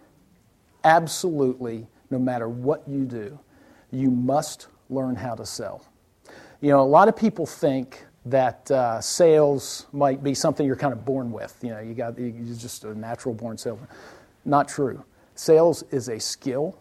absolutely, 0.85 1.89
no 2.11 2.19
matter 2.21 2.49
what 2.49 2.87
you 2.87 3.05
do, 3.05 3.37
you 3.91 4.09
must 4.09 4.69
learn 4.89 5.17
how 5.17 5.35
to 5.35 5.45
sell. 5.45 5.85
You 6.61 6.71
know, 6.71 6.81
a 6.81 6.87
lot 6.87 7.09
of 7.09 7.17
people 7.17 7.45
think 7.45 8.07
that 8.25 8.71
uh, 8.71 9.01
sales 9.01 9.87
might 9.93 10.23
be 10.23 10.33
something 10.33 10.65
you're 10.65 10.77
kind 10.77 10.93
of 10.93 11.05
born 11.05 11.33
with. 11.33 11.59
You 11.61 11.71
know, 11.71 11.81
you 11.81 11.93
got 11.95 12.17
you're 12.17 12.31
just 12.55 12.85
a 12.85 12.97
natural 12.97 13.35
born 13.35 13.59
salesman. 13.59 13.89
Not 14.45 14.69
true. 14.69 15.03
Sales 15.35 15.83
is 15.91 16.09
a 16.09 16.21
skill. 16.21 16.79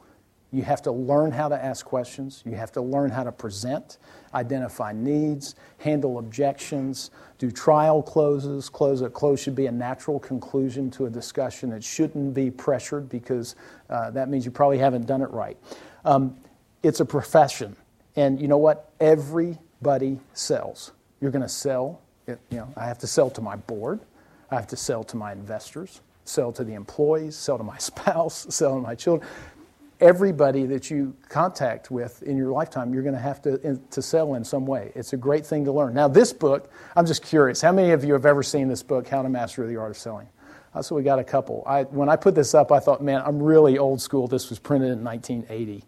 You 0.51 0.61
have 0.61 0.83
to 0.83 0.91
learn 0.91 1.31
how 1.31 1.49
to 1.49 1.55
ask 1.55 1.83
questions. 1.83 2.43
You 2.45 2.53
have 2.53 2.71
to 2.73 2.81
learn 2.81 3.09
how 3.09 3.23
to 3.23 3.31
present, 3.31 3.97
identify 4.35 4.91
needs, 4.91 5.55
handle 5.79 6.19
objections, 6.19 7.09
do 7.43 7.51
trial 7.51 8.01
closes. 8.01 8.69
Close 8.69 9.01
a 9.01 9.09
close 9.09 9.41
should 9.41 9.55
be 9.55 9.65
a 9.65 9.71
natural 9.71 10.17
conclusion 10.17 10.89
to 10.91 11.07
a 11.07 11.09
discussion. 11.09 11.73
It 11.73 11.83
shouldn't 11.83 12.33
be 12.33 12.49
pressured 12.49 13.09
because 13.09 13.57
uh, 13.89 14.11
that 14.11 14.29
means 14.29 14.45
you 14.45 14.51
probably 14.51 14.77
haven't 14.77 15.07
done 15.07 15.21
it 15.21 15.29
right. 15.29 15.57
Um, 16.05 16.37
it's 16.83 17.01
a 17.01 17.05
profession, 17.05 17.75
and 18.15 18.39
you 18.39 18.47
know 18.47 18.57
what? 18.57 18.91
Everybody 19.01 20.19
sells. 20.33 20.93
You're 21.19 21.31
going 21.31 21.41
to 21.41 21.49
sell. 21.49 21.99
It, 22.27 22.39
you 22.49 22.59
know, 22.59 22.73
I 22.77 22.85
have 22.85 22.99
to 22.99 23.07
sell 23.07 23.29
to 23.31 23.41
my 23.41 23.57
board. 23.57 23.99
I 24.49 24.55
have 24.55 24.67
to 24.67 24.77
sell 24.77 25.03
to 25.03 25.17
my 25.17 25.33
investors 25.33 25.99
sell 26.25 26.51
to 26.53 26.63
the 26.63 26.73
employees, 26.73 27.35
sell 27.35 27.57
to 27.57 27.63
my 27.63 27.77
spouse, 27.79 28.47
sell 28.49 28.75
to 28.75 28.81
my 28.81 28.95
children. 28.95 29.29
Everybody 30.03 30.65
that 30.65 30.91
you 30.91 31.15
contact 31.29 31.89
with 31.89 32.21
in 32.23 32.35
your 32.35 32.51
lifetime, 32.51 32.93
you're 32.93 33.03
going 33.03 33.15
to 33.15 33.21
have 33.21 33.41
to, 33.43 33.79
to 33.89 34.01
sell 34.01 34.33
in 34.33 34.43
some 34.43 34.65
way. 34.65 34.91
It's 34.95 35.13
a 35.13 35.17
great 35.17 35.45
thing 35.45 35.63
to 35.63 35.71
learn. 35.71 35.93
Now, 35.93 36.09
this 36.09 36.33
book, 36.33 36.69
I'm 36.97 37.05
just 37.05 37.23
curious 37.23 37.61
how 37.61 37.71
many 37.71 37.91
of 37.91 38.03
you 38.03 38.11
have 38.11 38.25
ever 38.25 38.43
seen 38.43 38.67
this 38.67 38.83
book, 38.83 39.07
How 39.07 39.21
to 39.21 39.29
Master 39.29 39.65
the 39.65 39.77
Art 39.77 39.91
of 39.91 39.97
Selling? 39.97 40.27
Uh, 40.75 40.81
so 40.81 40.93
we 40.93 41.03
got 41.03 41.19
a 41.19 41.23
couple. 41.23 41.63
I, 41.65 41.83
when 41.83 42.09
I 42.09 42.17
put 42.17 42.35
this 42.35 42.53
up, 42.53 42.69
I 42.69 42.79
thought, 42.79 43.01
man, 43.01 43.21
I'm 43.25 43.41
really 43.41 43.77
old 43.77 44.01
school. 44.01 44.27
This 44.27 44.49
was 44.49 44.59
printed 44.59 44.91
in 44.91 45.05
1980. 45.05 45.83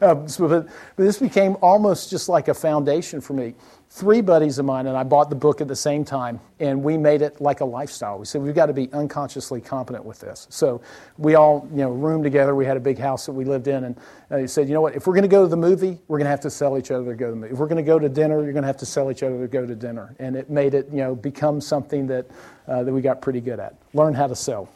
um, 0.04 0.26
so, 0.26 0.48
but, 0.48 0.66
but 0.96 1.04
this 1.04 1.18
became 1.18 1.56
almost 1.62 2.10
just 2.10 2.28
like 2.28 2.48
a 2.48 2.54
foundation 2.54 3.20
for 3.20 3.34
me 3.34 3.54
three 3.92 4.20
buddies 4.20 4.58
of 4.58 4.64
mine 4.64 4.86
and 4.86 4.96
I 4.96 5.02
bought 5.02 5.30
the 5.30 5.36
book 5.36 5.60
at 5.60 5.66
the 5.66 5.76
same 5.76 6.04
time, 6.04 6.40
and 6.60 6.82
we 6.82 6.96
made 6.96 7.22
it 7.22 7.40
like 7.40 7.60
a 7.60 7.64
lifestyle. 7.64 8.18
We 8.18 8.24
said 8.24 8.40
we've 8.40 8.54
got 8.54 8.66
to 8.66 8.72
be 8.72 8.90
unconsciously 8.92 9.60
competent 9.60 10.04
with 10.04 10.20
this. 10.20 10.46
So 10.48 10.80
we 11.18 11.34
all, 11.34 11.68
you 11.72 11.78
know, 11.78 11.90
roomed 11.90 12.22
together. 12.22 12.54
We 12.54 12.64
had 12.64 12.76
a 12.76 12.80
big 12.80 12.98
house 12.98 13.26
that 13.26 13.32
we 13.32 13.44
lived 13.44 13.66
in, 13.66 13.84
and 13.84 13.96
they 14.28 14.46
said, 14.46 14.68
you 14.68 14.74
know 14.74 14.80
what? 14.80 14.94
If 14.94 15.06
we're 15.06 15.14
going 15.14 15.22
to 15.22 15.28
go 15.28 15.42
to 15.42 15.48
the 15.48 15.56
movie, 15.56 15.98
we're 16.06 16.18
going 16.18 16.26
to 16.26 16.30
have 16.30 16.40
to 16.40 16.50
sell 16.50 16.78
each 16.78 16.92
other 16.92 17.04
to 17.10 17.16
go 17.16 17.26
to 17.26 17.32
the 17.32 17.36
movie. 17.36 17.52
If 17.52 17.58
we're 17.58 17.66
going 17.66 17.84
to 17.84 17.88
go 17.88 17.98
to 17.98 18.08
dinner, 18.08 18.42
you're 18.42 18.52
going 18.52 18.62
to 18.62 18.68
have 18.68 18.78
to 18.78 18.86
sell 18.86 19.10
each 19.10 19.24
other 19.24 19.40
to 19.40 19.48
go 19.48 19.66
to 19.66 19.74
dinner. 19.74 20.14
And 20.20 20.36
it 20.36 20.48
made 20.48 20.74
it, 20.74 20.88
you 20.90 20.98
know, 20.98 21.16
become 21.16 21.60
something 21.60 22.06
that 22.06 22.26
uh, 22.68 22.84
that 22.84 22.92
we 22.92 23.00
got 23.00 23.20
pretty 23.20 23.40
good 23.40 23.58
at. 23.58 23.74
Learn 23.92 24.14
how 24.14 24.28
to 24.28 24.36
sell. 24.36 24.68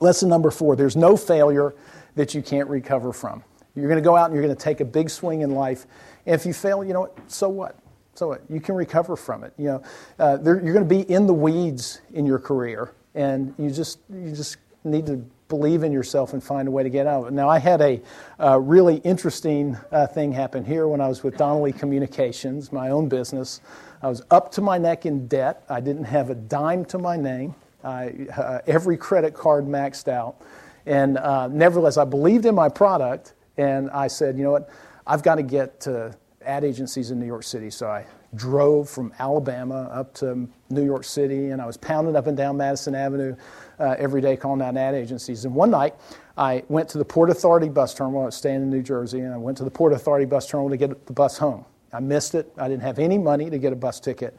Lesson 0.00 0.28
number 0.28 0.50
four: 0.50 0.76
There's 0.76 0.96
no 0.96 1.16
failure 1.16 1.74
that 2.14 2.34
you 2.34 2.42
can't 2.42 2.68
recover 2.68 3.12
from. 3.12 3.42
You're 3.74 3.88
going 3.88 4.02
to 4.02 4.06
go 4.06 4.16
out 4.16 4.26
and 4.26 4.34
you're 4.34 4.42
going 4.42 4.54
to 4.54 4.62
take 4.62 4.80
a 4.80 4.84
big 4.84 5.08
swing 5.08 5.40
in 5.42 5.52
life. 5.52 5.86
And 6.26 6.34
if 6.34 6.44
you 6.44 6.52
fail, 6.52 6.84
you 6.84 6.92
know 6.92 7.02
what? 7.02 7.16
So 7.30 7.48
what? 7.48 7.76
So 8.18 8.36
you 8.50 8.60
can 8.60 8.74
recover 8.74 9.14
from 9.14 9.44
it. 9.44 9.52
You 9.56 9.64
know, 9.64 9.82
uh, 10.18 10.38
you're 10.42 10.60
going 10.60 10.76
to 10.76 10.84
be 10.84 11.02
in 11.02 11.28
the 11.28 11.32
weeds 11.32 12.00
in 12.12 12.26
your 12.26 12.40
career, 12.40 12.90
and 13.14 13.54
you 13.56 13.70
just 13.70 14.00
you 14.12 14.34
just 14.34 14.56
need 14.82 15.06
to 15.06 15.24
believe 15.48 15.84
in 15.84 15.92
yourself 15.92 16.32
and 16.32 16.42
find 16.42 16.66
a 16.66 16.70
way 16.70 16.82
to 16.82 16.90
get 16.90 17.06
out 17.06 17.22
of 17.22 17.28
it. 17.28 17.32
Now, 17.32 17.48
I 17.48 17.60
had 17.60 17.80
a 17.80 18.02
uh, 18.40 18.58
really 18.58 18.96
interesting 18.96 19.76
uh, 19.92 20.08
thing 20.08 20.32
happen 20.32 20.64
here 20.64 20.88
when 20.88 21.00
I 21.00 21.06
was 21.06 21.22
with 21.22 21.36
Donnelly 21.36 21.72
Communications, 21.72 22.72
my 22.72 22.90
own 22.90 23.08
business. 23.08 23.60
I 24.02 24.08
was 24.08 24.22
up 24.32 24.50
to 24.52 24.62
my 24.62 24.78
neck 24.78 25.06
in 25.06 25.28
debt. 25.28 25.62
I 25.68 25.78
didn't 25.80 26.04
have 26.04 26.28
a 26.28 26.34
dime 26.34 26.84
to 26.86 26.98
my 26.98 27.16
name. 27.16 27.54
I, 27.84 28.26
uh, 28.36 28.58
every 28.66 28.96
credit 28.96 29.32
card 29.32 29.64
maxed 29.64 30.08
out. 30.08 30.42
And 30.86 31.18
uh, 31.18 31.46
nevertheless, 31.46 31.96
I 31.96 32.04
believed 32.04 32.46
in 32.46 32.54
my 32.56 32.68
product, 32.68 33.34
and 33.56 33.90
I 33.90 34.08
said, 34.08 34.36
you 34.36 34.42
know 34.42 34.50
what, 34.50 34.70
I've 35.06 35.22
got 35.22 35.36
to 35.36 35.44
get 35.44 35.80
to 35.82 36.16
ad 36.48 36.64
agencies 36.64 37.10
in 37.10 37.20
New 37.20 37.26
York 37.26 37.44
City. 37.44 37.70
So 37.70 37.88
I 37.88 38.06
drove 38.34 38.88
from 38.88 39.12
Alabama 39.18 39.88
up 39.92 40.14
to 40.14 40.48
New 40.70 40.84
York 40.84 41.04
City, 41.04 41.50
and 41.50 41.60
I 41.60 41.66
was 41.66 41.76
pounding 41.76 42.16
up 42.16 42.26
and 42.26 42.36
down 42.36 42.56
Madison 42.56 42.94
Avenue 42.94 43.36
uh, 43.78 43.94
every 43.98 44.20
day 44.20 44.36
calling 44.36 44.62
out 44.62 44.76
ad 44.76 44.94
agencies. 44.94 45.44
And 45.44 45.54
one 45.54 45.70
night, 45.70 45.94
I 46.36 46.64
went 46.68 46.88
to 46.90 46.98
the 46.98 47.04
Port 47.04 47.30
Authority 47.30 47.68
bus 47.68 47.94
terminal. 47.94 48.22
I 48.22 48.26
was 48.26 48.34
staying 48.34 48.62
in 48.62 48.70
New 48.70 48.82
Jersey, 48.82 49.20
and 49.20 49.32
I 49.32 49.36
went 49.36 49.58
to 49.58 49.64
the 49.64 49.70
Port 49.70 49.92
Authority 49.92 50.24
bus 50.24 50.48
terminal 50.48 50.70
to 50.70 50.76
get 50.76 51.06
the 51.06 51.12
bus 51.12 51.36
home. 51.38 51.64
I 51.92 52.00
missed 52.00 52.34
it. 52.34 52.50
I 52.56 52.68
didn't 52.68 52.82
have 52.82 52.98
any 52.98 53.18
money 53.18 53.50
to 53.50 53.58
get 53.58 53.72
a 53.72 53.76
bus 53.76 54.00
ticket. 54.00 54.36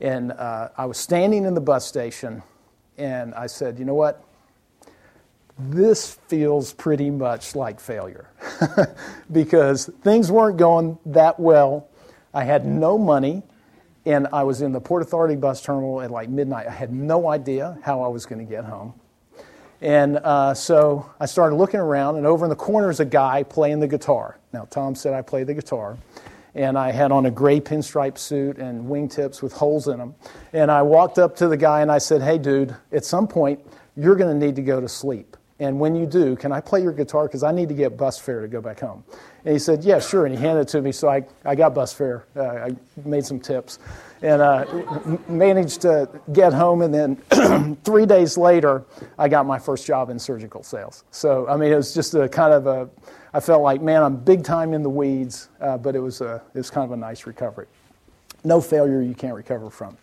And 0.00 0.32
uh, 0.32 0.68
I 0.76 0.86
was 0.86 0.98
standing 0.98 1.44
in 1.44 1.54
the 1.54 1.60
bus 1.60 1.86
station, 1.86 2.42
and 2.98 3.34
I 3.34 3.46
said, 3.46 3.78
you 3.78 3.84
know 3.84 3.94
what? 3.94 4.25
This 5.58 6.14
feels 6.28 6.72
pretty 6.72 7.10
much 7.10 7.54
like 7.54 7.80
failure 7.80 8.28
because 9.32 9.86
things 10.02 10.30
weren't 10.30 10.58
going 10.58 10.98
that 11.06 11.40
well. 11.40 11.88
I 12.34 12.44
had 12.44 12.66
no 12.66 12.98
money, 12.98 13.42
and 14.04 14.28
I 14.32 14.42
was 14.42 14.60
in 14.60 14.72
the 14.72 14.80
Port 14.80 15.02
Authority 15.02 15.36
bus 15.36 15.62
terminal 15.62 16.02
at 16.02 16.10
like 16.10 16.28
midnight. 16.28 16.66
I 16.66 16.72
had 16.72 16.92
no 16.92 17.28
idea 17.30 17.78
how 17.82 18.02
I 18.02 18.08
was 18.08 18.26
going 18.26 18.38
to 18.38 18.50
get 18.50 18.64
home. 18.64 18.94
And 19.80 20.18
uh, 20.18 20.54
so 20.54 21.10
I 21.20 21.26
started 21.26 21.56
looking 21.56 21.80
around, 21.80 22.16
and 22.16 22.26
over 22.26 22.44
in 22.44 22.50
the 22.50 22.56
corner 22.56 22.90
is 22.90 23.00
a 23.00 23.04
guy 23.04 23.42
playing 23.42 23.80
the 23.80 23.88
guitar. 23.88 24.38
Now, 24.52 24.66
Tom 24.70 24.94
said 24.94 25.14
I 25.14 25.22
play 25.22 25.44
the 25.44 25.54
guitar. 25.54 25.96
And 26.54 26.78
I 26.78 26.90
had 26.90 27.12
on 27.12 27.26
a 27.26 27.30
gray 27.30 27.60
pinstripe 27.60 28.16
suit 28.16 28.56
and 28.56 28.86
wingtips 28.86 29.42
with 29.42 29.52
holes 29.52 29.88
in 29.88 29.98
them. 29.98 30.14
And 30.54 30.70
I 30.70 30.80
walked 30.80 31.18
up 31.18 31.36
to 31.36 31.48
the 31.48 31.56
guy 31.58 31.82
and 31.82 31.92
I 31.92 31.98
said, 31.98 32.22
Hey, 32.22 32.38
dude, 32.38 32.74
at 32.92 33.04
some 33.04 33.28
point, 33.28 33.60
you're 33.94 34.16
going 34.16 34.40
to 34.40 34.46
need 34.46 34.56
to 34.56 34.62
go 34.62 34.80
to 34.80 34.88
sleep. 34.88 35.36
And 35.58 35.80
when 35.80 35.94
you 35.96 36.04
do, 36.04 36.36
can 36.36 36.52
I 36.52 36.60
play 36.60 36.82
your 36.82 36.92
guitar? 36.92 37.26
Because 37.26 37.42
I 37.42 37.50
need 37.50 37.68
to 37.70 37.74
get 37.74 37.96
bus 37.96 38.18
fare 38.18 38.42
to 38.42 38.48
go 38.48 38.60
back 38.60 38.80
home. 38.80 39.02
And 39.44 39.54
he 39.54 39.58
said, 39.58 39.84
Yeah, 39.84 39.98
sure. 40.00 40.26
And 40.26 40.34
he 40.34 40.40
handed 40.40 40.62
it 40.62 40.68
to 40.68 40.82
me. 40.82 40.92
So 40.92 41.08
I, 41.08 41.24
I 41.46 41.54
got 41.54 41.74
bus 41.74 41.94
fare. 41.94 42.26
Uh, 42.36 42.42
I 42.42 42.76
made 43.04 43.24
some 43.24 43.40
tips 43.40 43.78
and 44.20 44.42
uh, 44.42 44.66
managed 45.28 45.80
to 45.82 46.08
get 46.32 46.52
home. 46.52 46.82
And 46.82 46.92
then 46.92 47.76
three 47.84 48.04
days 48.04 48.36
later, 48.36 48.84
I 49.18 49.28
got 49.28 49.46
my 49.46 49.58
first 49.58 49.86
job 49.86 50.10
in 50.10 50.18
surgical 50.18 50.62
sales. 50.62 51.04
So, 51.10 51.48
I 51.48 51.56
mean, 51.56 51.72
it 51.72 51.76
was 51.76 51.94
just 51.94 52.14
a 52.14 52.28
kind 52.28 52.52
of 52.52 52.66
a, 52.66 52.90
I 53.32 53.40
felt 53.40 53.62
like, 53.62 53.80
man, 53.80 54.02
I'm 54.02 54.16
big 54.16 54.44
time 54.44 54.74
in 54.74 54.82
the 54.82 54.90
weeds, 54.90 55.48
uh, 55.60 55.78
but 55.78 55.96
it 55.96 56.00
was, 56.00 56.20
a, 56.20 56.42
it 56.54 56.58
was 56.58 56.70
kind 56.70 56.84
of 56.84 56.92
a 56.92 56.96
nice 56.96 57.26
recovery. 57.26 57.66
No 58.44 58.60
failure 58.60 59.00
you 59.00 59.14
can't 59.14 59.34
recover 59.34 59.70
from. 59.70 59.96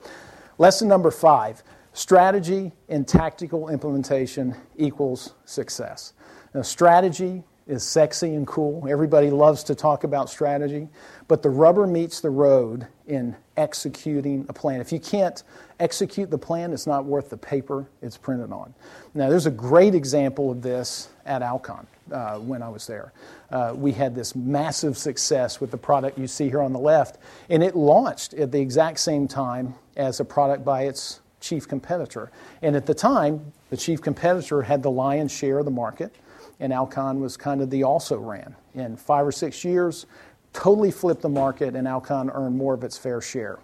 Lesson 0.58 0.88
number 0.88 1.12
five 1.12 1.64
Strategy 1.94 2.72
and 2.90 3.08
tactical 3.08 3.70
implementation 3.70 4.56
equals 4.78 5.36
success. 5.46 6.14
Now, 6.54 6.64
strategy 6.64 7.44
is 7.68 7.84
sexy 7.84 8.36
and 8.36 8.46
cool. 8.46 8.86
Everybody 8.90 9.30
loves 9.30 9.64
to 9.66 9.76
talk 9.76 10.04
about 10.04 10.30
strategy, 10.30 10.90
but 11.28 11.42
the 11.42 11.50
rubber 11.50 11.88
meets 11.88 12.20
the 12.20 12.30
road 12.30 12.88
in 13.08 13.36
executing 13.56 14.46
a 14.50 14.54
plan. 14.54 14.82
If 14.82 14.92
you 14.92 15.00
can't 15.00 15.42
execute 15.80 16.30
the 16.30 16.38
plan, 16.38 16.74
it's 16.74 16.88
not 16.88 17.06
worth 17.06 17.30
the 17.30 17.38
paper 17.38 17.88
it's 18.02 18.18
printed 18.18 18.52
on. 18.52 18.74
Now, 19.14 19.30
there's 19.30 19.46
a 19.46 19.52
great 19.52 19.96
example 19.96 20.52
of 20.52 20.62
this 20.62 21.10
at 21.26 21.42
Alcon 21.42 21.88
uh, 22.12 22.40
when 22.40 22.62
I 22.62 22.70
was 22.70 22.88
there. 22.88 23.14
Uh, 23.50 23.74
we 23.76 23.92
had 23.92 24.16
this 24.16 24.36
massive 24.36 24.98
success 24.98 25.62
with 25.62 25.72
the 25.72 25.78
product 25.78 26.18
you 26.18 26.28
see 26.28 26.50
here 26.50 26.62
on 26.62 26.74
the 26.74 26.80
left, 26.80 27.18
and 27.50 27.64
it 27.64 27.76
launched 27.76 28.34
at 28.34 28.52
the 28.52 28.60
exact 28.60 29.00
same 29.00 29.28
time 29.28 29.76
as 29.96 30.20
a 30.20 30.26
product 30.26 30.66
by 30.66 30.84
its 30.84 31.22
chief 31.44 31.68
competitor. 31.68 32.32
And 32.62 32.76
at 32.76 32.86
the 32.86 32.94
time, 32.94 33.54
the 33.70 33.78
chief 33.78 34.02
competitor 34.02 34.64
had 34.64 34.82
the 34.82 34.90
lion's 34.90 35.32
share 35.32 35.60
of 35.60 35.66
the 35.66 35.72
market, 35.72 36.16
and 36.60 36.74
Alcon 36.74 37.20
was 37.20 37.38
kind 37.38 37.62
of 37.62 37.70
the 37.70 37.84
also 37.84 38.18
ran. 38.18 38.56
In 38.74 38.96
five 38.96 39.28
or 39.28 39.32
six 39.32 39.64
years, 39.64 40.06
totally 40.54 40.90
flipped 40.90 41.22
the 41.22 41.30
market, 41.30 41.76
and 41.76 41.88
Alcon 41.88 42.30
earned 42.32 42.56
more 42.56 42.74
of 42.74 42.84
its 42.84 42.98
fair 42.98 43.22
share. 43.22 43.60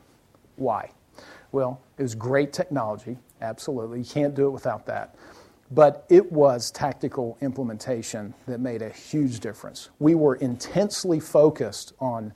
Why? 0.58 0.92
Well, 1.52 1.82
it 1.98 2.04
was 2.04 2.14
great 2.14 2.54
technology, 2.54 3.18
absolutely. 3.42 4.00
You 4.00 4.06
can't 4.06 4.36
do 4.36 4.48
it 4.48 4.52
without 4.52 4.86
that. 4.88 5.16
But 5.72 6.06
it 6.10 6.32
was 6.32 6.72
tactical 6.72 7.38
implementation 7.42 8.34
that 8.48 8.60
made 8.60 8.82
a 8.82 8.90
huge 8.90 9.40
difference. 9.40 9.90
We 10.00 10.16
were 10.16 10.36
intensely 10.36 11.20
focused 11.20 11.94
on 12.00 12.34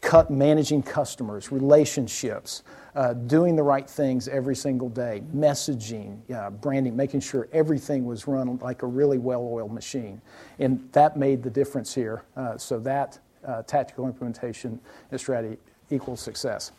cut, 0.00 0.30
managing 0.30 0.82
customers, 0.82 1.52
relationships, 1.52 2.64
uh, 2.94 3.14
doing 3.14 3.56
the 3.56 3.62
right 3.62 3.88
things 3.88 4.28
every 4.28 4.54
single 4.54 4.88
day, 4.88 5.22
messaging, 5.34 6.18
uh, 6.30 6.50
branding, 6.50 6.94
making 6.94 7.20
sure 7.20 7.48
everything 7.52 8.04
was 8.04 8.26
run 8.26 8.58
like 8.58 8.82
a 8.82 8.86
really 8.86 9.16
well 9.18 9.48
oiled 9.50 9.72
machine. 9.72 10.20
And 10.58 10.86
that 10.92 11.16
made 11.16 11.42
the 11.42 11.48
difference 11.48 11.94
here. 11.94 12.24
Uh, 12.36 12.58
so 12.58 12.78
that 12.80 13.18
uh, 13.46 13.62
tactical 13.62 14.06
implementation 14.06 14.78
and 15.10 15.18
strategy 15.18 15.56
equals 15.90 16.20
success. 16.20 16.72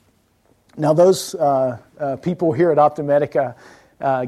Now, 0.77 0.93
those 0.93 1.35
uh, 1.35 1.77
people 2.21 2.51
here 2.51 2.71
at 2.71 2.77
OptiMedica 2.77 3.55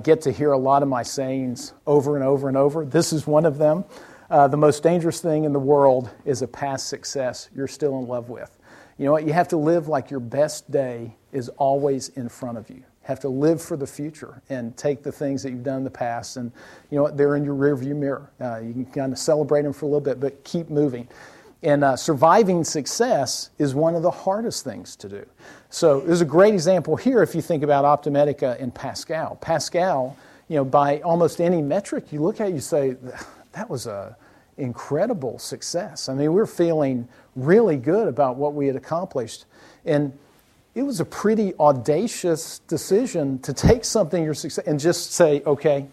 get 0.04 0.22
to 0.22 0.32
hear 0.32 0.54
a 0.54 0.58
lot 0.58 0.82
of 0.84 0.90
my 0.90 1.04
sayings 1.04 1.74
over 1.86 2.16
and 2.16 2.24
over 2.24 2.48
and 2.48 2.58
over. 2.58 2.86
This 2.86 3.14
is 3.14 3.28
one 3.28 3.46
of 3.46 3.58
them. 3.58 3.86
the 4.30 4.58
most 4.58 4.82
dangerous 4.84 5.22
thing 5.22 5.44
in 5.44 5.54
the 5.54 5.60
world 5.60 6.10
is 6.24 6.42
a 6.42 6.48
past 6.48 6.88
success 6.88 7.50
you're 7.56 7.68
still 7.68 8.00
in 8.00 8.08
love 8.08 8.30
with. 8.30 8.58
You 8.98 9.06
know 9.06 9.12
what? 9.12 9.26
You 9.26 9.34
have 9.34 9.48
to 9.50 9.58
live 9.58 9.88
like 9.88 10.10
your 10.10 10.20
best 10.20 10.72
day 10.72 11.16
is 11.32 11.50
always 11.50 12.10
in 12.10 12.30
front 12.30 12.58
of 12.58 12.70
you. 12.70 12.78
you 12.78 12.84
have 13.02 13.20
to 13.22 13.30
live 13.30 13.62
for 13.62 13.76
the 13.76 13.88
future 13.88 14.42
and 14.50 14.76
take 14.78 15.04
the 15.04 15.12
things 15.12 15.44
that 15.44 15.52
you've 15.52 15.64
done 15.64 15.80
in 15.80 15.84
the 15.84 15.90
past. 15.90 16.38
And 16.38 16.52
you 16.90 16.98
know 16.98 17.04
what? 17.04 17.18
They're 17.18 17.36
in 17.36 17.44
your 17.44 17.56
rearview 17.56 17.96
mirror. 17.96 18.32
Uh, 18.40 18.60
you 18.60 18.74
can 18.74 18.86
kind 18.86 19.12
of 19.12 19.20
celebrate 19.20 19.64
them 19.64 19.74
for 19.74 19.86
a 19.86 19.90
little 19.90 20.00
bit 20.00 20.20
but 20.20 20.44
keep 20.44 20.70
moving. 20.70 21.08
And 21.62 21.84
uh, 21.84 21.96
surviving 21.96 22.64
success 22.64 23.50
is 23.58 23.74
one 23.74 23.96
of 23.96 24.04
the 24.04 24.12
hardest 24.12 24.64
things 24.64 24.96
to 24.98 25.10
do. 25.10 25.26
So 25.70 26.00
there's 26.00 26.22
a 26.22 26.26
great 26.26 26.54
example 26.54 26.96
here 26.96 27.22
if 27.24 27.34
you 27.36 27.42
think 27.42 27.64
about 27.64 27.86
OptiMedica 27.86 28.62
and 28.62 28.74
pascal. 28.74 29.36
Pascal 29.38 30.16
you 30.48 30.56
know 30.56 30.66
by 30.66 31.00
almost 31.02 31.42
any 31.42 31.62
metric 31.62 32.12
you 32.12 32.22
look 32.22 32.40
at 32.40 32.54
you 32.54 32.60
say 32.60 32.96
that 33.52 33.70
was 33.70 33.88
a 33.88 34.16
incredible 34.58 35.38
success 35.38 36.08
i 36.10 36.14
mean 36.14 36.32
we're 36.32 36.46
feeling 36.46 37.08
really 37.36 37.76
good 37.76 38.08
about 38.08 38.36
what 38.38 38.54
we 38.54 38.68
had 38.68 38.76
accomplished 38.76 39.46
and 39.86 40.18
it 40.76 40.84
was 40.84 41.00
a 41.00 41.06
pretty 41.06 41.54
audacious 41.58 42.60
decision 42.60 43.40
to 43.40 43.54
take 43.54 43.86
something 43.86 44.24
you're 44.24 44.34
success 44.34 44.68
and 44.68 44.78
just 44.78 45.14
say, 45.14 45.42
okay, 45.46 45.88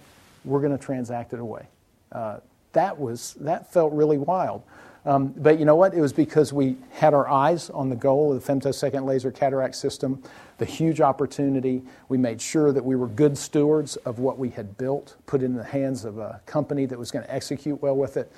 we're 0.44 0.60
going 0.60 0.76
to 0.76 0.84
transact 0.84 1.32
it 1.32 1.38
away. 1.38 1.66
Uh, 2.10 2.38
that 2.72 2.98
was 2.98 3.34
that 3.40 3.72
felt 3.72 3.92
really 3.92 4.18
wild. 4.18 4.62
Um, 5.04 5.34
but 5.36 5.58
you 5.58 5.64
know 5.64 5.74
what? 5.74 5.94
It 5.94 6.00
was 6.00 6.12
because 6.12 6.52
we 6.52 6.76
had 6.92 7.12
our 7.12 7.28
eyes 7.28 7.70
on 7.70 7.88
the 7.88 7.96
goal 7.96 8.32
of 8.32 8.44
the 8.44 8.52
femtosecond 8.52 9.04
laser 9.04 9.32
cataract 9.32 9.74
system, 9.74 10.22
the 10.58 10.64
huge 10.64 11.00
opportunity. 11.00 11.82
We 12.08 12.18
made 12.18 12.40
sure 12.40 12.72
that 12.72 12.84
we 12.84 12.94
were 12.94 13.08
good 13.08 13.36
stewards 13.36 13.96
of 13.96 14.20
what 14.20 14.38
we 14.38 14.50
had 14.50 14.78
built, 14.78 15.16
put 15.26 15.42
in 15.42 15.54
the 15.54 15.64
hands 15.64 16.04
of 16.04 16.18
a 16.18 16.40
company 16.46 16.86
that 16.86 16.98
was 16.98 17.10
going 17.10 17.24
to 17.24 17.34
execute 17.34 17.82
well 17.82 17.96
with 17.96 18.16
it 18.16 18.32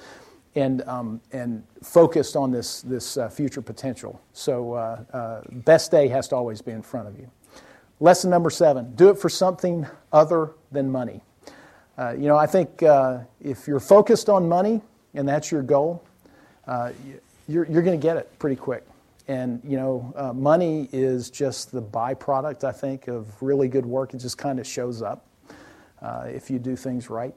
and, 0.54 0.82
um, 0.82 1.20
and 1.32 1.64
focused 1.82 2.36
on 2.36 2.50
this, 2.50 2.80
this 2.82 3.18
uh, 3.18 3.28
future 3.28 3.60
potential. 3.60 4.20
So, 4.32 4.72
uh, 4.72 5.04
uh, 5.12 5.40
best 5.50 5.90
day 5.90 6.08
has 6.08 6.28
to 6.28 6.36
always 6.36 6.62
be 6.62 6.72
in 6.72 6.82
front 6.82 7.08
of 7.08 7.18
you. 7.18 7.30
Lesson 8.00 8.30
number 8.30 8.50
seven 8.50 8.94
do 8.94 9.10
it 9.10 9.18
for 9.18 9.28
something 9.28 9.86
other 10.12 10.52
than 10.72 10.90
money. 10.90 11.22
Uh, 11.96 12.12
you 12.12 12.26
know, 12.26 12.36
I 12.36 12.46
think 12.46 12.82
uh, 12.82 13.20
if 13.40 13.68
you're 13.68 13.80
focused 13.80 14.28
on 14.28 14.48
money 14.48 14.80
and 15.14 15.28
that's 15.28 15.52
your 15.52 15.62
goal, 15.62 16.02
uh, 16.66 16.92
you're, 17.48 17.66
you're 17.66 17.82
going 17.82 17.98
to 17.98 18.02
get 18.02 18.16
it 18.16 18.38
pretty 18.38 18.56
quick. 18.56 18.84
And, 19.26 19.60
you 19.64 19.76
know, 19.76 20.32
money 20.34 20.88
is 20.92 21.30
just 21.30 21.72
the 21.72 21.80
byproduct, 21.80 22.62
I 22.62 22.72
think, 22.72 23.08
of 23.08 23.42
really 23.42 23.68
good 23.68 23.86
work. 23.86 24.12
It 24.12 24.18
just 24.18 24.36
kind 24.36 24.58
of 24.58 24.66
shows 24.66 25.00
up 25.00 25.26
if 26.26 26.50
you 26.50 26.58
do 26.58 26.76
things 26.76 27.08
right. 27.08 27.34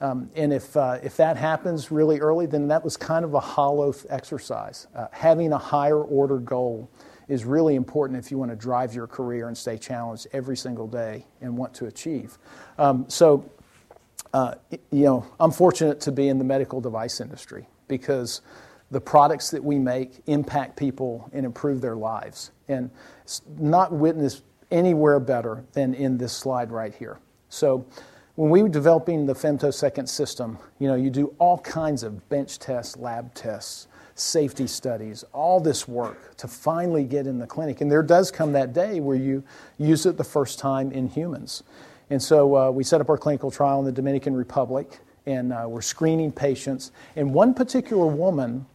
Um, 0.00 0.30
and 0.36 0.52
if, 0.52 0.76
uh, 0.76 0.98
if 1.02 1.16
that 1.16 1.36
happens 1.36 1.90
really 1.90 2.20
early, 2.20 2.46
then 2.46 2.68
that 2.68 2.84
was 2.84 2.96
kind 2.96 3.24
of 3.24 3.34
a 3.34 3.40
hollow 3.40 3.92
exercise. 4.08 4.86
Uh, 4.94 5.08
having 5.10 5.52
a 5.52 5.58
higher 5.58 6.00
order 6.00 6.38
goal 6.38 6.88
is 7.26 7.44
really 7.44 7.74
important 7.74 8.18
if 8.18 8.30
you 8.30 8.38
want 8.38 8.50
to 8.50 8.56
drive 8.56 8.94
your 8.94 9.06
career 9.06 9.48
and 9.48 9.58
stay 9.58 9.76
challenged 9.76 10.28
every 10.32 10.56
single 10.56 10.86
day 10.86 11.26
and 11.40 11.56
want 11.56 11.74
to 11.74 11.86
achieve. 11.86 12.38
Um, 12.78 13.06
so, 13.08 13.50
uh, 14.32 14.54
you 14.70 15.04
know, 15.04 15.26
I'm 15.40 15.50
fortunate 15.50 16.00
to 16.02 16.12
be 16.12 16.28
in 16.28 16.38
the 16.38 16.44
medical 16.44 16.80
device 16.80 17.20
industry 17.20 17.66
because 17.88 18.40
the 18.90 19.00
products 19.00 19.50
that 19.50 19.62
we 19.62 19.78
make 19.78 20.22
impact 20.26 20.76
people 20.76 21.28
and 21.32 21.44
improve 21.44 21.80
their 21.80 21.96
lives. 21.96 22.52
And 22.68 22.90
it's 23.22 23.42
not 23.58 23.92
witnessed 23.92 24.42
anywhere 24.70 25.20
better 25.20 25.64
than 25.72 25.94
in 25.94 26.18
this 26.18 26.32
slide 26.32 26.70
right 26.70 26.94
here. 26.94 27.18
So, 27.48 27.86
when 28.34 28.50
we 28.50 28.62
were 28.62 28.68
developing 28.68 29.26
the 29.26 29.34
femtosecond 29.34 30.08
system, 30.08 30.58
you 30.78 30.86
know, 30.86 30.94
you 30.94 31.10
do 31.10 31.34
all 31.38 31.58
kinds 31.58 32.04
of 32.04 32.28
bench 32.28 32.60
tests, 32.60 32.96
lab 32.96 33.34
tests, 33.34 33.88
safety 34.14 34.68
studies, 34.68 35.24
all 35.32 35.58
this 35.58 35.88
work 35.88 36.36
to 36.36 36.46
finally 36.46 37.02
get 37.02 37.26
in 37.26 37.38
the 37.38 37.46
clinic. 37.48 37.80
And 37.80 37.90
there 37.90 38.02
does 38.02 38.30
come 38.30 38.52
that 38.52 38.72
day 38.72 39.00
where 39.00 39.16
you 39.16 39.42
use 39.76 40.06
it 40.06 40.16
the 40.16 40.22
first 40.22 40.60
time 40.60 40.92
in 40.92 41.08
humans. 41.08 41.64
And 42.10 42.22
so 42.22 42.56
uh, 42.56 42.70
we 42.70 42.84
set 42.84 43.00
up 43.00 43.10
our 43.10 43.18
clinical 43.18 43.50
trial 43.50 43.80
in 43.80 43.84
the 43.84 43.92
Dominican 43.92 44.34
Republic, 44.36 45.00
and 45.26 45.52
uh, 45.52 45.66
we're 45.66 45.82
screening 45.82 46.30
patients. 46.30 46.92
And 47.16 47.34
one 47.34 47.54
particular 47.54 48.06
woman 48.06 48.66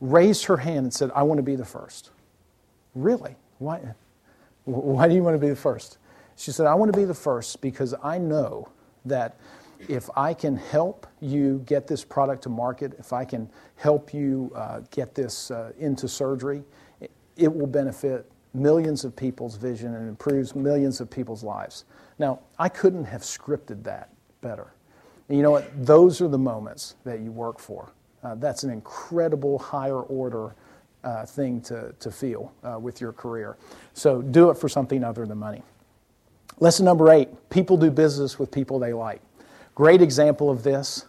raised 0.00 0.44
her 0.46 0.58
hand 0.58 0.78
and 0.78 0.94
said, 0.94 1.10
I 1.14 1.22
want 1.22 1.38
to 1.38 1.42
be 1.42 1.56
the 1.56 1.64
first. 1.64 2.10
Really? 2.94 3.36
Why, 3.58 3.80
why 4.64 5.08
do 5.08 5.14
you 5.14 5.22
want 5.22 5.34
to 5.34 5.40
be 5.40 5.48
the 5.48 5.56
first? 5.56 5.98
She 6.36 6.50
said, 6.50 6.66
I 6.66 6.74
want 6.74 6.92
to 6.92 6.98
be 6.98 7.04
the 7.04 7.14
first 7.14 7.60
because 7.60 7.94
I 8.02 8.18
know 8.18 8.68
that 9.06 9.38
if 9.88 10.08
I 10.16 10.34
can 10.34 10.56
help 10.56 11.06
you 11.20 11.62
get 11.66 11.86
this 11.86 12.04
product 12.04 12.42
to 12.42 12.48
market, 12.48 12.94
if 12.98 13.12
I 13.12 13.24
can 13.24 13.48
help 13.76 14.12
you 14.12 14.52
uh, 14.54 14.80
get 14.90 15.14
this 15.14 15.50
uh, 15.50 15.72
into 15.78 16.08
surgery, 16.08 16.62
it 17.36 17.54
will 17.54 17.66
benefit 17.66 18.30
millions 18.54 19.04
of 19.04 19.14
people's 19.14 19.56
vision 19.56 19.94
and 19.94 20.08
improves 20.08 20.54
millions 20.54 21.00
of 21.00 21.10
people's 21.10 21.42
lives. 21.42 21.84
Now, 22.18 22.40
I 22.58 22.68
couldn't 22.68 23.04
have 23.04 23.20
scripted 23.20 23.82
that 23.84 24.10
better. 24.40 24.72
And 25.28 25.36
you 25.36 25.42
know 25.42 25.50
what? 25.50 25.70
Those 25.84 26.20
are 26.20 26.28
the 26.28 26.38
moments 26.38 26.94
that 27.04 27.20
you 27.20 27.30
work 27.30 27.58
for. 27.58 27.92
Uh, 28.22 28.34
that's 28.36 28.62
an 28.62 28.70
incredible 28.70 29.58
higher 29.58 30.00
order 30.00 30.54
uh, 31.04 31.24
thing 31.24 31.60
to, 31.60 31.94
to 32.00 32.10
feel 32.10 32.52
uh, 32.64 32.78
with 32.78 33.00
your 33.00 33.12
career. 33.12 33.56
So 33.94 34.22
do 34.22 34.50
it 34.50 34.54
for 34.54 34.68
something 34.68 35.04
other 35.04 35.24
than 35.26 35.38
money. 35.38 35.62
Lesson 36.58 36.84
number 36.84 37.12
eight 37.12 37.28
people 37.50 37.76
do 37.76 37.90
business 37.90 38.38
with 38.38 38.50
people 38.50 38.78
they 38.78 38.92
like. 38.92 39.20
Great 39.74 40.00
example 40.02 40.50
of 40.50 40.62
this 40.62 41.06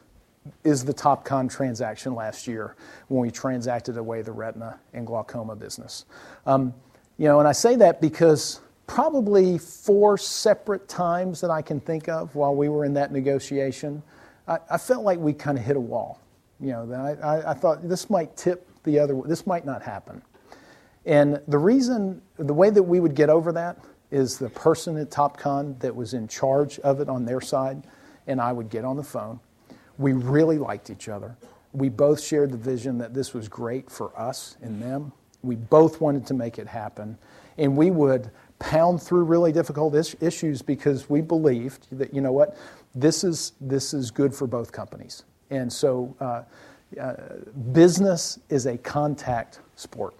is 0.64 0.84
the 0.86 0.94
Topcon 0.94 1.50
transaction 1.50 2.14
last 2.14 2.48
year 2.48 2.76
when 3.08 3.22
we 3.22 3.32
transacted 3.32 3.98
away 3.98 4.22
the 4.22 4.32
retina 4.32 4.80
and 4.94 5.08
glaucoma 5.08 5.56
business. 5.56 6.06
Um, 6.46 6.74
you 7.18 7.26
know, 7.26 7.40
and 7.40 7.48
I 7.48 7.52
say 7.52 7.76
that 7.78 8.02
because 8.02 8.60
probably 8.86 9.58
four 9.58 10.18
separate 10.18 10.88
times 10.88 11.42
that 11.42 11.50
I 11.50 11.62
can 11.62 11.80
think 11.80 12.08
of 12.08 12.36
while 12.36 12.56
we 12.56 12.70
were 12.70 12.86
in 12.86 12.94
that 12.94 13.12
negotiation, 13.12 14.04
I, 14.48 14.60
I 14.70 14.78
felt 14.78 15.04
like 15.04 15.20
we 15.20 15.34
kind 15.34 15.58
of 15.58 15.64
hit 15.64 15.76
a 15.76 15.80
wall. 15.80 16.22
You 16.60 16.72
know, 16.72 17.18
I, 17.24 17.52
I, 17.52 17.54
thought 17.54 17.88
this 17.88 18.10
might 18.10 18.36
tip 18.36 18.68
the 18.84 18.98
other, 18.98 19.16
way, 19.16 19.28
this 19.28 19.46
might 19.46 19.66
not 19.66 19.84
happen. 19.84 20.22
And 21.06 21.40
the 21.48 21.58
reason, 21.58 22.22
the 22.38 22.54
way 22.54 22.70
that 22.70 22.84
we 22.84 23.00
would 23.00 23.16
get 23.16 23.30
over 23.30 23.52
that 23.52 23.78
is 24.12 24.38
the 24.38 24.50
person 24.50 24.98
at 24.98 25.10
TopCon 25.10 25.80
that 25.80 25.96
was 25.96 26.14
in 26.14 26.28
charge 26.28 26.80
of 26.80 27.00
it 27.00 27.10
on 27.10 27.26
their 27.26 27.42
side, 27.42 27.86
and 28.26 28.42
I 28.42 28.52
would 28.52 28.70
get 28.70 28.86
on 28.86 28.98
the 28.98 29.04
phone. 29.04 29.40
We 29.98 30.14
really 30.14 30.58
liked 30.58 30.90
each 30.90 31.10
other. 31.10 31.36
We 31.74 31.90
both 31.90 32.22
shared 32.22 32.52
the 32.52 32.58
vision 32.58 32.98
that 32.98 33.14
this 33.14 33.34
was 33.34 33.48
great 33.48 33.90
for 33.90 34.18
us 34.20 34.58
and 34.62 34.82
them. 34.82 35.12
We 35.44 35.56
both 35.56 36.02
wanted 36.02 36.26
to 36.28 36.34
make 36.34 36.58
it 36.58 36.68
happen. 36.68 37.18
And 37.58 37.78
we 37.78 37.92
would 37.92 38.32
pound 38.60 39.02
through 39.02 39.24
really 39.24 39.52
difficult 39.52 39.94
is- 39.96 40.16
issues 40.22 40.62
because 40.62 41.10
we 41.10 41.22
believed 41.22 41.88
that, 41.92 42.14
you 42.14 42.22
know 42.22 42.32
what, 42.32 42.58
this 42.96 43.24
is, 43.24 43.54
this 43.62 43.94
is 43.94 44.12
good 44.12 44.34
for 44.34 44.48
both 44.48 44.72
companies. 44.72 45.24
And 45.50 45.72
so 45.72 46.16
uh, 46.20 46.44
uh, 47.00 47.14
business 47.72 48.40
is 48.50 48.66
a 48.66 48.78
contact 48.78 49.60
sport. 49.76 50.16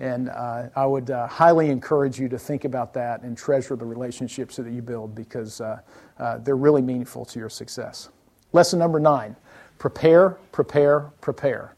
And 0.00 0.28
uh, 0.28 0.68
I 0.76 0.86
would 0.86 1.10
uh, 1.10 1.26
highly 1.26 1.70
encourage 1.70 2.20
you 2.20 2.28
to 2.28 2.38
think 2.38 2.64
about 2.64 2.94
that 2.94 3.22
and 3.22 3.36
treasure 3.36 3.74
the 3.74 3.84
relationships 3.84 4.56
that 4.56 4.70
you 4.70 4.80
build 4.80 5.14
because 5.14 5.60
uh, 5.60 5.80
uh, 6.18 6.38
they're 6.38 6.56
really 6.56 6.82
meaningful 6.82 7.24
to 7.24 7.38
your 7.38 7.50
success. 7.50 8.08
Lesson 8.52 8.78
number 8.78 9.00
nine 9.00 9.34
prepare, 9.78 10.30
prepare, 10.52 11.00
prepare. 11.20 11.74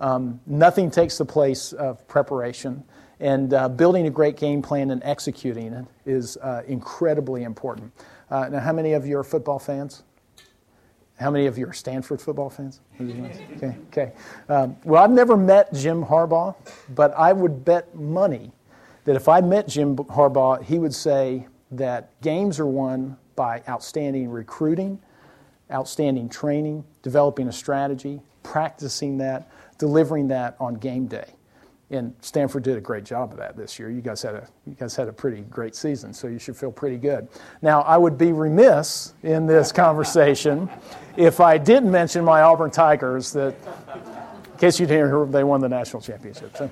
Um, 0.00 0.40
nothing 0.46 0.90
takes 0.90 1.18
the 1.18 1.24
place 1.24 1.72
of 1.72 2.06
preparation, 2.08 2.82
and 3.20 3.54
uh, 3.54 3.68
building 3.68 4.08
a 4.08 4.10
great 4.10 4.36
game 4.36 4.60
plan 4.60 4.90
and 4.90 5.02
executing 5.04 5.72
it 5.72 5.84
is 6.04 6.36
uh, 6.38 6.62
incredibly 6.66 7.44
important. 7.44 7.92
now, 8.30 8.58
how 8.58 8.72
many 8.72 8.92
of 8.92 9.06
you 9.06 9.18
are 9.18 9.24
football 9.24 9.58
fans? 9.58 10.02
How 11.18 11.30
many 11.30 11.46
of 11.46 11.56
you 11.56 11.68
are 11.68 11.72
Stanford 11.72 12.20
football 12.20 12.50
fans? 12.50 12.80
Okay, 13.56 13.76
okay. 13.88 14.12
Um, 14.48 14.76
well, 14.84 15.02
I've 15.02 15.10
never 15.10 15.36
met 15.36 15.72
Jim 15.72 16.04
Harbaugh, 16.04 16.54
but 16.94 17.14
I 17.16 17.32
would 17.32 17.64
bet 17.64 17.94
money 17.94 18.50
that 19.04 19.14
if 19.14 19.28
I 19.28 19.40
met 19.40 19.68
Jim 19.68 19.96
Harbaugh, 19.96 20.62
he 20.62 20.78
would 20.78 20.94
say 20.94 21.46
that 21.70 22.20
games 22.20 22.58
are 22.58 22.66
won 22.66 23.16
by 23.36 23.62
outstanding 23.68 24.28
recruiting, 24.28 24.98
outstanding 25.70 26.28
training, 26.28 26.84
developing 27.02 27.48
a 27.48 27.52
strategy, 27.52 28.20
practicing 28.42 29.18
that, 29.18 29.50
delivering 29.78 30.28
that 30.28 30.56
on 30.58 30.74
game 30.74 31.06
day. 31.06 31.34
And 31.94 32.14
Stanford 32.20 32.62
did 32.62 32.76
a 32.76 32.80
great 32.80 33.04
job 33.04 33.32
of 33.32 33.38
that 33.38 33.56
this 33.56 33.78
year. 33.78 33.90
You 33.90 34.00
guys 34.00 34.22
had 34.22 34.34
a 34.34 34.48
you 34.66 34.74
guys 34.74 34.96
had 34.96 35.08
a 35.08 35.12
pretty 35.12 35.42
great 35.42 35.74
season, 35.74 36.12
so 36.12 36.26
you 36.26 36.38
should 36.38 36.56
feel 36.56 36.72
pretty 36.72 36.96
good. 36.96 37.28
Now, 37.62 37.82
I 37.82 37.96
would 37.96 38.18
be 38.18 38.32
remiss 38.32 39.14
in 39.22 39.46
this 39.46 39.72
conversation 39.84 40.68
if 41.16 41.40
I 41.40 41.58
didn't 41.58 41.90
mention 41.90 42.24
my 42.24 42.42
Auburn 42.42 42.70
Tigers. 42.70 43.32
That, 43.32 43.54
in 44.52 44.58
case 44.58 44.78
you 44.78 44.86
didn't 44.86 45.08
hear, 45.08 45.26
they 45.26 45.44
won 45.44 45.60
the 45.60 45.68
national 45.68 46.02
championship. 46.02 46.56
So, 46.56 46.70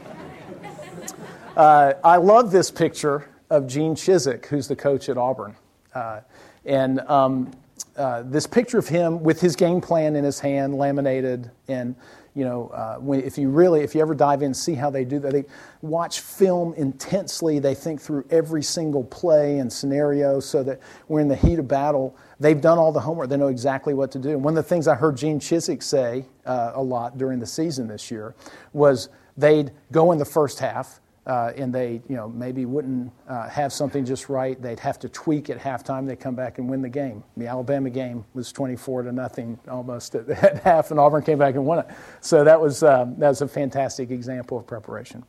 uh, 1.57 1.95
I 2.05 2.17
love 2.17 2.51
this 2.51 2.71
picture 2.71 3.29
of 3.51 3.67
Gene 3.67 3.95
Chizik, 3.95 4.47
who's 4.47 4.69
the 4.69 4.77
coach 4.77 5.09
at 5.09 5.17
Auburn, 5.17 5.57
uh, 5.95 6.21
and. 6.65 7.01
Um, 7.01 7.53
uh, 7.97 8.23
this 8.23 8.47
picture 8.47 8.79
of 8.79 8.89
him 8.89 9.23
with 9.23 9.39
his 9.39 9.55
game 9.55 9.79
plan 9.79 10.17
in 10.17 10.25
his 10.25 10.41
hand, 10.41 10.75
laminated, 10.75 11.51
and 11.69 11.95
you 12.35 12.45
know, 12.45 12.69
uh, 12.69 12.97
when, 12.97 13.21
if 13.21 13.37
you 13.37 13.51
really, 13.51 13.81
if 13.83 13.95
you 13.95 14.01
ever 14.01 14.15
dive 14.15 14.43
in 14.43 14.55
see 14.55 14.75
how 14.75 14.89
they 14.89 15.05
do 15.05 15.19
that, 15.19 15.33
they 15.33 15.45
watch 15.83 16.21
film 16.21 16.73
intensely. 16.75 17.59
They 17.59 17.75
think 17.75 18.01
through 18.01 18.25
every 18.31 18.63
single 18.63 19.05
play 19.05 19.59
and 19.59 19.71
scenario 19.71 20.41
so 20.41 20.63
that 20.63 20.81
we're 21.09 21.21
in 21.21 21.29
the 21.29 21.37
heat 21.37 21.59
of 21.59 21.69
battle. 21.69 22.17
They've 22.41 22.61
done 22.61 22.79
all 22.79 22.91
the 22.91 23.01
homework. 23.01 23.29
They 23.29 23.37
know 23.37 23.49
exactly 23.49 23.93
what 23.93 24.11
to 24.13 24.19
do. 24.19 24.31
And 24.31 24.43
one 24.43 24.57
of 24.57 24.65
the 24.65 24.69
things 24.69 24.89
I 24.89 24.95
heard 24.95 25.17
Gene 25.17 25.41
Chizik 25.41 25.83
say 25.83 26.25
uh, 26.47 26.73
a 26.75 26.83
lot 26.83 27.19
during 27.19 27.39
the 27.39 27.47
season 27.47 27.87
this 27.87 28.11
year 28.11 28.35
was 28.73 29.11
they'd 29.37 29.71
go 29.91 30.13
in 30.13 30.19
the 30.19 30.25
first 30.25 30.59
half 30.59 31.01
uh, 31.27 31.53
and 31.57 31.73
they, 31.73 32.03
you 32.09 32.17
know, 32.17 32.29
maybe 32.29 32.65
wouldn't 32.65 33.13
uh, 33.29 33.49
have 33.49 33.73
something 33.73 34.05
just 34.05 34.29
right. 34.29 34.61
They'd 34.61 34.81
have 34.81 34.99
to 35.01 35.09
tweak 35.09 35.51
at 35.51 35.59
halftime. 35.59 36.07
They'd 36.07 36.19
come 36.19 36.35
back 36.35 36.59
and 36.59 36.69
win 36.69 36.83
the 36.83 36.89
game. 36.89 37.23
The 37.37 37.47
Alabama 37.47 37.91
game 37.91 38.25
was 38.35 38.51
24 38.51 39.05
to 39.05 39.13
nothing 39.13 39.59
almost 39.69 40.17
at, 40.17 40.29
at 40.43 40.63
half, 40.63 40.91
and 40.91 40.99
Auburn 40.99 41.23
came 41.23 41.39
back 41.39 41.55
and 41.55 41.65
won 41.65 41.79
it. 41.81 41.87
So 42.21 42.43
that 42.43 42.61
was 42.61 42.83
um, 42.83 43.17
that 43.19 43.29
was 43.29 43.41
a 43.41 43.49
fantastic 43.49 44.11
example 44.11 44.59
of 44.59 44.67
preparation. 44.67 45.25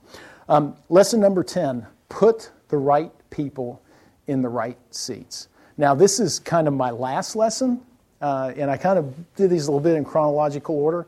Um, 0.50 0.76
lesson 0.90 1.20
number 1.20 1.44
10: 1.44 1.86
put 2.10 2.52
the 2.70 2.78
right 2.78 3.12
people 3.30 3.82
in 4.26 4.42
the 4.42 4.50
right 4.50 4.78
seats. 4.90 5.48
Now 5.78 5.94
this 5.94 6.20
is 6.20 6.40
kind 6.40 6.68
of 6.68 6.74
my 6.74 6.90
last 6.90 7.36
lesson, 7.36 7.82
uh, 8.20 8.52
and 8.58 8.72
I 8.72 8.78
kind 8.78 8.98
of 8.98 9.36
did 9.36 9.52
these 9.52 9.68
a 9.68 9.72
little 9.72 9.80
bit 9.80 9.96
in 9.96 10.06
chronological 10.06 10.76
order, 10.76 11.06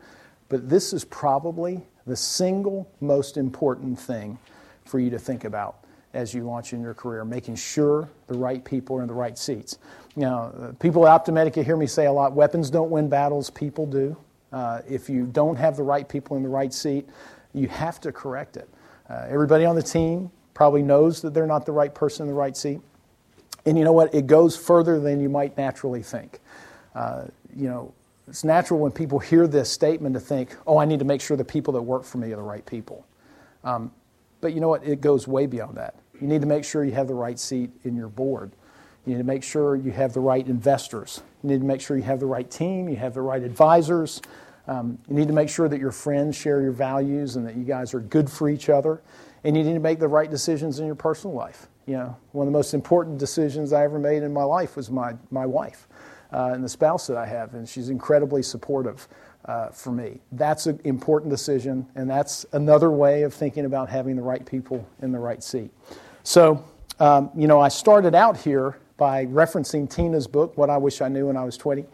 but 0.48 0.68
this 0.68 0.92
is 0.92 1.04
probably 1.04 1.82
the 2.06 2.16
single 2.16 2.88
most 3.00 3.36
important 3.36 3.98
thing 3.98 4.38
for 4.88 4.98
you 4.98 5.10
to 5.10 5.18
think 5.18 5.44
about 5.44 5.84
as 6.14 6.32
you 6.32 6.44
launch 6.44 6.72
in 6.72 6.80
your 6.80 6.94
career, 6.94 7.24
making 7.24 7.56
sure 7.56 8.08
the 8.26 8.34
right 8.34 8.64
people 8.64 8.96
are 8.96 9.02
in 9.02 9.08
the 9.08 9.14
right 9.14 9.36
seats. 9.36 9.78
Now, 10.16 10.74
people 10.80 11.06
at 11.06 11.24
OptiMedica 11.24 11.62
hear 11.62 11.76
me 11.76 11.86
say 11.86 12.06
a 12.06 12.12
lot 12.12 12.32
weapons 12.32 12.70
don't 12.70 12.90
win 12.90 13.08
battles, 13.08 13.50
people 13.50 13.86
do. 13.86 14.16
Uh, 14.52 14.80
if 14.88 15.10
you 15.10 15.26
don't 15.26 15.56
have 15.56 15.76
the 15.76 15.82
right 15.82 16.08
people 16.08 16.36
in 16.36 16.42
the 16.42 16.48
right 16.48 16.72
seat, 16.72 17.06
you 17.52 17.68
have 17.68 18.00
to 18.00 18.12
correct 18.12 18.56
it. 18.56 18.68
Uh, 19.10 19.26
everybody 19.28 19.64
on 19.64 19.76
the 19.76 19.82
team 19.82 20.30
probably 20.54 20.82
knows 20.82 21.20
that 21.20 21.34
they're 21.34 21.46
not 21.46 21.66
the 21.66 21.72
right 21.72 21.94
person 21.94 22.22
in 22.22 22.28
the 22.28 22.38
right 22.38 22.56
seat. 22.56 22.80
And 23.66 23.76
you 23.76 23.84
know 23.84 23.92
what? 23.92 24.14
It 24.14 24.26
goes 24.26 24.56
further 24.56 24.98
than 24.98 25.20
you 25.20 25.28
might 25.28 25.56
naturally 25.58 26.02
think. 26.02 26.40
Uh, 26.94 27.24
you 27.54 27.68
know, 27.68 27.92
it's 28.28 28.44
natural 28.44 28.80
when 28.80 28.92
people 28.92 29.18
hear 29.18 29.46
this 29.46 29.70
statement 29.70 30.14
to 30.14 30.20
think, 30.20 30.56
oh, 30.66 30.78
I 30.78 30.84
need 30.84 30.98
to 31.00 31.04
make 31.04 31.20
sure 31.20 31.36
the 31.36 31.44
people 31.44 31.74
that 31.74 31.82
work 31.82 32.04
for 32.04 32.18
me 32.18 32.32
are 32.32 32.36
the 32.36 32.42
right 32.42 32.64
people. 32.64 33.04
Um, 33.64 33.92
but 34.46 34.54
you 34.54 34.60
know 34.60 34.68
what? 34.68 34.84
It 34.86 35.00
goes 35.00 35.26
way 35.26 35.46
beyond 35.46 35.76
that. 35.76 35.96
You 36.20 36.28
need 36.28 36.40
to 36.40 36.46
make 36.46 36.62
sure 36.62 36.84
you 36.84 36.92
have 36.92 37.08
the 37.08 37.14
right 37.14 37.36
seat 37.36 37.68
in 37.82 37.96
your 37.96 38.06
board. 38.06 38.52
You 39.04 39.14
need 39.14 39.18
to 39.18 39.24
make 39.24 39.42
sure 39.42 39.74
you 39.74 39.90
have 39.90 40.12
the 40.12 40.20
right 40.20 40.46
investors. 40.46 41.20
You 41.42 41.50
need 41.50 41.58
to 41.62 41.66
make 41.66 41.80
sure 41.80 41.96
you 41.96 42.04
have 42.04 42.20
the 42.20 42.26
right 42.26 42.48
team, 42.48 42.88
you 42.88 42.94
have 42.94 43.12
the 43.12 43.22
right 43.22 43.42
advisors. 43.42 44.22
Um, 44.68 44.98
you 45.08 45.16
need 45.16 45.26
to 45.26 45.34
make 45.34 45.48
sure 45.48 45.68
that 45.68 45.80
your 45.80 45.90
friends 45.90 46.36
share 46.36 46.62
your 46.62 46.70
values 46.70 47.34
and 47.34 47.44
that 47.44 47.56
you 47.56 47.64
guys 47.64 47.92
are 47.92 47.98
good 47.98 48.30
for 48.30 48.48
each 48.48 48.68
other. 48.68 49.02
And 49.42 49.56
you 49.56 49.64
need 49.64 49.74
to 49.74 49.80
make 49.80 49.98
the 49.98 50.06
right 50.06 50.30
decisions 50.30 50.78
in 50.78 50.86
your 50.86 50.94
personal 50.94 51.34
life. 51.34 51.66
You 51.86 51.94
know, 51.94 52.16
one 52.30 52.46
of 52.46 52.52
the 52.52 52.56
most 52.56 52.72
important 52.72 53.18
decisions 53.18 53.72
I 53.72 53.82
ever 53.82 53.98
made 53.98 54.22
in 54.22 54.32
my 54.32 54.44
life 54.44 54.76
was 54.76 54.92
my, 54.92 55.16
my 55.32 55.44
wife 55.44 55.88
uh, 56.32 56.52
and 56.54 56.62
the 56.62 56.68
spouse 56.68 57.08
that 57.08 57.16
I 57.16 57.26
have, 57.26 57.54
and 57.54 57.68
she's 57.68 57.88
incredibly 57.88 58.44
supportive 58.44 59.08
uh, 59.46 59.68
for 59.68 59.92
me. 59.92 60.20
That's 60.32 60.66
an 60.66 60.80
important 60.84 61.30
decision, 61.30 61.86
and 61.94 62.08
that's 62.08 62.46
another 62.52 62.90
way 62.90 63.22
of 63.22 63.32
thinking 63.32 63.64
about 63.64 63.88
having 63.88 64.16
the 64.16 64.22
right 64.22 64.44
people 64.44 64.86
in 65.02 65.12
the 65.12 65.18
right 65.18 65.42
seat. 65.42 65.70
So, 66.22 66.64
um, 66.98 67.30
you 67.36 67.46
know, 67.46 67.60
I 67.60 67.68
started 67.68 68.14
out 68.14 68.36
here 68.36 68.78
by 68.96 69.26
referencing 69.26 69.88
Tina's 69.88 70.26
book, 70.26 70.56
What 70.56 70.70
I 70.70 70.76
Wish 70.78 71.00
I 71.00 71.08
Knew 71.08 71.26
When 71.26 71.36
I 71.36 71.44
Was 71.44 71.56
20. 71.56 71.84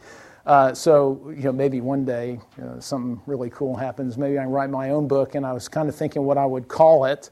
Uh, 0.44 0.74
so, 0.74 1.20
you 1.36 1.42
know, 1.44 1.52
maybe 1.52 1.80
one 1.80 2.04
day 2.04 2.40
uh, 2.60 2.80
something 2.80 3.20
really 3.26 3.50
cool 3.50 3.76
happens. 3.76 4.18
Maybe 4.18 4.38
I 4.38 4.44
write 4.44 4.70
my 4.70 4.90
own 4.90 5.06
book, 5.06 5.34
and 5.34 5.46
I 5.46 5.52
was 5.52 5.68
kind 5.68 5.88
of 5.88 5.94
thinking 5.94 6.24
what 6.24 6.38
I 6.38 6.46
would 6.46 6.68
call 6.68 7.04
it. 7.04 7.30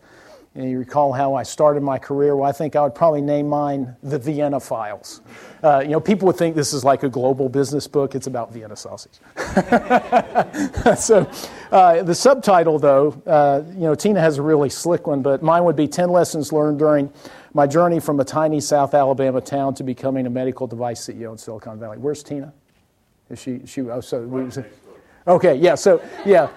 And 0.57 0.69
you 0.69 0.81
recall 0.81 1.13
how 1.13 1.35
I 1.35 1.45
started 1.45 1.81
my 1.81 1.97
career? 1.97 2.35
Well, 2.35 2.49
I 2.49 2.51
think 2.51 2.75
I 2.75 2.83
would 2.83 2.95
probably 2.95 3.21
name 3.21 3.49
mine 3.49 3.95
The 4.03 4.19
Vienna 4.19 4.59
Files. 4.59 5.21
Uh, 5.63 5.81
you 5.85 5.91
know, 5.91 6.01
people 6.01 6.27
would 6.27 6.37
think 6.37 6.57
this 6.57 6.73
is 6.73 6.83
like 6.83 7.05
a 7.05 7.09
global 7.09 7.49
business 7.49 7.87
book. 7.87 8.17
It's 8.17 8.27
about 8.27 8.53
Vienna 8.53 8.75
sausage. 8.75 9.21
so, 10.99 11.31
uh, 11.71 12.03
the 12.03 12.15
subtitle, 12.15 12.81
though, 12.81 13.23
uh, 13.27 13.63
you 13.75 13.83
know, 13.83 13.95
Tina 13.95 14.21
has 14.21 14.39
a 14.39 14.43
really 14.43 14.71
slick 14.71 15.07
one, 15.07 15.23
but 15.23 15.41
mine 15.41 15.63
would 15.65 15.77
be 15.77 15.87
10 15.87 16.11
Lessons 16.11 16.53
Learned 16.53 16.81
During 16.81 17.13
My 17.55 17.69
Journey 17.69 18.01
from 18.01 18.19
a 18.19 18.25
Tiny 18.25 18.61
South 18.61 18.93
Alabama 18.93 19.41
Town 19.41 19.73
to 19.75 19.85
Becoming 19.85 20.27
a 20.27 20.31
Medical 20.31 20.67
Device 20.67 21.07
CEO 21.07 21.31
in 21.31 21.39
Silicon 21.39 21.79
Valley. 21.79 21.99
Where's 21.99 22.25
Tina? 22.25 22.53
Is 23.29 23.39
she, 23.39 23.61
she, 23.67 23.83
oh, 23.83 24.01
so, 24.01 24.23
we, 24.23 24.51
okay, 25.29 25.55
yeah, 25.55 25.77
so, 25.77 26.03
yeah. 26.27 26.49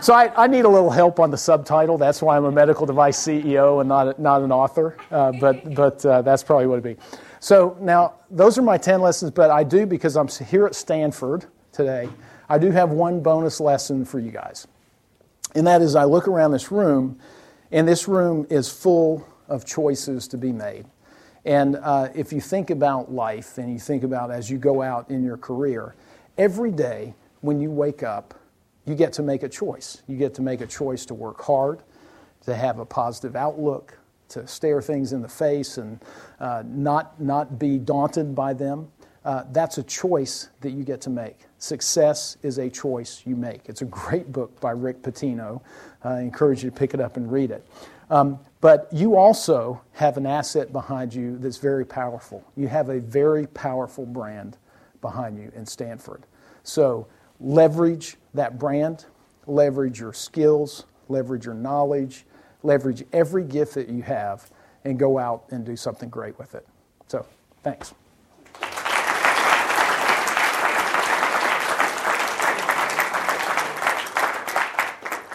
So 0.00 0.14
I, 0.14 0.44
I, 0.44 0.46
need 0.46 0.64
a 0.64 0.68
little 0.68 0.90
help 0.90 1.18
on 1.18 1.32
the 1.32 1.36
subtitle. 1.36 1.98
That's 1.98 2.22
why 2.22 2.36
I'm 2.36 2.44
a 2.44 2.52
medical 2.52 2.86
device 2.86 3.18
CEO 3.18 3.80
and 3.80 3.88
not, 3.88 4.20
not 4.20 4.42
an 4.42 4.52
author. 4.52 4.96
Uh, 5.10 5.32
but 5.32 5.74
but 5.74 6.06
uh, 6.06 6.22
that's 6.22 6.44
probably 6.44 6.66
what 6.68 6.74
it'd 6.74 6.96
be. 6.96 7.02
So 7.40 7.76
now 7.80 8.14
those 8.30 8.58
are 8.58 8.62
my 8.62 8.78
10 8.78 9.00
lessons, 9.00 9.32
but 9.32 9.50
I 9.50 9.64
do, 9.64 9.86
because 9.86 10.16
I'm 10.16 10.28
here 10.28 10.66
at 10.66 10.76
Stanford 10.76 11.46
today, 11.72 12.08
I 12.48 12.58
do 12.58 12.70
have 12.70 12.90
one 12.90 13.20
bonus 13.20 13.58
lesson 13.58 14.04
for 14.04 14.20
you 14.20 14.30
guys. 14.30 14.68
And 15.56 15.66
that 15.66 15.82
is 15.82 15.96
I 15.96 16.04
look 16.04 16.28
around 16.28 16.52
this 16.52 16.70
room, 16.70 17.18
and 17.72 17.86
this 17.86 18.06
room 18.06 18.46
is 18.50 18.70
full 18.70 19.26
of 19.48 19.64
choices 19.64 20.28
to 20.28 20.38
be 20.38 20.52
made. 20.52 20.86
And 21.44 21.76
uh, 21.76 22.08
if 22.14 22.32
you 22.32 22.40
think 22.40 22.70
about 22.70 23.12
life 23.12 23.58
and 23.58 23.72
you 23.72 23.80
think 23.80 24.04
about 24.04 24.30
as 24.30 24.48
you 24.48 24.58
go 24.58 24.80
out 24.80 25.10
in 25.10 25.24
your 25.24 25.36
career, 25.36 25.96
every 26.36 26.70
day 26.70 27.14
when 27.40 27.60
you 27.60 27.70
wake 27.70 28.02
up, 28.02 28.34
you 28.88 28.94
get 28.94 29.12
to 29.14 29.22
make 29.22 29.42
a 29.42 29.48
choice. 29.48 30.02
You 30.06 30.16
get 30.16 30.34
to 30.34 30.42
make 30.42 30.60
a 30.60 30.66
choice 30.66 31.04
to 31.06 31.14
work 31.14 31.42
hard, 31.42 31.80
to 32.46 32.54
have 32.54 32.78
a 32.78 32.84
positive 32.84 33.36
outlook, 33.36 33.98
to 34.30 34.46
stare 34.46 34.82
things 34.82 35.12
in 35.12 35.22
the 35.22 35.28
face 35.28 35.78
and 35.78 36.00
uh, 36.40 36.62
not, 36.66 37.20
not 37.20 37.58
be 37.58 37.78
daunted 37.78 38.34
by 38.34 38.52
them. 38.52 38.90
Uh, 39.24 39.44
that's 39.52 39.78
a 39.78 39.82
choice 39.82 40.48
that 40.60 40.70
you 40.70 40.84
get 40.84 41.00
to 41.02 41.10
make. 41.10 41.40
Success 41.58 42.36
is 42.42 42.58
a 42.58 42.70
choice 42.70 43.22
you 43.26 43.36
make. 43.36 43.68
It's 43.68 43.82
a 43.82 43.86
great 43.86 44.32
book 44.32 44.60
by 44.60 44.70
Rick 44.70 45.02
Pitino. 45.02 45.60
I 46.04 46.20
encourage 46.20 46.62
you 46.62 46.70
to 46.70 46.76
pick 46.76 46.94
it 46.94 47.00
up 47.00 47.16
and 47.16 47.30
read 47.30 47.50
it. 47.50 47.66
Um, 48.10 48.38
but 48.60 48.88
you 48.92 49.16
also 49.16 49.82
have 49.92 50.16
an 50.16 50.26
asset 50.26 50.72
behind 50.72 51.12
you 51.12 51.36
that's 51.38 51.58
very 51.58 51.84
powerful. 51.84 52.42
You 52.56 52.68
have 52.68 52.88
a 52.88 53.00
very 53.00 53.46
powerful 53.48 54.06
brand 54.06 54.56
behind 55.00 55.38
you 55.38 55.52
in 55.54 55.66
Stanford. 55.66 56.24
So 56.62 57.06
leverage 57.40 58.16
that 58.34 58.58
brand, 58.58 59.06
leverage 59.46 60.00
your 60.00 60.12
skills, 60.12 60.86
leverage 61.08 61.44
your 61.44 61.54
knowledge, 61.54 62.24
leverage 62.62 63.04
every 63.12 63.44
gift 63.44 63.74
that 63.74 63.88
you 63.88 64.02
have, 64.02 64.50
and 64.84 64.98
go 64.98 65.18
out 65.18 65.44
and 65.50 65.64
do 65.64 65.76
something 65.76 66.08
great 66.08 66.38
with 66.38 66.54
it. 66.54 66.66
So, 67.08 67.26
thanks. 67.62 67.94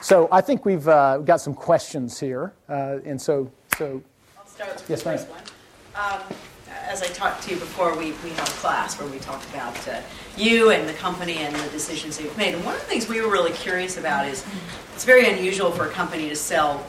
So 0.02 0.28
I 0.34 0.42
think 0.42 0.66
we've 0.66 0.88
uh, 0.88 1.20
got 1.20 1.40
some 1.40 1.54
questions 1.54 2.20
here, 2.20 2.54
uh, 2.68 2.98
and 3.06 3.20
so 3.20 3.50
so. 3.78 4.04
I'll 4.38 4.46
start 4.46 4.74
with 4.74 4.90
yes, 4.90 5.02
the 5.02 5.10
first 5.10 5.30
one. 5.30 5.42
Um, 5.96 6.22
as 6.88 7.02
I 7.02 7.08
talked 7.08 7.44
to 7.44 7.52
you 7.52 7.56
before, 7.56 7.98
we, 7.98 8.12
we 8.24 8.32
have 8.32 8.48
a 8.48 8.52
class 8.52 9.00
where 9.00 9.10
we 9.10 9.18
talked 9.20 9.48
about 9.50 9.88
uh, 9.88 10.02
you 10.38 10.72
and 10.72 10.88
the 10.88 10.94
company 10.94 11.38
and 11.38 11.56
the 11.56 11.70
decisions 11.70 12.18
that 12.18 12.24
you've 12.24 12.38
made. 12.38 12.56
And 12.56 12.66
one 12.66 12.76
of 12.76 12.82
the 12.82 12.88
things 12.88 13.08
we 13.08 13.22
were 13.22 13.32
really 13.32 13.52
curious 13.52 13.98
about 13.98 14.28
is 14.28 14.46
it's 14.94 15.06
very 15.06 15.30
unusual 15.30 15.72
for 15.72 15.86
a 15.86 15.90
company 15.90 16.30
to 16.30 16.36
sell 16.36 16.86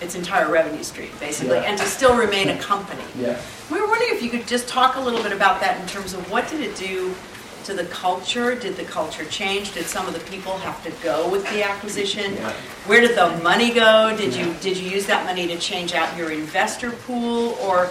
its 0.00 0.14
entire 0.14 0.50
revenue 0.50 0.82
stream, 0.82 1.10
basically, 1.18 1.56
yeah. 1.56 1.62
and 1.70 1.78
to 1.78 1.84
still 1.86 2.16
remain 2.16 2.48
a 2.48 2.58
company. 2.58 3.02
Yeah. 3.18 3.40
We 3.70 3.80
were 3.80 3.86
wondering 3.86 4.10
if 4.12 4.22
you 4.22 4.28
could 4.28 4.46
just 4.46 4.68
talk 4.68 4.96
a 4.96 5.00
little 5.00 5.22
bit 5.22 5.32
about 5.32 5.60
that 5.60 5.80
in 5.80 5.86
terms 5.86 6.12
of 6.12 6.30
what 6.30 6.48
did 6.48 6.60
it 6.60 6.76
do 6.76 7.14
to 7.64 7.74
the 7.74 7.84
culture? 7.84 8.54
Did 8.54 8.76
the 8.76 8.84
culture 8.84 9.24
change? 9.24 9.72
Did 9.72 9.86
some 9.86 10.06
of 10.06 10.14
the 10.14 10.20
people 10.30 10.58
have 10.58 10.82
to 10.84 10.90
go 11.02 11.30
with 11.30 11.48
the 11.50 11.62
acquisition? 11.62 12.34
Yeah. 12.34 12.52
Where 12.86 13.00
did 13.00 13.16
the 13.16 13.42
money 13.42 13.72
go? 13.72 14.14
Did 14.16 14.34
yeah. 14.34 14.46
you 14.46 14.54
did 14.60 14.76
you 14.76 14.88
use 14.88 15.06
that 15.06 15.24
money 15.24 15.46
to 15.46 15.58
change 15.58 15.94
out 15.94 16.16
your 16.16 16.30
investor 16.30 16.90
pool 16.90 17.56
or 17.62 17.90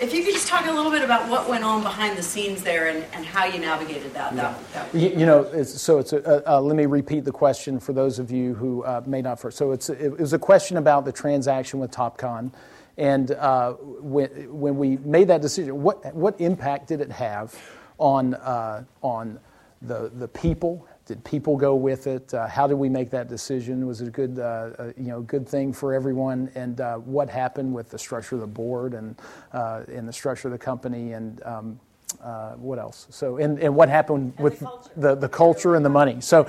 if 0.00 0.14
you 0.14 0.24
could 0.24 0.32
just 0.32 0.48
talk 0.48 0.66
a 0.66 0.72
little 0.72 0.90
bit 0.90 1.02
about 1.02 1.28
what 1.28 1.48
went 1.48 1.62
on 1.62 1.82
behind 1.82 2.16
the 2.16 2.22
scenes 2.22 2.62
there 2.62 2.88
and, 2.88 3.04
and 3.12 3.24
how 3.24 3.44
you 3.44 3.58
navigated 3.58 4.14
that. 4.14 4.34
that, 4.34 4.72
that 4.72 4.94
you, 4.94 5.10
you, 5.10 5.26
know, 5.26 5.42
it's, 5.42 5.80
so 5.80 5.98
it's 5.98 6.14
a, 6.14 6.50
uh, 6.50 6.60
let 6.60 6.74
me 6.74 6.86
repeat 6.86 7.24
the 7.24 7.32
question 7.32 7.78
for 7.78 7.92
those 7.92 8.18
of 8.18 8.30
you 8.30 8.54
who 8.54 8.82
uh, 8.84 9.02
may 9.06 9.20
not. 9.20 9.38
First. 9.38 9.58
So 9.58 9.72
it's, 9.72 9.90
it 9.90 10.18
was 10.18 10.32
a 10.32 10.38
question 10.38 10.78
about 10.78 11.04
the 11.04 11.12
transaction 11.12 11.80
with 11.80 11.90
Topcon. 11.90 12.50
And 12.96 13.30
uh, 13.32 13.72
when, 13.74 14.28
when 14.58 14.76
we 14.76 14.96
made 14.98 15.28
that 15.28 15.42
decision, 15.42 15.82
what, 15.82 16.14
what 16.14 16.40
impact 16.40 16.88
did 16.88 17.00
it 17.00 17.12
have 17.12 17.54
on, 17.98 18.34
uh, 18.34 18.84
on 19.02 19.38
the, 19.82 20.10
the 20.14 20.28
people 20.28 20.86
did 21.10 21.24
people 21.24 21.56
go 21.56 21.74
with 21.74 22.06
it? 22.06 22.32
Uh, 22.32 22.46
how 22.46 22.68
did 22.68 22.74
we 22.74 22.88
make 22.88 23.10
that 23.10 23.26
decision? 23.26 23.84
Was 23.84 24.00
it 24.00 24.06
a 24.06 24.12
good, 24.12 24.38
uh, 24.38 24.42
uh, 24.78 24.92
you 24.96 25.08
know, 25.08 25.22
good 25.22 25.48
thing 25.48 25.72
for 25.72 25.92
everyone? 25.92 26.48
And 26.54 26.80
uh, 26.80 26.98
what 26.98 27.28
happened 27.28 27.74
with 27.74 27.90
the 27.90 27.98
structure 27.98 28.36
of 28.36 28.42
the 28.42 28.46
board 28.46 28.94
and, 28.94 29.16
uh, 29.52 29.82
and 29.88 30.06
the 30.06 30.12
structure 30.12 30.46
of 30.46 30.52
the 30.52 30.58
company 30.58 31.14
and 31.14 31.42
um, 31.42 31.80
uh, 32.22 32.52
what 32.52 32.78
else? 32.78 33.08
So, 33.10 33.38
and, 33.38 33.58
and 33.58 33.74
what 33.74 33.88
happened 33.88 34.34
and 34.36 34.44
with 34.44 34.60
the 34.60 34.66
culture. 34.66 34.90
The, 34.96 35.14
the 35.16 35.28
culture 35.28 35.74
and 35.74 35.84
the 35.84 35.90
money? 35.90 36.20
So, 36.20 36.48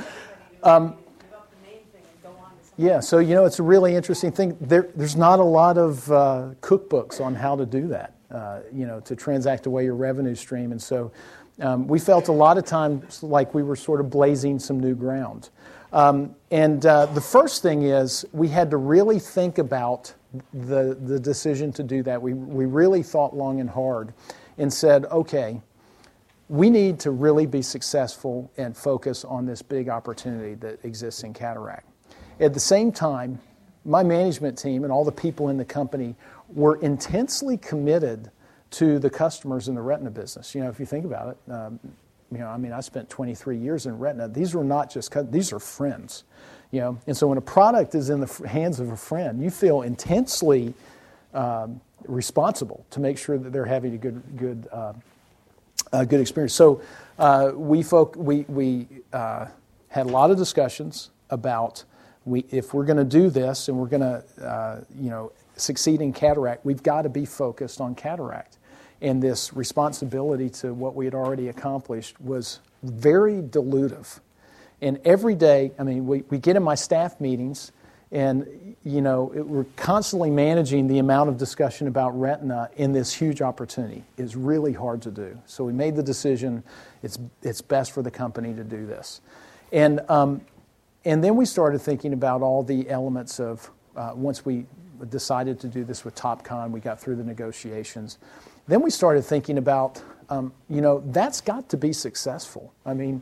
um, 0.62 0.96
yeah, 2.78 3.00
so 3.00 3.18
you 3.18 3.34
know, 3.34 3.46
it's 3.46 3.58
a 3.58 3.64
really 3.64 3.96
interesting 3.96 4.32
thing. 4.32 4.58
There, 4.62 4.90
there's 4.94 5.16
not 5.16 5.40
a 5.40 5.44
lot 5.44 5.80
of 5.80 6.06
cookbooks 6.62 7.20
on 7.20 7.34
how 7.34 7.56
to 7.56 7.66
do 7.66 7.88
that. 7.88 8.14
you 8.72 8.86
know, 8.86 9.00
to 9.00 9.16
transact 9.16 9.66
away 9.66 9.86
your 9.86 9.96
revenue 9.96 10.36
stream, 10.36 10.72
and 10.72 10.80
so 10.80 11.12
um, 11.62 11.88
we 11.88 12.00
felt 12.00 12.28
a 12.28 12.32
lot 12.32 12.58
of 12.58 12.66
times 12.66 13.24
like 13.24 13.54
we 13.54 13.64
were 13.64 13.76
sort 13.76 14.00
of 14.00 14.10
blazing 14.10 14.60
some 14.60 14.80
new 14.80 14.96
ground. 14.96 15.50
Um, 15.94 16.36
and 16.52 16.86
uh, 16.86 17.06
the 17.08 17.22
first 17.22 17.62
thing 17.62 17.84
is 17.84 18.26
we 18.32 18.48
had 18.48 18.72
to 18.72 18.78
really 18.78 19.20
think 19.20 19.58
about 19.58 20.14
the, 20.54 20.98
the 21.02 21.20
decision 21.20 21.72
to 21.74 21.84
do 21.84 22.02
that. 22.04 22.22
We, 22.22 22.34
we 22.34 22.66
really 22.66 23.04
thought 23.04 23.36
long 23.36 23.60
and 23.60 23.70
hard 23.70 24.14
and 24.58 24.72
said, 24.72 25.06
okay, 25.06 25.62
we 26.48 26.70
need 26.70 27.00
to 27.00 27.12
really 27.12 27.46
be 27.46 27.62
successful 27.62 28.52
and 28.58 28.76
focus 28.76 29.24
on 29.24 29.46
this 29.46 29.62
big 29.62 29.90
opportunity 29.90 30.56
that 30.56 30.84
exists 30.84 31.24
in 31.24 31.34
cataract. 31.34 31.88
At 32.40 32.54
the 32.54 32.60
same 32.60 32.92
time, 32.92 33.40
my 33.86 34.04
management 34.04 34.58
team 34.58 34.84
and 34.84 34.92
all 34.92 35.06
the 35.06 35.12
people 35.12 35.50
in 35.50 35.58
the 35.58 35.66
company 35.66 36.16
were 36.50 36.76
intensely 36.78 37.58
committed 37.58 38.32
to 38.72 39.00
the 39.00 39.10
customers 39.10 39.68
in 39.68 39.76
the 39.76 39.82
retina 39.82 40.10
business. 40.10 40.56
You 40.56 40.64
know, 40.64 40.70
if 40.70 40.80
you 40.80 40.86
think 40.86 41.06
about 41.06 41.30
it, 41.30 41.52
um, 41.52 41.80
you 42.32 42.38
know, 42.38 42.48
I 42.48 42.58
mean, 42.58 42.72
I 42.72 42.80
spent 42.80 43.10
23 43.10 43.58
years 43.58 43.86
in 43.86 43.98
retina. 43.98 44.28
These 44.30 44.56
were 44.56 44.64
not 44.64 44.90
just 44.90 45.14
these 45.32 45.52
are 45.52 45.60
friends, 45.60 46.24
you 46.72 46.80
know. 46.80 46.98
And 47.06 47.16
so 47.16 47.28
when 47.28 47.38
a 47.38 47.42
product 47.42 47.94
is 47.94 48.10
in 48.10 48.22
the 48.22 48.48
hands 48.48 48.80
of 48.80 48.90
a 48.90 48.98
friend, 48.98 49.44
you 49.44 49.50
feel 49.50 49.82
intensely 49.82 50.74
um, 51.34 51.82
responsible 52.08 52.86
to 52.92 53.02
make 53.02 53.18
sure 53.18 53.38
that 53.38 53.52
they're 53.52 53.66
having 53.66 53.94
a 53.94 53.98
good 53.98 54.24
good 54.38 54.68
uh, 54.72 54.94
a 55.92 56.06
good 56.06 56.22
experience. 56.22 56.54
So 56.54 56.82
uh, 57.20 57.52
we 57.54 57.84
folk 57.84 58.16
we 58.18 58.46
we 58.48 58.88
uh, 59.12 59.48
had 59.90 60.06
a 60.06 60.10
lot 60.10 60.32
of 60.32 60.38
discussions 60.38 61.10
about 61.30 61.84
we 62.24 62.46
if 62.50 62.74
we're 62.74 62.86
going 62.86 62.98
to 62.98 63.04
do 63.04 63.30
this 63.30 63.68
and 63.68 63.78
we're 63.78 63.88
going 63.88 64.02
to 64.02 64.24
uh, 64.42 64.82
you 64.96 65.10
know 65.10 65.34
succeed 65.58 66.00
in 66.00 66.14
cataract, 66.14 66.66
we've 66.66 66.82
got 66.82 67.02
to 67.02 67.10
be 67.10 67.26
focused 67.26 67.82
on 67.82 67.94
cataract 67.94 68.58
and 69.02 69.22
this 69.22 69.54
responsibility 69.54 70.50
to 70.50 70.74
what 70.74 70.96
we 70.96 71.06
had 71.06 71.16
already 71.16 71.48
accomplished 71.48 72.20
was 72.22 72.60
very 72.84 73.42
dilutive. 73.42 74.20
And 74.82 75.00
every 75.06 75.36
day, 75.36 75.72
I 75.78 75.84
mean, 75.84 76.08
we, 76.08 76.24
we 76.30 76.40
get 76.40 76.56
in 76.56 76.64
my 76.64 76.76
staff 76.76 77.20
meetings, 77.20 77.72
and 78.12 78.76
you 78.84 79.02
know, 79.02 79.32
it, 79.36 79.42
we're 79.46 79.66
constantly 79.76 80.30
managing 80.30 80.88
the 80.88 81.00
amount 81.00 81.30
of 81.30 81.38
discussion 81.38 81.88
about 81.88 82.20
retina 82.20 82.70
in 82.78 82.92
this 82.92 83.14
huge 83.14 83.42
opportunity. 83.42 84.04
It's 84.18 84.36
really 84.36 84.74
hard 84.74 85.02
to 85.04 85.12
do. 85.12 85.38
So 85.46 85.64
we 85.64 85.74
made 85.74 85.96
the 85.96 86.04
decision 86.04 86.64
it's, 87.04 87.18
it's 87.42 87.62
best 87.62 87.92
for 87.92 88.02
the 88.02 88.12
company 88.12 88.54
to 88.54 88.64
do 88.64 88.86
this. 88.86 89.22
And, 89.72 90.02
um, 90.10 90.42
and 91.06 91.24
then 91.24 91.36
we 91.36 91.46
started 91.46 91.80
thinking 91.80 92.14
about 92.14 92.42
all 92.42 92.64
the 92.64 92.90
elements 92.90 93.40
of, 93.40 93.70
uh, 93.96 94.12
once 94.14 94.46
we 94.46 94.66
decided 95.10 95.60
to 95.62 95.68
do 95.68 95.84
this 95.84 96.06
with 96.06 96.16
TopCon, 96.16 96.72
we 96.72 96.80
got 96.80 97.00
through 97.00 97.16
the 97.16 97.24
negotiations. 97.24 98.18
Then 98.72 98.82
we 98.82 98.90
started 98.90 99.24
thinking 99.26 99.58
about, 99.58 100.02
um, 100.30 100.54
you 100.70 100.80
know, 100.80 101.04
that's 101.08 101.42
got 101.42 101.68
to 101.72 101.78
be 101.78 101.92
successful. 101.92 102.74
I 102.86 102.94
mean, 102.94 103.22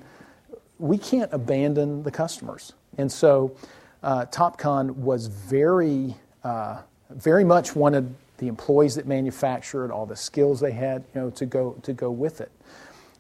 we 0.78 0.96
can't 0.96 1.34
abandon 1.34 2.04
the 2.04 2.12
customers. 2.12 2.74
And 3.00 3.12
so 3.12 3.56
uh, 4.04 4.28
TopCon 4.28 4.94
was 4.98 5.26
very, 5.26 6.14
uh, 6.44 6.82
very 7.10 7.44
much 7.44 7.76
wanted 7.76 8.14
the 8.38 8.48
employees 8.48 8.94
that 8.94 9.08
manufactured, 9.08 9.92
all 9.92 10.06
the 10.06 10.16
skills 10.16 10.60
they 10.60 10.72
had, 10.72 11.04
you 11.16 11.22
know, 11.22 11.30
to 11.32 11.48
go, 11.48 11.72
to 11.82 11.94
go 11.94 12.12
with 12.12 12.42
it. 12.42 12.52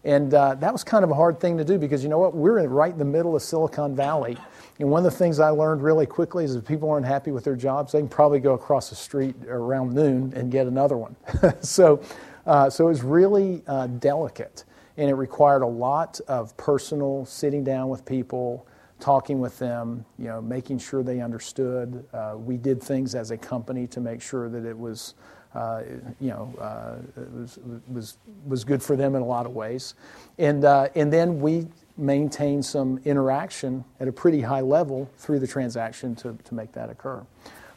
And 0.03 0.31
uh, 0.31 0.53
that 0.53 0.71
was 0.71 0.83
kind 0.83 1.03
of 1.03 1.09
a 1.09 1.15
hard 1.15 1.39
thing 1.39 1.57
to 1.57 1.65
do 1.65 1.79
because 1.79 2.03
you 2.03 2.09
know 2.09 2.19
what? 2.19 2.35
We're 2.35 2.63
right 2.67 2.93
in 2.93 2.99
the 2.99 3.05
middle 3.05 3.35
of 3.35 3.41
Silicon 3.41 3.95
Valley. 3.95 4.37
And 4.79 4.89
one 4.89 5.05
of 5.05 5.11
the 5.11 5.17
things 5.17 5.41
I 5.41 5.49
learned 5.49 5.83
really 5.83 6.05
quickly 6.05 6.45
is 6.45 6.55
if 6.55 6.65
people 6.65 6.89
aren't 6.89 7.05
happy 7.05 7.31
with 7.31 7.43
their 7.43 7.55
jobs, 7.55 7.91
they 7.91 7.99
can 7.99 8.07
probably 8.07 8.39
go 8.39 8.53
across 8.53 8.89
the 8.89 8.95
street 8.95 9.35
around 9.47 9.93
noon 9.93 10.31
and 10.35 10.49
get 10.49 10.67
another 10.67 10.97
one. 10.97 11.15
so, 11.61 12.01
uh, 12.45 12.69
so 12.69 12.85
it 12.85 12.89
was 12.89 13.03
really 13.03 13.61
uh, 13.67 13.87
delicate. 13.87 14.63
And 14.95 15.09
it 15.09 15.15
required 15.15 15.61
a 15.63 15.67
lot 15.67 16.19
of 16.27 16.55
personal 16.55 17.25
sitting 17.25 17.63
down 17.63 17.89
with 17.89 18.05
people, 18.05 18.65
talking 19.01 19.39
with 19.41 19.59
them, 19.59 20.05
you 20.17 20.27
know, 20.27 20.41
making 20.41 20.79
sure 20.79 21.03
they 21.03 21.19
understood. 21.19 22.05
Uh, 22.13 22.35
we 22.37 22.55
did 22.55 22.81
things 22.81 23.15
as 23.15 23.31
a 23.31 23.37
company 23.37 23.85
to 23.87 23.99
make 23.99 24.21
sure 24.21 24.49
that 24.49 24.65
it 24.65 24.77
was 24.77 25.13
uh, 25.55 25.81
you 26.19 26.29
know, 26.29 26.53
uh, 26.61 26.95
was, 27.33 27.57
was, 27.87 28.17
was 28.45 28.63
good 28.63 28.83
for 28.83 28.95
them 28.95 29.15
in 29.15 29.21
a 29.21 29.25
lot 29.25 29.47
of 29.47 29.53
ways. 29.53 29.95
And, 30.37 30.63
uh, 30.63 30.89
and 30.95 31.11
then 31.11 31.39
we 31.39 31.67
maintained 31.99 32.65
some 32.65 32.99
interaction 33.05 33.83
at 33.99 34.07
a 34.07 34.11
pretty 34.11 34.41
high 34.41 34.61
level 34.61 35.09
through 35.17 35.39
the 35.39 35.47
transaction 35.47 36.15
to, 36.15 36.37
to 36.43 36.53
make 36.55 36.71
that 36.71 36.89
occur. 36.89 37.25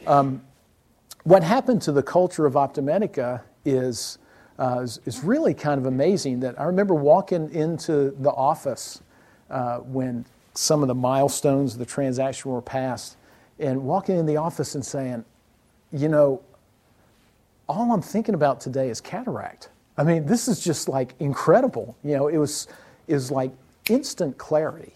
Um, 0.07 0.41
what 1.23 1.43
happened 1.43 1.81
to 1.83 1.91
the 1.91 2.03
culture 2.03 2.45
of 2.45 2.53
OptiMedica 2.53 3.41
is, 3.65 4.17
uh, 4.59 4.81
is, 4.83 4.99
is, 5.05 5.23
really 5.23 5.53
kind 5.53 5.79
of 5.79 5.85
amazing 5.85 6.41
that 6.41 6.59
I 6.59 6.65
remember 6.65 6.93
walking 6.93 7.49
into 7.53 8.11
the 8.19 8.31
office 8.31 9.01
uh, 9.49 9.77
when 9.77 10.25
some 10.53 10.81
of 10.81 10.87
the 10.87 10.95
milestones 10.95 11.73
of 11.73 11.79
the 11.79 11.85
transaction 11.85 12.51
were 12.51 12.61
passed 12.61 13.17
and 13.59 13.83
walking 13.83 14.17
in 14.17 14.25
the 14.25 14.37
office 14.37 14.75
and 14.75 14.85
saying, 14.85 15.23
you 15.91 16.09
know, 16.09 16.41
all 17.69 17.91
I'm 17.91 18.01
thinking 18.01 18.35
about 18.35 18.59
today 18.59 18.89
is 18.89 18.99
cataract. 18.99 19.69
I 19.97 20.03
mean, 20.03 20.25
this 20.25 20.47
is 20.47 20.59
just 20.59 20.89
like 20.89 21.13
incredible. 21.19 21.95
You 22.03 22.17
know, 22.17 22.27
it 22.27 22.37
was, 22.37 22.67
was 23.07 23.31
like 23.31 23.51
instant 23.89 24.37
clarity. 24.37 24.93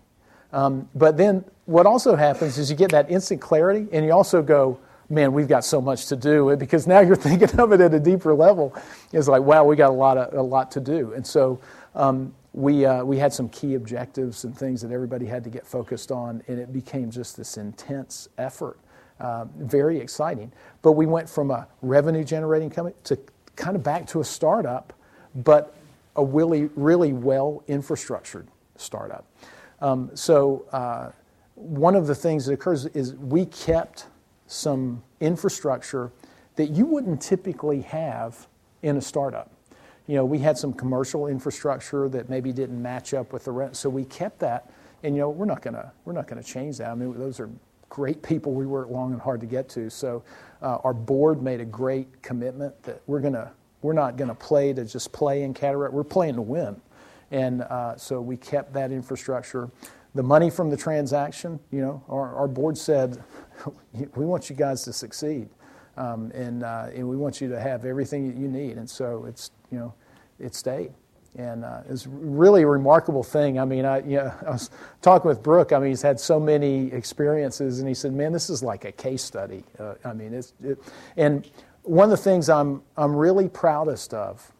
Um, 0.53 0.89
but 0.95 1.17
then 1.17 1.43
what 1.65 1.85
also 1.85 2.15
happens 2.15 2.57
is 2.57 2.69
you 2.69 2.75
get 2.75 2.91
that 2.91 3.11
instant 3.11 3.41
clarity 3.41 3.87
and 3.91 4.05
you 4.05 4.11
also 4.11 4.41
go, 4.41 4.79
man, 5.09 5.33
we've 5.33 5.47
got 5.47 5.63
so 5.63 5.81
much 5.81 6.07
to 6.07 6.15
do. 6.15 6.55
Because 6.55 6.87
now 6.87 6.99
you're 6.99 7.15
thinking 7.27 7.59
of 7.59 7.71
it 7.71 7.81
at 7.81 7.93
a 7.93 7.99
deeper 7.99 8.33
level. 8.33 8.75
It's 9.11 9.27
like, 9.27 9.41
wow, 9.41 9.63
we 9.63 9.75
got 9.75 9.89
a 9.89 9.93
lot, 9.93 10.17
of, 10.17 10.33
a 10.33 10.41
lot 10.41 10.71
to 10.71 10.79
do. 10.79 11.13
And 11.13 11.25
so 11.25 11.59
um, 11.95 12.33
we, 12.53 12.85
uh, 12.85 13.03
we 13.03 13.17
had 13.17 13.33
some 13.33 13.49
key 13.49 13.75
objectives 13.75 14.43
and 14.43 14.57
things 14.57 14.81
that 14.81 14.91
everybody 14.91 15.25
had 15.25 15.43
to 15.43 15.49
get 15.49 15.65
focused 15.65 16.11
on, 16.11 16.41
and 16.47 16.59
it 16.59 16.73
became 16.73 17.11
just 17.11 17.37
this 17.37 17.57
intense 17.57 18.29
effort 18.37 18.79
uh, 19.19 19.45
very 19.57 19.99
exciting. 19.99 20.51
But 20.81 20.93
we 20.93 21.05
went 21.05 21.29
from 21.29 21.51
a 21.51 21.67
revenue 21.81 22.23
generating 22.23 22.69
company 22.69 22.95
to 23.05 23.17
kind 23.55 23.75
of 23.75 23.83
back 23.83 24.07
to 24.07 24.21
a 24.21 24.23
startup, 24.23 24.93
but 25.35 25.75
a 26.15 26.23
really, 26.23 26.69
really 26.75 27.13
well 27.13 27.63
infrastructured 27.67 28.47
startup. 28.77 29.25
Um, 29.81 30.11
so, 30.13 30.65
uh, 30.71 31.11
one 31.55 31.95
of 31.95 32.05
the 32.05 32.15
things 32.15 32.45
that 32.45 32.53
occurs 32.53 32.85
is 32.87 33.15
we 33.15 33.45
kept 33.45 34.07
some 34.45 35.03
infrastructure 35.19 36.11
that 36.55 36.69
you 36.69 36.85
wouldn't 36.85 37.21
typically 37.21 37.81
have 37.81 38.47
in 38.83 38.97
a 38.97 39.01
startup. 39.01 39.51
You 40.05 40.15
know, 40.15 40.25
we 40.25 40.39
had 40.39 40.57
some 40.57 40.71
commercial 40.71 41.27
infrastructure 41.27 42.07
that 42.09 42.29
maybe 42.29 42.53
didn't 42.53 42.81
match 42.81 43.13
up 43.13 43.33
with 43.33 43.43
the 43.45 43.51
rent, 43.51 43.75
so 43.75 43.89
we 43.89 44.05
kept 44.05 44.39
that. 44.39 44.71
And 45.03 45.15
you 45.15 45.21
know, 45.21 45.29
we're 45.29 45.45
not 45.45 45.61
gonna 45.61 45.91
we're 46.05 46.13
not 46.13 46.27
gonna 46.27 46.43
change 46.43 46.77
that. 46.77 46.89
I 46.89 46.95
mean, 46.95 47.17
those 47.17 47.39
are 47.39 47.49
great 47.89 48.21
people 48.21 48.53
we 48.53 48.65
worked 48.65 48.91
long 48.91 49.11
and 49.11 49.21
hard 49.21 49.41
to 49.41 49.47
get 49.47 49.67
to. 49.69 49.89
So 49.89 50.23
uh, 50.61 50.77
our 50.83 50.93
board 50.93 51.41
made 51.41 51.59
a 51.59 51.65
great 51.65 52.21
commitment 52.21 52.81
that 52.83 53.01
we're 53.07 53.21
gonna 53.21 53.51
we're 53.81 53.93
not 53.93 54.17
going 54.17 54.29
to 54.29 54.35
play 54.35 54.73
to 54.73 54.85
just 54.85 55.11
play 55.11 55.43
in 55.43 55.53
cataract. 55.53 55.93
We're 55.93 56.03
playing 56.03 56.35
to 56.35 56.41
win, 56.41 56.81
and 57.31 57.61
uh, 57.63 57.95
so 57.97 58.21
we 58.21 58.37
kept 58.37 58.73
that 58.73 58.91
infrastructure. 58.91 59.69
The 60.15 60.23
money 60.23 60.49
from 60.49 60.69
the 60.69 60.77
transaction, 60.77 61.59
you 61.71 61.81
know, 61.81 62.03
our, 62.09 62.35
our 62.35 62.47
board 62.47 62.77
said, 62.77 63.21
we 64.15 64.25
want 64.25 64.49
you 64.49 64.55
guys 64.55 64.83
to 64.83 64.93
succeed, 64.93 65.49
um, 65.95 66.31
and 66.33 66.63
uh, 66.63 66.87
and 66.93 67.07
we 67.07 67.17
want 67.17 67.41
you 67.41 67.49
to 67.49 67.59
have 67.59 67.85
everything 67.85 68.27
that 68.27 68.37
you 68.37 68.47
need, 68.47 68.77
and 68.77 68.89
so 68.89 69.25
it's 69.25 69.51
you 69.71 69.77
know, 69.77 69.93
it 70.39 70.55
stayed. 70.55 70.91
And 71.35 71.63
uh, 71.63 71.81
it's 71.87 72.07
really 72.07 72.63
a 72.63 72.67
remarkable 72.67 73.21
thing. 73.21 73.59
I 73.59 73.65
mean, 73.65 73.85
I, 73.85 73.99
you 73.99 74.17
know, 74.17 74.33
I 74.47 74.51
was 74.51 74.71
talking 75.03 75.27
with 75.27 75.43
Brooke. 75.43 75.71
I 75.71 75.77
mean, 75.77 75.89
he's 75.89 76.01
had 76.01 76.19
so 76.19 76.39
many 76.39 76.91
experiences, 76.91 77.79
and 77.79 77.87
he 77.87 77.93
said, 77.93 78.13
"Man, 78.13 78.31
this 78.31 78.49
is 78.49 78.63
like 78.63 78.85
a 78.85 78.91
case 78.91 79.23
study." 79.23 79.63
Uh, 79.77 79.95
I 80.03 80.13
mean, 80.13 80.33
it's 80.33 80.53
it, 80.63 80.79
and 81.15 81.47
one 81.87 82.03
of 82.03 82.09
the 82.11 82.17
things 82.17 82.49
I'm, 82.49 82.81
I'm 82.97 83.15
really 83.15 83.47
proudest 83.47 84.13
of 84.13 84.51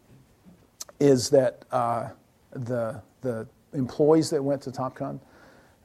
is 0.99 1.29
that 1.31 1.65
uh, 1.71 2.09
the, 2.51 3.01
the 3.21 3.47
employees 3.73 4.29
that 4.29 4.43
went 4.43 4.61
to 4.63 4.71
TopCon, 4.71 5.19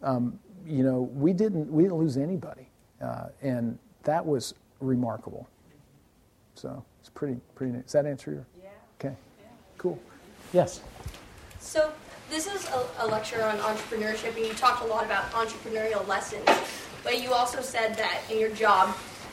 um, 0.02 0.38
you 0.66 0.82
know, 0.82 1.02
we 1.14 1.32
didn't, 1.32 1.70
we 1.70 1.82
didn't 1.82 1.98
lose 1.98 2.16
anybody. 2.16 2.68
Uh, 3.00 3.26
and 3.40 3.78
that 4.04 4.24
was 4.24 4.54
remarkable. 4.80 5.48
So 6.54 6.84
it's 7.00 7.08
pretty, 7.08 7.40
pretty 7.54 7.72
neat. 7.72 7.84
Does 7.84 7.92
that 7.92 8.06
answer 8.06 8.32
your? 8.32 8.46
Yeah. 8.62 8.68
Okay. 9.00 9.16
Yeah. 9.40 9.48
Cool. 9.78 9.98
Yes. 10.52 10.80
So 11.58 11.92
this 12.30 12.46
is 12.46 12.68
a, 12.68 12.86
a, 13.00 13.06
lecture 13.06 13.42
on 13.42 13.56
entrepreneurship, 13.58 14.36
and 14.36 14.46
you 14.46 14.52
talked 14.54 14.82
a 14.82 14.86
lot 14.86 15.04
about 15.04 15.30
entrepreneurial 15.32 16.06
lessons. 16.06 16.48
But 17.02 17.22
you 17.22 17.32
also 17.32 17.60
said 17.60 17.96
that 17.96 18.20
in 18.30 18.38
your 18.38 18.50
job 18.50 18.88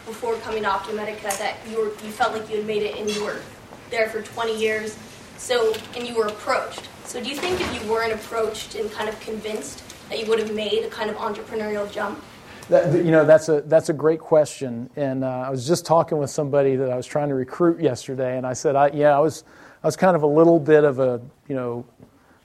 before 0.05 0.35
coming 0.37 0.63
to 0.63 0.69
OptiMedica, 0.69 1.37
that 1.37 1.57
you 1.69 1.77
were, 1.77 1.89
you 2.05 2.11
felt 2.11 2.33
like 2.33 2.49
you 2.49 2.57
had 2.57 2.65
made 2.65 2.83
it, 2.83 2.95
and 2.97 3.09
you 3.09 3.23
were 3.23 3.41
there 3.89 4.09
for 4.09 4.21
20 4.21 4.57
years. 4.57 4.97
So 5.37 5.73
and 5.95 6.07
you 6.07 6.15
were 6.15 6.27
approached. 6.27 6.87
So 7.09 7.19
do 7.19 7.27
you 7.27 7.35
think 7.35 7.59
if 7.59 7.73
you 7.73 7.91
weren't 7.91 8.13
approached 8.13 8.75
and 8.75 8.91
kind 8.91 9.09
of 9.09 9.19
convinced 9.19 9.83
that 10.09 10.19
you 10.19 10.27
would 10.27 10.37
have 10.37 10.53
made 10.53 10.83
a 10.83 10.89
kind 10.89 11.09
of 11.09 11.15
entrepreneurial 11.15 11.91
jump? 11.91 12.23
That, 12.69 13.03
you 13.03 13.09
know, 13.09 13.25
that's 13.25 13.49
a, 13.49 13.61
that's 13.61 13.89
a 13.89 13.93
great 13.93 14.19
question. 14.19 14.91
And 14.95 15.23
uh, 15.23 15.27
I 15.27 15.49
was 15.49 15.67
just 15.67 15.87
talking 15.87 16.19
with 16.19 16.29
somebody 16.29 16.75
that 16.75 16.91
I 16.91 16.95
was 16.95 17.07
trying 17.07 17.29
to 17.29 17.33
recruit 17.33 17.81
yesterday, 17.81 18.37
and 18.37 18.45
I 18.45 18.53
said, 18.53 18.75
I, 18.75 18.89
yeah, 18.89 19.17
I 19.17 19.19
was, 19.21 19.43
I 19.83 19.87
was 19.87 19.95
kind 19.95 20.15
of 20.15 20.21
a 20.21 20.27
little 20.27 20.59
bit 20.59 20.83
of 20.83 20.99
a, 20.99 21.19
you 21.47 21.55
know, 21.55 21.83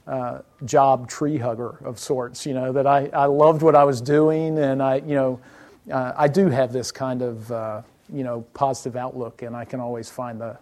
uh, 0.06 0.38
job 0.64 1.10
tree 1.10 1.36
hugger 1.36 1.76
of 1.84 1.98
sorts, 1.98 2.46
you 2.46 2.54
know, 2.54 2.72
that 2.72 2.86
I, 2.86 3.10
I 3.12 3.26
loved 3.26 3.60
what 3.60 3.74
I 3.74 3.84
was 3.84 4.00
doing, 4.00 4.58
and 4.58 4.82
I, 4.82 4.96
you 4.96 5.14
know, 5.14 5.40
uh, 5.92 6.14
I 6.16 6.26
do 6.26 6.48
have 6.48 6.72
this 6.72 6.90
kind 6.90 7.20
of, 7.20 7.52
uh, 7.52 7.82
you 8.10 8.24
know, 8.24 8.46
positive 8.54 8.96
outlook, 8.96 9.42
and 9.42 9.54
I 9.54 9.66
can 9.66 9.80
always 9.80 10.08
find 10.08 10.40
the, 10.40 10.56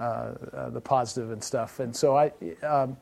uh, 0.00 0.02
uh, 0.02 0.70
the 0.70 0.80
positive 0.80 1.30
and 1.30 1.42
stuff. 1.42 1.78
And 1.78 1.94
so 1.94 2.16
I, 2.16 2.32
um, 2.66 2.96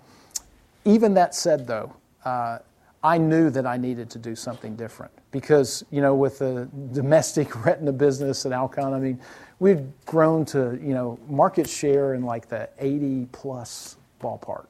even 0.87 1.15
that 1.15 1.35
said, 1.35 1.67
though, 1.67 1.93
uh, 2.25 2.59
I 3.03 3.19
knew 3.19 3.51
that 3.51 3.67
I 3.67 3.77
needed 3.77 4.09
to 4.11 4.19
do 4.19 4.35
something 4.35 4.75
different 4.75 5.13
because, 5.31 5.85
you 5.91 6.01
know, 6.01 6.15
with 6.15 6.39
the 6.39 6.69
domestic 6.93 7.65
retina 7.65 7.93
business 7.93 8.47
at 8.47 8.53
Alcon, 8.53 8.95
I 8.95 8.99
mean, 8.99 9.21
we'd 9.59 9.85
grown 10.07 10.45
to, 10.47 10.79
you 10.83 10.95
know, 10.95 11.19
market 11.29 11.69
share 11.69 12.15
in 12.15 12.23
like 12.23 12.49
the 12.49 12.69
80 12.79 13.29
plus 13.33 13.97
ballpark. 14.21 14.67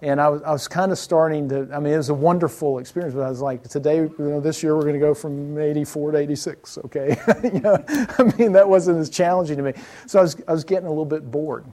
And 0.00 0.20
I 0.20 0.28
was, 0.28 0.42
I 0.42 0.50
was 0.50 0.66
kind 0.66 0.90
of 0.90 0.98
starting 0.98 1.48
to, 1.50 1.68
I 1.72 1.78
mean, 1.78 1.92
it 1.92 1.96
was 1.96 2.08
a 2.08 2.14
wonderful 2.14 2.78
experience, 2.78 3.14
but 3.14 3.22
I 3.22 3.28
was 3.28 3.40
like, 3.40 3.62
today, 3.68 3.98
you 3.98 4.14
know, 4.18 4.40
this 4.40 4.60
year 4.60 4.74
we're 4.74 4.82
going 4.82 4.94
to 4.94 5.00
go 5.00 5.14
from 5.14 5.56
84 5.56 6.12
to 6.12 6.18
86, 6.18 6.78
okay? 6.78 7.16
you 7.44 7.60
know, 7.60 7.84
I 7.88 8.34
mean, 8.36 8.50
that 8.52 8.68
wasn't 8.68 8.98
as 8.98 9.08
challenging 9.08 9.56
to 9.58 9.62
me. 9.62 9.74
So 10.06 10.18
I 10.18 10.22
was, 10.22 10.36
I 10.48 10.52
was 10.52 10.64
getting 10.64 10.86
a 10.86 10.90
little 10.90 11.04
bit 11.04 11.30
bored. 11.30 11.64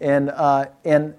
And, 0.00 0.30
uh, 0.30 0.66
and 0.84 1.14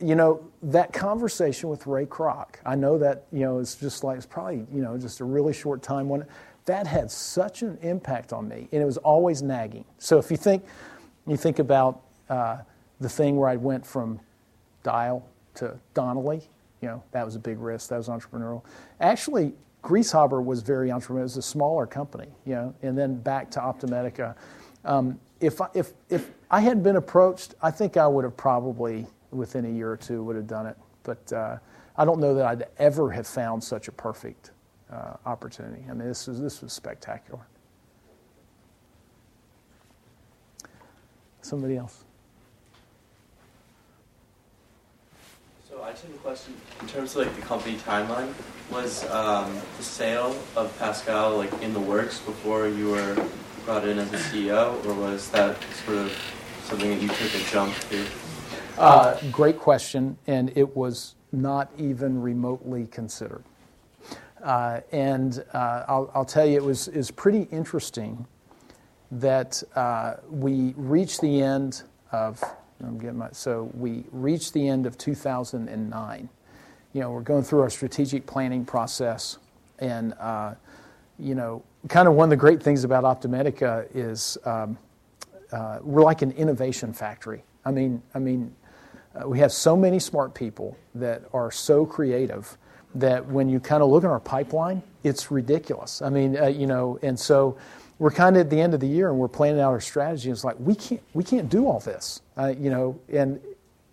you 0.00 0.14
know, 0.14 0.44
that 0.66 0.92
conversation 0.92 1.68
with 1.68 1.86
Ray 1.86 2.06
Kroc, 2.06 2.56
I 2.66 2.74
know 2.74 2.98
that, 2.98 3.26
you 3.30 3.40
know, 3.40 3.60
it's 3.60 3.76
just 3.76 4.02
like, 4.02 4.16
it's 4.16 4.26
probably, 4.26 4.66
you 4.72 4.82
know, 4.82 4.98
just 4.98 5.20
a 5.20 5.24
really 5.24 5.52
short 5.52 5.80
time 5.80 6.08
when 6.08 6.26
that 6.64 6.88
had 6.88 7.08
such 7.08 7.62
an 7.62 7.78
impact 7.82 8.32
on 8.32 8.48
me, 8.48 8.68
and 8.72 8.82
it 8.82 8.84
was 8.84 8.96
always 8.98 9.42
nagging. 9.42 9.84
So 9.98 10.18
if 10.18 10.28
you 10.28 10.36
think, 10.36 10.64
you 11.24 11.36
think 11.36 11.60
about 11.60 12.02
uh, 12.28 12.58
the 13.00 13.08
thing 13.08 13.36
where 13.36 13.48
I 13.48 13.54
went 13.54 13.86
from 13.86 14.18
Dial 14.82 15.24
to 15.54 15.78
Donnelly, 15.94 16.42
you 16.82 16.88
know, 16.88 17.02
that 17.12 17.24
was 17.24 17.36
a 17.36 17.38
big 17.38 17.60
risk, 17.60 17.90
that 17.90 17.96
was 17.98 18.08
entrepreneurial. 18.08 18.62
Actually, 19.00 19.54
Grieshaber 19.84 20.44
was 20.44 20.62
very 20.62 20.88
entrepreneurial, 20.88 21.20
it 21.20 21.22
was 21.22 21.36
a 21.36 21.42
smaller 21.42 21.86
company, 21.86 22.28
you 22.44 22.54
know, 22.54 22.74
and 22.82 22.98
then 22.98 23.14
back 23.14 23.52
to 23.52 23.60
OptiMedica. 23.60 24.34
Um, 24.84 25.20
if, 25.40 25.60
I, 25.60 25.68
if, 25.74 25.92
if 26.10 26.32
I 26.50 26.58
hadn't 26.58 26.82
been 26.82 26.96
approached, 26.96 27.54
I 27.62 27.70
think 27.70 27.96
I 27.96 28.08
would 28.08 28.24
have 28.24 28.36
probably 28.36 29.06
within 29.36 29.64
a 29.64 29.70
year 29.70 29.90
or 29.90 29.96
two 29.96 30.22
would 30.24 30.36
have 30.36 30.46
done 30.46 30.66
it. 30.66 30.76
But 31.02 31.32
uh, 31.32 31.58
I 31.96 32.04
don't 32.04 32.20
know 32.20 32.34
that 32.34 32.46
I'd 32.46 32.64
ever 32.78 33.10
have 33.10 33.26
found 33.26 33.62
such 33.62 33.88
a 33.88 33.92
perfect 33.92 34.50
uh, 34.90 35.14
opportunity. 35.24 35.84
I 35.88 35.94
mean, 35.94 36.08
this 36.08 36.26
was, 36.26 36.40
this 36.40 36.62
was 36.62 36.72
spectacular. 36.72 37.46
Somebody 41.42 41.76
else? 41.76 42.04
So 45.68 45.82
I 45.82 45.92
just 45.92 46.04
have 46.04 46.14
a 46.14 46.18
question. 46.18 46.54
In 46.80 46.88
terms 46.88 47.14
of 47.14 47.26
like 47.26 47.36
the 47.36 47.42
company 47.42 47.76
timeline, 47.76 48.32
was 48.70 49.08
um, 49.10 49.56
the 49.76 49.82
sale 49.84 50.36
of 50.56 50.76
Pascal 50.78 51.36
like 51.36 51.52
in 51.62 51.72
the 51.72 51.80
works 51.80 52.18
before 52.20 52.66
you 52.68 52.90
were 52.90 53.26
brought 53.64 53.86
in 53.86 53.98
as 53.98 54.12
a 54.12 54.16
CEO, 54.16 54.84
or 54.86 54.94
was 54.94 55.28
that 55.30 55.56
sort 55.84 55.98
of 55.98 56.34
something 56.64 56.90
that 56.90 57.00
you 57.00 57.08
took 57.08 57.34
a 57.34 57.50
jump 57.50 57.74
to? 57.90 58.04
Uh, 58.78 59.18
great 59.32 59.58
question, 59.58 60.18
and 60.26 60.52
it 60.54 60.76
was 60.76 61.14
not 61.32 61.70
even 61.78 62.20
remotely 62.20 62.86
considered. 62.88 63.42
Uh, 64.42 64.80
and 64.92 65.42
uh, 65.54 65.84
I'll, 65.88 66.10
I'll, 66.14 66.26
tell 66.26 66.44
you, 66.44 66.56
it 66.56 66.62
was, 66.62 66.86
is 66.88 67.10
pretty 67.10 67.48
interesting 67.50 68.26
that 69.10 69.62
uh, 69.74 70.16
we 70.30 70.74
reached 70.76 71.22
the 71.22 71.40
end 71.40 71.84
of, 72.12 72.42
I'm 72.84 72.98
getting 72.98 73.16
my, 73.16 73.30
so 73.32 73.70
we 73.74 74.04
reached 74.12 74.52
the 74.52 74.68
end 74.68 74.84
of 74.84 74.98
2009. 74.98 76.28
You 76.92 77.00
know, 77.00 77.10
we're 77.10 77.22
going 77.22 77.44
through 77.44 77.60
our 77.60 77.70
strategic 77.70 78.26
planning 78.26 78.66
process, 78.66 79.38
and, 79.78 80.12
uh, 80.20 80.54
you 81.18 81.34
know, 81.34 81.62
kind 81.88 82.08
of 82.08 82.14
one 82.14 82.26
of 82.26 82.30
the 82.30 82.36
great 82.36 82.62
things 82.62 82.84
about 82.84 83.04
OptiMedica 83.04 83.86
is 83.94 84.36
um, 84.44 84.76
uh, 85.50 85.78
we're 85.82 86.02
like 86.02 86.20
an 86.20 86.32
innovation 86.32 86.92
factory. 86.92 87.42
I 87.64 87.70
mean, 87.70 88.02
I 88.14 88.18
mean, 88.18 88.54
uh, 89.16 89.28
we 89.28 89.38
have 89.38 89.52
so 89.52 89.76
many 89.76 89.98
smart 89.98 90.34
people 90.34 90.76
that 90.94 91.22
are 91.32 91.50
so 91.50 91.86
creative 91.86 92.56
that 92.94 93.26
when 93.26 93.48
you 93.48 93.60
kind 93.60 93.82
of 93.82 93.90
look 93.90 94.04
at 94.04 94.10
our 94.10 94.20
pipeline, 94.20 94.82
it's 95.04 95.30
ridiculous. 95.30 96.02
I 96.02 96.08
mean, 96.08 96.36
uh, 96.36 96.46
you 96.46 96.66
know, 96.66 96.98
and 97.02 97.18
so 97.18 97.56
we're 97.98 98.10
kind 98.10 98.36
of 98.36 98.42
at 98.42 98.50
the 98.50 98.60
end 98.60 98.74
of 98.74 98.80
the 98.80 98.86
year 98.86 99.10
and 99.10 99.18
we're 99.18 99.28
planning 99.28 99.60
out 99.60 99.70
our 99.70 99.80
strategy. 99.80 100.28
And 100.28 100.36
It's 100.36 100.44
like 100.44 100.56
we 100.58 100.74
can't 100.74 101.02
we 101.14 101.24
can't 101.24 101.48
do 101.48 101.66
all 101.66 101.80
this, 101.80 102.22
uh, 102.36 102.54
you 102.58 102.70
know, 102.70 102.98
and 103.12 103.40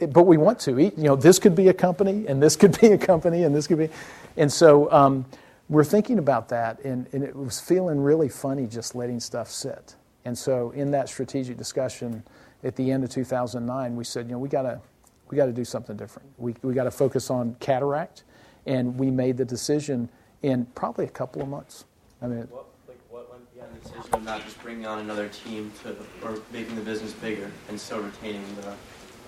but 0.09 0.23
we 0.23 0.37
want 0.37 0.59
to. 0.61 0.79
You 0.79 0.91
know, 0.97 1.15
this 1.15 1.39
could 1.39 1.55
be 1.55 1.69
a 1.69 1.73
company, 1.73 2.25
and 2.27 2.41
this 2.41 2.55
could 2.55 2.79
be 2.81 2.87
a 2.87 2.97
company, 2.97 3.43
and 3.43 3.55
this 3.55 3.67
could 3.67 3.77
be, 3.77 3.89
and 4.37 4.51
so 4.51 4.91
um, 4.91 5.25
we're 5.69 5.83
thinking 5.83 6.19
about 6.19 6.49
that, 6.49 6.79
and, 6.83 7.07
and 7.13 7.23
it 7.23 7.35
was 7.35 7.59
feeling 7.59 7.99
really 8.01 8.29
funny 8.29 8.67
just 8.67 8.95
letting 8.95 9.19
stuff 9.19 9.49
sit. 9.49 9.95
And 10.25 10.37
so 10.37 10.71
in 10.71 10.91
that 10.91 11.09
strategic 11.09 11.57
discussion 11.57 12.23
at 12.63 12.75
the 12.75 12.91
end 12.91 13.03
of 13.03 13.09
2009, 13.09 13.95
we 13.95 14.03
said, 14.03 14.27
you 14.27 14.33
know, 14.33 14.39
we 14.39 14.49
got 14.49 14.63
to 14.63 14.81
we 15.29 15.37
got 15.37 15.45
to 15.45 15.53
do 15.53 15.65
something 15.65 15.97
different. 15.97 16.29
We, 16.37 16.55
we 16.61 16.73
got 16.73 16.83
to 16.83 16.91
focus 16.91 17.29
on 17.29 17.55
cataract, 17.59 18.23
and 18.65 18.97
we 18.97 19.09
made 19.09 19.37
the 19.37 19.45
decision 19.45 20.09
in 20.41 20.65
probably 20.75 21.05
a 21.05 21.09
couple 21.09 21.41
of 21.41 21.47
months. 21.47 21.85
I 22.21 22.27
mean, 22.27 22.47
what, 22.49 22.65
like, 22.87 22.99
what 23.09 23.31
went 23.31 23.53
behind 23.53 23.73
the 23.75 23.89
decision 23.89 24.13
of 24.13 24.23
not 24.23 24.43
just 24.43 24.61
bringing 24.61 24.85
on 24.85 24.99
another 24.99 25.29
team 25.29 25.71
to, 25.83 25.95
or 26.23 26.39
making 26.51 26.75
the 26.75 26.81
business 26.81 27.13
bigger 27.13 27.49
and 27.69 27.79
still 27.79 28.01
retaining 28.01 28.43
the 28.57 28.73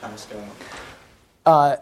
Pascal? 0.02 0.44
Uh, 1.46 1.78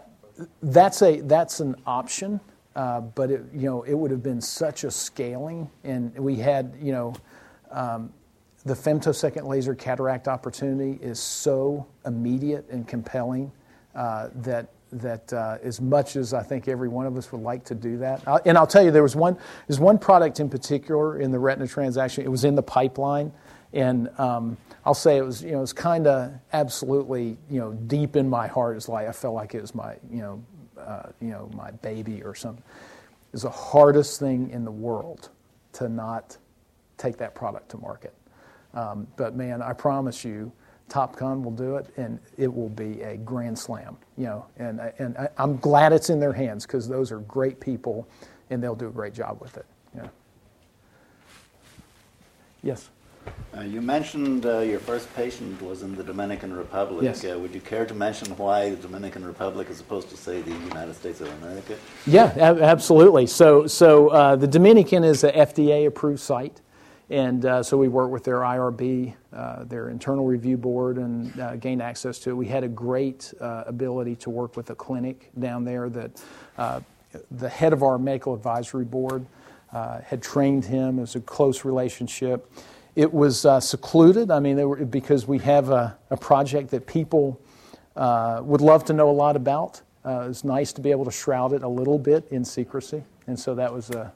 that's 0.62 1.02
a 1.02 1.20
that's 1.20 1.60
an 1.60 1.76
option, 1.86 2.40
uh, 2.76 3.00
but 3.00 3.30
it, 3.30 3.44
you 3.52 3.68
know 3.68 3.82
it 3.82 3.94
would 3.94 4.10
have 4.10 4.22
been 4.22 4.40
such 4.40 4.84
a 4.84 4.90
scaling, 4.90 5.70
and 5.84 6.14
we 6.18 6.36
had 6.36 6.74
you 6.80 6.92
know. 6.92 7.14
Um, 7.70 8.12
the 8.66 8.72
femtosecond 8.72 9.46
laser 9.46 9.74
cataract 9.74 10.26
opportunity 10.26 10.98
is 11.04 11.20
so 11.20 11.86
immediate 12.06 12.66
and 12.70 12.88
compelling 12.88 13.52
uh, 13.94 14.28
that 14.36 14.68
that 14.92 15.32
uh, 15.32 15.58
as 15.62 15.80
much 15.80 16.16
as 16.16 16.32
I 16.32 16.42
think 16.42 16.68
every 16.68 16.88
one 16.88 17.06
of 17.06 17.16
us 17.16 17.32
would 17.32 17.40
like 17.40 17.64
to 17.64 17.74
do 17.74 17.98
that. 17.98 18.22
I'll, 18.26 18.40
and 18.44 18.56
I'll 18.56 18.66
tell 18.66 18.84
you, 18.84 18.90
there 18.90 19.02
was 19.02 19.16
one 19.16 19.36
there's 19.66 19.80
one 19.80 19.98
product 19.98 20.40
in 20.40 20.48
particular 20.48 21.18
in 21.18 21.30
the 21.30 21.38
retina 21.38 21.66
transaction. 21.66 22.24
It 22.24 22.30
was 22.30 22.44
in 22.44 22.54
the 22.54 22.62
pipeline, 22.62 23.32
and 23.72 24.08
um, 24.18 24.56
I'll 24.84 24.94
say 24.94 25.16
it 25.16 25.22
was 25.22 25.42
you 25.42 25.52
know 25.52 25.58
it 25.58 25.62
was 25.62 25.72
kind 25.72 26.06
of 26.06 26.32
absolutely 26.52 27.36
you 27.50 27.60
know 27.60 27.72
deep 27.72 28.16
in 28.16 28.28
my 28.28 28.46
heart. 28.46 28.76
It's 28.76 28.88
like 28.88 29.08
I 29.08 29.12
felt 29.12 29.34
like 29.34 29.54
it 29.54 29.60
was 29.60 29.74
my 29.74 29.96
you 30.10 30.22
know 30.22 30.44
uh, 30.78 31.10
you 31.20 31.30
know 31.30 31.50
my 31.54 31.70
baby 31.70 32.22
or 32.22 32.34
something. 32.34 32.62
It's 33.32 33.42
the 33.42 33.50
hardest 33.50 34.20
thing 34.20 34.50
in 34.50 34.64
the 34.64 34.70
world 34.70 35.30
to 35.74 35.88
not 35.88 36.38
take 36.98 37.16
that 37.16 37.34
product 37.34 37.70
to 37.70 37.78
market. 37.78 38.14
Um, 38.74 39.08
but 39.16 39.34
man, 39.34 39.60
I 39.60 39.72
promise 39.72 40.24
you 40.24 40.52
TopCon 40.88 41.42
will 41.42 41.50
do 41.50 41.76
it, 41.76 41.86
and 41.96 42.18
it 42.36 42.52
will 42.52 42.68
be 42.68 43.00
a 43.02 43.16
grand 43.16 43.58
slam. 43.58 43.96
You 44.16 44.24
know, 44.24 44.46
and 44.58 44.80
and 44.98 45.16
I, 45.16 45.28
am 45.38 45.56
glad 45.58 45.92
it's 45.92 46.10
in 46.10 46.20
their 46.20 46.32
hands 46.32 46.66
because 46.66 46.88
those 46.88 47.10
are 47.10 47.20
great 47.20 47.60
people, 47.60 48.06
and 48.50 48.62
they'll 48.62 48.74
do 48.74 48.88
a 48.88 48.92
great 48.92 49.14
job 49.14 49.40
with 49.40 49.56
it. 49.56 49.66
Yeah. 49.96 50.08
Yes. 52.62 52.90
Uh, 53.56 53.60
you 53.60 53.80
mentioned 53.80 54.46
uh, 54.46 54.58
your 54.58 54.80
first 54.80 55.12
patient 55.14 55.60
was 55.62 55.82
in 55.82 55.94
the 55.94 56.02
Dominican 56.02 56.52
Republic. 56.52 57.04
Yes. 57.04 57.24
Uh, 57.24 57.38
would 57.38 57.54
you 57.54 57.60
care 57.60 57.86
to 57.86 57.94
mention 57.94 58.36
why 58.36 58.70
the 58.70 58.76
Dominican 58.76 59.24
Republic 59.24 59.68
as 59.70 59.80
opposed 59.80 60.10
to, 60.10 60.16
say, 60.16 60.42
the 60.42 60.50
United 60.50 60.94
States 60.94 61.20
of 61.20 61.28
America? 61.42 61.76
Yeah, 62.06 62.34
ab- 62.36 62.58
absolutely. 62.58 63.26
So, 63.26 63.66
so 63.66 64.08
uh, 64.08 64.36
the 64.36 64.48
Dominican 64.48 65.04
is 65.04 65.24
a 65.24 65.32
FDA 65.32 65.86
approved 65.86 66.20
site 66.20 66.60
And 67.10 67.44
uh, 67.44 67.62
so 67.62 67.76
we 67.76 67.88
worked 67.88 68.12
with 68.12 68.24
their 68.24 68.40
IRB, 68.40 69.14
uh, 69.32 69.64
their 69.64 69.90
internal 69.90 70.24
review 70.24 70.56
board, 70.56 70.96
and 70.96 71.38
uh, 71.38 71.56
gained 71.56 71.82
access 71.82 72.18
to 72.20 72.30
it. 72.30 72.32
We 72.34 72.46
had 72.46 72.64
a 72.64 72.68
great 72.68 73.34
uh, 73.40 73.64
ability 73.66 74.16
to 74.16 74.30
work 74.30 74.56
with 74.56 74.70
a 74.70 74.74
clinic 74.74 75.30
down 75.38 75.64
there 75.64 75.90
that 75.90 76.24
uh, 76.56 76.80
the 77.30 77.48
head 77.48 77.72
of 77.72 77.82
our 77.82 77.98
medical 77.98 78.34
advisory 78.34 78.86
board 78.86 79.26
uh, 79.72 80.00
had 80.00 80.22
trained 80.22 80.64
him. 80.64 80.98
It 80.98 81.02
was 81.02 81.16
a 81.16 81.20
close 81.20 81.64
relationship. 81.64 82.50
It 82.96 83.12
was 83.12 83.44
secluded. 83.60 84.30
I 84.30 84.40
mean, 84.40 84.56
were, 84.66 84.84
because 84.84 85.26
we 85.26 85.38
have 85.40 85.68
a, 85.70 85.98
a, 86.10 86.16
project 86.16 86.70
that 86.70 86.86
people 86.86 87.40
would 87.96 88.60
love 88.60 88.84
to 88.86 88.92
know 88.92 89.10
a 89.10 89.12
lot 89.12 89.36
about. 89.36 89.82
It's 90.06 90.44
nice 90.44 90.72
to 90.74 90.80
be 90.80 90.90
able 90.90 91.04
to 91.04 91.10
shroud 91.10 91.52
it 91.52 91.64
a 91.64 91.68
little 91.68 91.98
bit 91.98 92.26
in 92.30 92.44
secrecy, 92.44 93.02
and 93.26 93.38
so 93.38 93.54
that 93.56 93.72
was 93.72 93.90
a, 93.90 94.12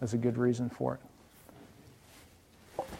was 0.00 0.12
a 0.12 0.18
good 0.18 0.36
reason 0.36 0.68
for 0.68 0.94
it. 0.94 1.07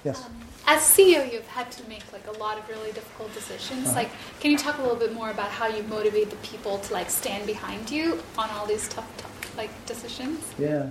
Yes. 0.09 0.25
Um, 0.25 0.33
as 0.67 0.81
CEO, 0.83 1.33
you've 1.33 1.47
had 1.47 1.71
to 1.73 1.89
make 1.89 2.05
like 2.13 2.27
a 2.27 2.39
lot 2.39 2.59
of 2.59 2.69
really 2.69 2.93
difficult 2.93 3.33
decisions. 3.35 3.87
Uh-huh. 3.89 3.97
Like, 3.97 4.11
can 4.41 4.51
you 4.51 4.59
talk 4.59 4.79
a 4.79 4.83
little 4.83 4.97
bit 4.97 5.13
more 5.13 5.31
about 5.31 5.51
how 5.51 5.67
you 5.67 5.83
motivate 5.85 6.31
the 6.31 6.37
people 6.37 6.79
to 6.79 6.93
like 6.93 7.11
stand 7.11 7.47
behind 7.47 7.91
you 7.91 8.23
on 8.37 8.51
all 8.51 8.67
these 8.67 8.89
tough, 8.89 9.11
tough 9.17 9.57
like 9.57 9.71
decisions? 9.87 10.41
Yeah, 10.59 10.91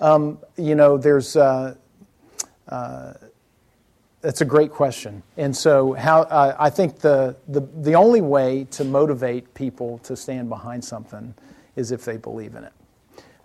um, 0.00 0.38
you 0.56 0.74
know, 0.74 0.96
there's. 0.96 1.36
Uh, 1.36 1.74
uh, 2.68 3.14
that's 4.20 4.40
a 4.40 4.46
great 4.46 4.70
question. 4.70 5.22
And 5.36 5.54
so, 5.54 5.92
how 5.92 6.22
uh, 6.22 6.56
I 6.58 6.70
think 6.70 6.98
the, 7.00 7.36
the 7.48 7.60
the 7.82 7.94
only 7.94 8.22
way 8.22 8.66
to 8.70 8.82
motivate 8.82 9.52
people 9.52 9.98
to 9.98 10.16
stand 10.16 10.48
behind 10.48 10.82
something 10.82 11.34
is 11.76 11.92
if 11.92 12.06
they 12.06 12.16
believe 12.16 12.54
in 12.54 12.64
it. 12.64 12.72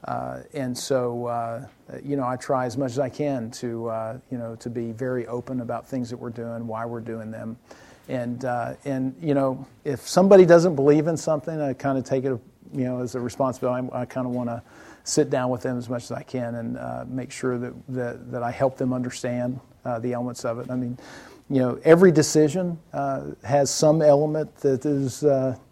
Uh, 0.06 0.40
and 0.54 0.78
so, 0.78 1.26
uh, 1.26 1.66
you 2.04 2.16
know, 2.16 2.26
I 2.26 2.38
try 2.38 2.66
as 2.66 2.78
much 2.78 2.92
as 2.92 3.00
I 3.00 3.10
can 3.10 3.52
to, 3.52 3.90
uh, 3.90 4.18
you 4.32 4.38
know, 4.38 4.56
to 4.56 4.70
be 4.70 4.92
very 4.92 5.28
open 5.28 5.62
about 5.62 5.88
things 5.88 6.10
that 6.10 6.18
we're 6.18 6.30
doing, 6.30 6.68
why 6.68 6.86
we're 6.86 7.02
doing 7.02 7.32
them, 7.32 7.58
and 8.08 8.46
uh, 8.46 8.76
and 8.86 9.14
you 9.22 9.34
know, 9.34 9.66
if 9.84 10.08
somebody 10.08 10.46
doesn't 10.46 10.76
believe 10.76 11.08
in 11.08 11.18
something, 11.18 11.60
I 11.60 11.74
kind 11.74 11.98
of 11.98 12.06
take 12.06 12.24
it, 12.24 12.40
you 12.74 12.86
know, 12.86 13.02
as 13.02 13.16
a 13.16 13.20
responsibility. 13.20 13.90
I, 13.92 14.02
I 14.02 14.06
kind 14.06 14.26
of 14.26 14.34
want 14.34 14.50
to 14.50 14.64
sit 15.04 15.30
down 15.30 15.50
with 15.50 15.64
them 15.64 15.78
as 15.78 15.90
much 15.90 16.04
as 16.04 16.12
I 16.12 16.24
can 16.24 16.56
and 16.56 16.78
uh, 16.78 17.04
make 17.08 17.32
sure 17.32 17.58
that, 17.58 17.74
that 17.90 18.32
that 18.32 18.44
I 18.44 18.52
help 18.52 18.78
them 18.78 18.94
understand 18.94 19.60
uh, 19.84 20.00
the 20.00 20.14
elements 20.14 20.46
of 20.46 20.60
it. 20.60 20.72
I 20.72 20.76
mean. 20.76 20.98
You 21.52 21.62
know, 21.62 21.80
every 21.84 22.12
decision 22.12 22.78
has 22.94 23.72
some 23.72 24.04
element 24.04 24.56
that 24.58 24.86
is 24.86 25.24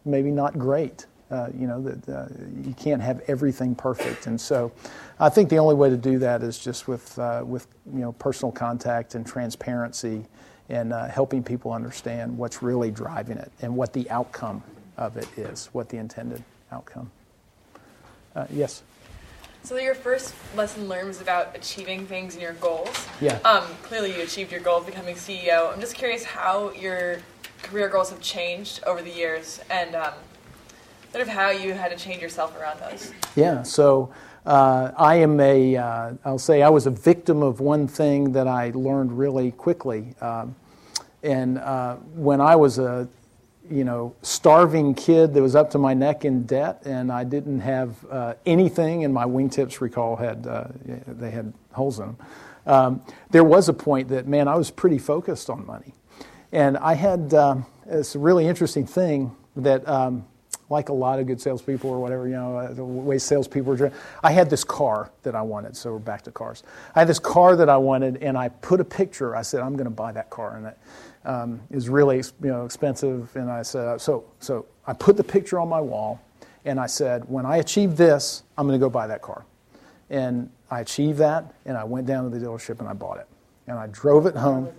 maybe 0.05 0.31
not 0.31 0.57
great, 0.57 1.05
uh, 1.29 1.49
you 1.57 1.67
know 1.67 1.81
that 1.81 2.09
uh, 2.09 2.27
you 2.63 2.73
can't 2.73 3.01
have 3.01 3.21
everything 3.27 3.75
perfect, 3.75 4.27
and 4.27 4.39
so 4.39 4.71
I 5.19 5.29
think 5.29 5.49
the 5.49 5.57
only 5.57 5.75
way 5.75 5.89
to 5.89 5.97
do 5.97 6.19
that 6.19 6.41
is 6.43 6.57
just 6.59 6.87
with 6.87 7.17
uh, 7.19 7.43
with 7.45 7.67
you 7.93 7.99
know 7.99 8.13
personal 8.13 8.51
contact 8.51 9.15
and 9.15 9.25
transparency, 9.25 10.25
and 10.69 10.93
uh, 10.93 11.07
helping 11.07 11.43
people 11.43 11.71
understand 11.71 12.37
what's 12.37 12.61
really 12.61 12.91
driving 12.91 13.37
it 13.37 13.51
and 13.61 13.75
what 13.75 13.93
the 13.93 14.09
outcome 14.09 14.63
of 14.97 15.17
it 15.17 15.27
is, 15.37 15.69
what 15.73 15.89
the 15.89 15.97
intended 15.97 16.43
outcome. 16.71 17.11
Uh, 18.35 18.45
yes. 18.51 18.83
So 19.63 19.75
your 19.75 19.95
first 19.95 20.33
lesson 20.55 20.87
learned 20.87 21.07
was 21.07 21.19
about 21.19 21.53
achieving 21.53 22.05
things 22.05 22.35
and 22.35 22.41
your 22.41 22.53
goals. 22.53 23.05
Yeah. 23.19 23.39
Um, 23.39 23.65
clearly, 23.81 24.15
you 24.15 24.21
achieved 24.21 24.51
your 24.51 24.61
goal 24.61 24.77
of 24.77 24.85
becoming 24.85 25.15
CEO. 25.15 25.73
I'm 25.73 25.81
just 25.81 25.95
curious 25.95 26.23
how 26.23 26.71
your 26.71 27.19
career 27.63 27.89
goals 27.89 28.11
have 28.11 28.21
changed 28.21 28.81
over 28.85 29.01
the 29.01 29.11
years, 29.11 29.59
and 29.69 29.95
um, 29.95 30.13
sort 31.11 31.21
of 31.21 31.27
how 31.27 31.49
you 31.49 31.73
had 31.73 31.91
to 31.91 31.97
change 31.97 32.21
yourself 32.21 32.57
around 32.59 32.79
those. 32.79 33.11
Yeah, 33.35 33.63
so 33.63 34.11
uh, 34.45 34.91
I 34.97 35.15
am 35.15 35.39
a, 35.39 35.75
uh, 35.75 36.13
I'll 36.23 36.39
say 36.39 36.61
I 36.61 36.69
was 36.69 36.87
a 36.87 36.91
victim 36.91 37.43
of 37.43 37.59
one 37.59 37.87
thing 37.87 38.31
that 38.31 38.47
I 38.47 38.71
learned 38.73 39.17
really 39.17 39.51
quickly. 39.51 40.15
Um, 40.21 40.55
and 41.23 41.57
uh, 41.57 41.95
when 42.15 42.39
I 42.39 42.55
was 42.55 42.79
a, 42.79 43.07
you 43.69 43.83
know, 43.83 44.15
starving 44.21 44.93
kid 44.93 45.33
that 45.33 45.41
was 45.41 45.53
up 45.53 45.69
to 45.71 45.77
my 45.77 45.93
neck 45.93 46.23
in 46.23 46.45
debt, 46.45 46.83
and 46.85 47.11
I 47.11 47.25
didn't 47.25 47.59
have 47.59 48.05
uh, 48.09 48.35
anything, 48.45 49.03
and 49.03 49.13
my 49.13 49.25
wingtips 49.25 49.81
recall 49.81 50.15
had 50.15 50.47
uh, 50.47 50.67
they 51.05 51.31
had 51.31 51.53
holes 51.73 51.99
in 51.99 52.05
them. 52.05 52.17
Um, 52.65 53.01
there 53.31 53.43
was 53.43 53.67
a 53.67 53.73
point 53.73 54.07
that 54.09 54.25
man, 54.25 54.47
I 54.47 54.55
was 54.55 54.71
pretty 54.71 54.97
focused 54.97 55.49
on 55.49 55.65
money, 55.65 55.93
and 56.53 56.77
I 56.77 56.93
had 56.93 57.33
a 57.33 57.65
really 58.15 58.47
interesting 58.47 58.85
thing 58.85 59.35
that 59.57 59.85
um, 59.85 60.25
like 60.69 60.89
a 60.89 60.93
lot 60.93 61.19
of 61.19 61.27
good 61.27 61.39
salespeople 61.39 61.89
or 61.89 61.99
whatever, 61.99 62.27
you 62.27 62.35
know, 62.35 62.57
uh, 62.57 62.73
the 62.73 62.83
way 62.83 63.17
salespeople 63.17 63.81
are. 63.81 63.91
I 64.23 64.31
had 64.31 64.49
this 64.49 64.63
car 64.63 65.11
that 65.23 65.35
I 65.35 65.41
wanted, 65.41 65.77
so 65.77 65.93
we're 65.93 65.99
back 65.99 66.23
to 66.23 66.31
cars. 66.31 66.63
I 66.95 66.99
had 66.99 67.07
this 67.07 67.19
car 67.19 67.55
that 67.55 67.69
I 67.69 67.77
wanted, 67.77 68.17
and 68.17 68.37
I 68.37 68.49
put 68.49 68.81
a 68.81 68.85
picture. 68.85 69.35
I 69.35 69.43
said, 69.43 69.61
I'm 69.61 69.73
going 69.73 69.85
to 69.85 69.89
buy 69.89 70.11
that 70.11 70.29
car, 70.29 70.57
and 70.57 70.67
it 70.67 70.77
um, 71.25 71.61
is 71.71 71.87
really, 71.89 72.17
you 72.17 72.49
know, 72.49 72.65
expensive. 72.65 73.33
And 73.35 73.49
I 73.49 73.61
said, 73.61 74.01
so, 74.01 74.25
so 74.39 74.65
I 74.85 74.93
put 74.93 75.15
the 75.15 75.23
picture 75.23 75.59
on 75.59 75.69
my 75.69 75.81
wall, 75.81 76.21
and 76.65 76.79
I 76.79 76.87
said, 76.87 77.23
when 77.29 77.45
I 77.45 77.57
achieve 77.57 77.95
this, 77.95 78.43
I'm 78.57 78.67
going 78.67 78.77
to 78.77 78.85
go 78.85 78.89
buy 78.89 79.07
that 79.07 79.21
car. 79.21 79.45
And 80.09 80.49
I 80.69 80.81
achieved 80.81 81.17
that, 81.19 81.53
and 81.65 81.77
I 81.77 81.85
went 81.85 82.07
down 82.07 82.29
to 82.29 82.37
the 82.37 82.45
dealership 82.45 82.79
and 82.79 82.87
I 82.87 82.93
bought 82.93 83.17
it, 83.17 83.27
and 83.67 83.77
I 83.77 83.87
drove 83.87 84.25
it 84.25 84.35
home. 84.35 84.69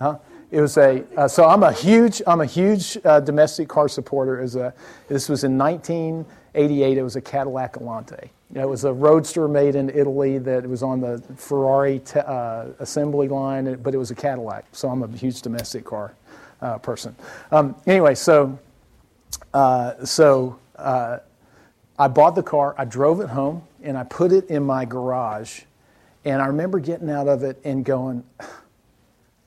Huh? 0.00 0.18
It 0.50 0.60
was 0.60 0.76
a 0.76 1.04
uh, 1.16 1.28
so 1.28 1.44
I'm 1.44 1.62
a 1.62 1.72
huge 1.72 2.22
I'm 2.26 2.40
a 2.40 2.46
huge 2.46 2.98
uh, 3.04 3.20
domestic 3.20 3.68
car 3.68 3.88
supporter. 3.88 4.40
As 4.40 4.56
a 4.56 4.72
this 5.08 5.28
was 5.28 5.44
in 5.44 5.58
1988. 5.58 6.98
It 6.98 7.02
was 7.02 7.16
a 7.16 7.20
Cadillac 7.20 7.74
Alante. 7.74 8.30
It 8.54 8.68
was 8.68 8.84
a 8.84 8.92
roadster 8.92 9.48
made 9.48 9.74
in 9.74 9.90
Italy 9.90 10.38
that 10.38 10.66
was 10.68 10.82
on 10.82 11.00
the 11.00 11.20
Ferrari 11.36 12.00
uh, 12.14 12.66
assembly 12.78 13.26
line, 13.28 13.74
but 13.82 13.92
it 13.92 13.98
was 13.98 14.12
a 14.12 14.14
Cadillac. 14.14 14.64
So 14.70 14.88
I'm 14.88 15.02
a 15.02 15.08
huge 15.08 15.42
domestic 15.42 15.84
car 15.84 16.14
uh, 16.62 16.78
person. 16.78 17.16
Um, 17.50 17.74
anyway, 17.86 18.14
so 18.14 18.56
uh, 19.52 20.04
so 20.04 20.58
uh, 20.76 21.18
I 21.98 22.08
bought 22.08 22.34
the 22.34 22.42
car. 22.42 22.74
I 22.78 22.84
drove 22.84 23.20
it 23.20 23.28
home 23.28 23.62
and 23.82 23.96
I 23.96 24.04
put 24.04 24.32
it 24.32 24.48
in 24.48 24.62
my 24.62 24.84
garage. 24.84 25.62
And 26.24 26.42
I 26.42 26.46
remember 26.46 26.78
getting 26.78 27.10
out 27.10 27.28
of 27.28 27.42
it 27.42 27.60
and 27.64 27.84
going 27.84 28.24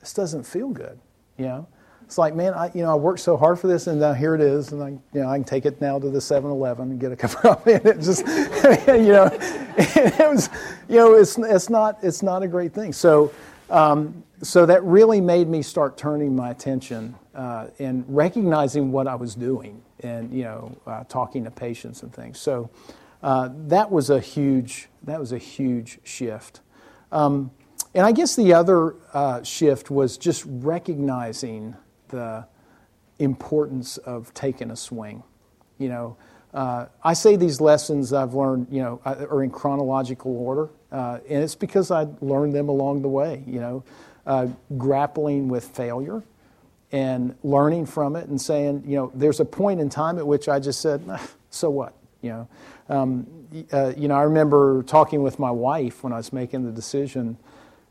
this 0.00 0.12
doesn't 0.12 0.44
feel 0.44 0.68
good, 0.68 0.98
you 1.36 1.46
know. 1.46 1.68
It's 2.02 2.18
like, 2.18 2.34
man, 2.34 2.54
I, 2.54 2.72
you 2.74 2.82
know, 2.82 2.90
I 2.90 2.96
worked 2.96 3.20
so 3.20 3.36
hard 3.36 3.60
for 3.60 3.68
this, 3.68 3.86
and 3.86 4.00
now 4.00 4.12
here 4.12 4.34
it 4.34 4.40
is, 4.40 4.72
and 4.72 4.82
I, 4.82 4.88
you 4.88 5.00
know, 5.20 5.28
I 5.28 5.36
can 5.36 5.44
take 5.44 5.64
it 5.64 5.80
now 5.80 5.96
to 6.00 6.10
the 6.10 6.18
7-Eleven 6.18 6.90
and 6.90 7.00
get 7.00 7.12
a 7.12 7.16
cup 7.24 7.30
of 7.30 7.36
coffee, 7.36 7.74
and 7.74 7.86
it 7.86 8.00
just, 8.00 8.26
you 8.26 9.12
know, 9.12 9.30
it 9.76 10.28
was, 10.28 10.50
you 10.88 10.96
know, 10.96 11.14
it's, 11.14 11.38
it's 11.38 11.70
not, 11.70 11.98
it's 12.02 12.20
not 12.20 12.42
a 12.42 12.48
great 12.48 12.74
thing. 12.74 12.92
So, 12.92 13.32
um, 13.70 14.24
so 14.42 14.66
that 14.66 14.82
really 14.82 15.20
made 15.20 15.46
me 15.46 15.62
start 15.62 15.96
turning 15.96 16.34
my 16.34 16.50
attention 16.50 17.14
uh, 17.34 17.68
and 17.78 18.04
recognizing 18.08 18.90
what 18.90 19.06
I 19.06 19.14
was 19.14 19.36
doing, 19.36 19.80
and 20.00 20.32
you 20.32 20.42
know, 20.42 20.76
uh, 20.86 21.04
talking 21.04 21.44
to 21.44 21.50
patients 21.52 22.02
and 22.02 22.12
things. 22.12 22.40
So, 22.40 22.70
uh, 23.22 23.50
that 23.68 23.90
was 23.90 24.10
a 24.10 24.18
huge, 24.18 24.88
that 25.04 25.20
was 25.20 25.30
a 25.30 25.38
huge 25.38 26.00
shift. 26.02 26.60
Um, 27.12 27.52
and 27.94 28.06
I 28.06 28.12
guess 28.12 28.36
the 28.36 28.54
other 28.54 28.94
uh, 29.12 29.42
shift 29.42 29.90
was 29.90 30.16
just 30.16 30.44
recognizing 30.46 31.76
the 32.08 32.46
importance 33.18 33.96
of 33.98 34.32
taking 34.34 34.70
a 34.70 34.76
swing. 34.76 35.22
You 35.78 35.88
know, 35.88 36.16
uh, 36.54 36.86
I 37.02 37.14
say 37.14 37.36
these 37.36 37.60
lessons 37.60 38.12
I've 38.12 38.34
learned, 38.34 38.68
you 38.70 38.82
know, 38.82 39.00
uh, 39.04 39.26
are 39.30 39.42
in 39.42 39.50
chronological 39.50 40.36
order, 40.36 40.68
uh, 40.92 41.18
and 41.28 41.42
it's 41.42 41.54
because 41.54 41.90
I 41.90 42.06
learned 42.20 42.54
them 42.54 42.68
along 42.68 43.02
the 43.02 43.08
way. 43.08 43.42
You 43.46 43.60
know, 43.60 43.84
uh, 44.26 44.48
grappling 44.76 45.48
with 45.48 45.64
failure 45.64 46.22
and 46.92 47.36
learning 47.44 47.86
from 47.86 48.16
it, 48.16 48.28
and 48.28 48.40
saying, 48.40 48.82
you 48.86 48.96
know, 48.96 49.12
there's 49.14 49.38
a 49.38 49.44
point 49.44 49.80
in 49.80 49.88
time 49.88 50.18
at 50.18 50.26
which 50.26 50.48
I 50.48 50.58
just 50.58 50.80
said, 50.80 51.02
so 51.50 51.70
what? 51.70 51.94
You 52.20 52.30
know, 52.30 52.48
um, 52.88 53.26
uh, 53.72 53.92
you 53.96 54.08
know, 54.08 54.16
I 54.16 54.22
remember 54.22 54.82
talking 54.82 55.22
with 55.22 55.38
my 55.38 55.50
wife 55.50 56.02
when 56.02 56.12
I 56.12 56.16
was 56.16 56.32
making 56.32 56.64
the 56.64 56.72
decision 56.72 57.38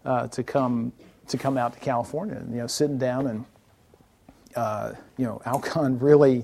uh, 0.10 0.28
to 0.28 0.43
come 0.43 0.91
to 1.28 1.38
come 1.38 1.55
out 1.55 1.74
to 1.74 1.80
California. 1.80 2.36
And, 2.36 2.51
you 2.51 2.57
know, 2.57 2.68
sitting 2.68 2.97
down 2.97 3.28
and 3.28 3.45
uh, 4.55 4.93
you 5.18 5.26
know, 5.26 5.39
Alcon 5.45 5.99
really, 6.10 6.43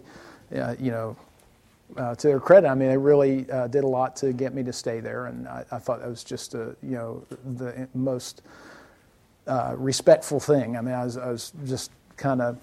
uh, 0.56 0.76
you 0.80 0.92
know, 0.92 1.18
uh, 1.98 2.14
to 2.14 2.28
their 2.28 2.40
credit, 2.40 2.68
I 2.68 2.76
mean, 2.76 2.90
they 2.90 2.98
really 2.98 3.50
uh, 3.50 3.68
did 3.68 3.84
a 3.84 3.88
lot 3.88 4.16
to 4.18 4.34
get 4.34 4.54
me 4.54 4.64
to 4.64 4.74
stay 4.74 5.00
there, 5.00 5.26
and 5.26 5.48
I, 5.48 5.66
I 5.72 5.80
thought 5.80 6.00
that 6.00 6.10
was 6.10 6.24
just 6.24 6.54
a, 6.54 6.76
you 6.84 6.96
know, 6.96 7.24
the 7.58 7.88
most 7.94 8.44
respectful 9.76 10.40
thing. 10.40 10.78
I 10.78 10.82
mean, 10.82 10.94
I 10.94 11.04
was, 11.04 11.18
I 11.18 11.30
was 11.30 11.54
just 11.66 11.92
kind 12.18 12.42
of 12.42 12.58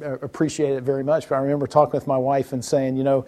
appreciated 0.00 0.78
it 0.78 0.82
very 0.82 1.04
much. 1.04 1.28
But 1.28 1.36
I 1.36 1.38
remember 1.38 1.66
talking 1.66 1.92
with 1.92 2.06
my 2.06 2.16
wife 2.16 2.52
and 2.52 2.64
saying, 2.64 2.96
you 2.96 3.04
know, 3.04 3.26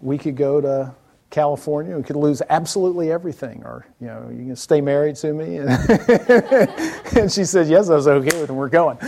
we 0.00 0.18
could 0.18 0.36
go 0.36 0.60
to 0.60 0.94
California, 1.36 1.94
we 1.94 2.02
could 2.02 2.16
lose 2.16 2.40
absolutely 2.48 3.12
everything, 3.12 3.62
or 3.62 3.84
you 4.00 4.06
know, 4.06 4.26
you 4.30 4.46
can 4.46 4.56
stay 4.56 4.80
married 4.80 5.16
to 5.16 5.34
me. 5.34 5.58
And, 5.58 5.68
and 7.14 7.30
she 7.30 7.44
said, 7.44 7.68
"Yes, 7.68 7.90
I 7.90 7.94
was 7.94 8.08
okay 8.08 8.40
with 8.40 8.44
it. 8.44 8.48
And 8.48 8.56
we're 8.56 8.70
going." 8.70 8.96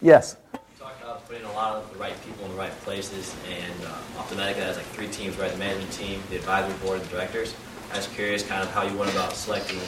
yes. 0.00 0.38
Talked 0.78 1.02
about 1.02 1.28
putting 1.28 1.44
a 1.44 1.52
lot 1.52 1.76
of 1.76 1.92
the 1.92 1.98
right 1.98 2.14
people 2.24 2.46
in 2.46 2.52
the 2.52 2.56
right 2.56 2.72
places, 2.80 3.36
and 3.52 3.84
uh, 3.84 4.22
OptiMedica 4.22 4.64
has 4.64 4.78
like 4.78 4.86
three 4.96 5.08
teams, 5.08 5.36
right? 5.36 5.52
The 5.52 5.58
management 5.58 5.92
team, 5.92 6.22
the 6.30 6.36
advisory 6.36 6.72
board, 6.78 7.00
and 7.00 7.10
the 7.10 7.14
directors. 7.14 7.54
I 7.92 7.98
was 7.98 8.06
curious 8.06 8.48
kind 8.48 8.62
of 8.62 8.70
how 8.70 8.84
you 8.88 8.96
went 8.96 9.12
about 9.12 9.34
selecting 9.34 9.78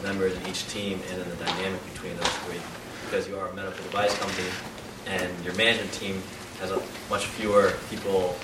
members 0.00 0.36
in 0.36 0.46
each 0.46 0.68
team 0.68 1.00
and 1.10 1.20
then 1.20 1.28
the 1.28 1.44
dynamic 1.44 1.82
between 1.92 2.16
those 2.18 2.36
three. 2.46 2.60
Because 3.04 3.28
you 3.28 3.36
are 3.36 3.48
a 3.48 3.54
medical 3.54 3.82
device 3.82 4.16
company 4.16 4.46
and 5.08 5.44
your 5.44 5.54
management 5.54 5.92
team 5.92 6.22
has 6.62 6.70
a 6.70 6.80
much 7.10 7.26
fewer 7.26 7.72
people 7.90 8.36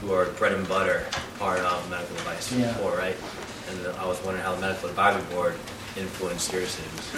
who 0.00 0.12
are 0.12 0.26
bread 0.32 0.52
and 0.52 0.68
butter 0.68 1.06
part 1.38 1.58
of 1.60 1.88
medical 1.90 2.14
device 2.16 2.52
Yeah. 2.52 2.68
before, 2.68 2.96
right? 2.98 3.16
And 3.70 3.86
I 3.96 4.06
was 4.06 4.22
wondering 4.22 4.44
how 4.44 4.54
the 4.54 4.60
medical 4.60 4.90
advisory 4.90 5.22
board 5.34 5.54
influenced 5.96 6.52
your 6.52 6.60
decisions. 6.60 7.12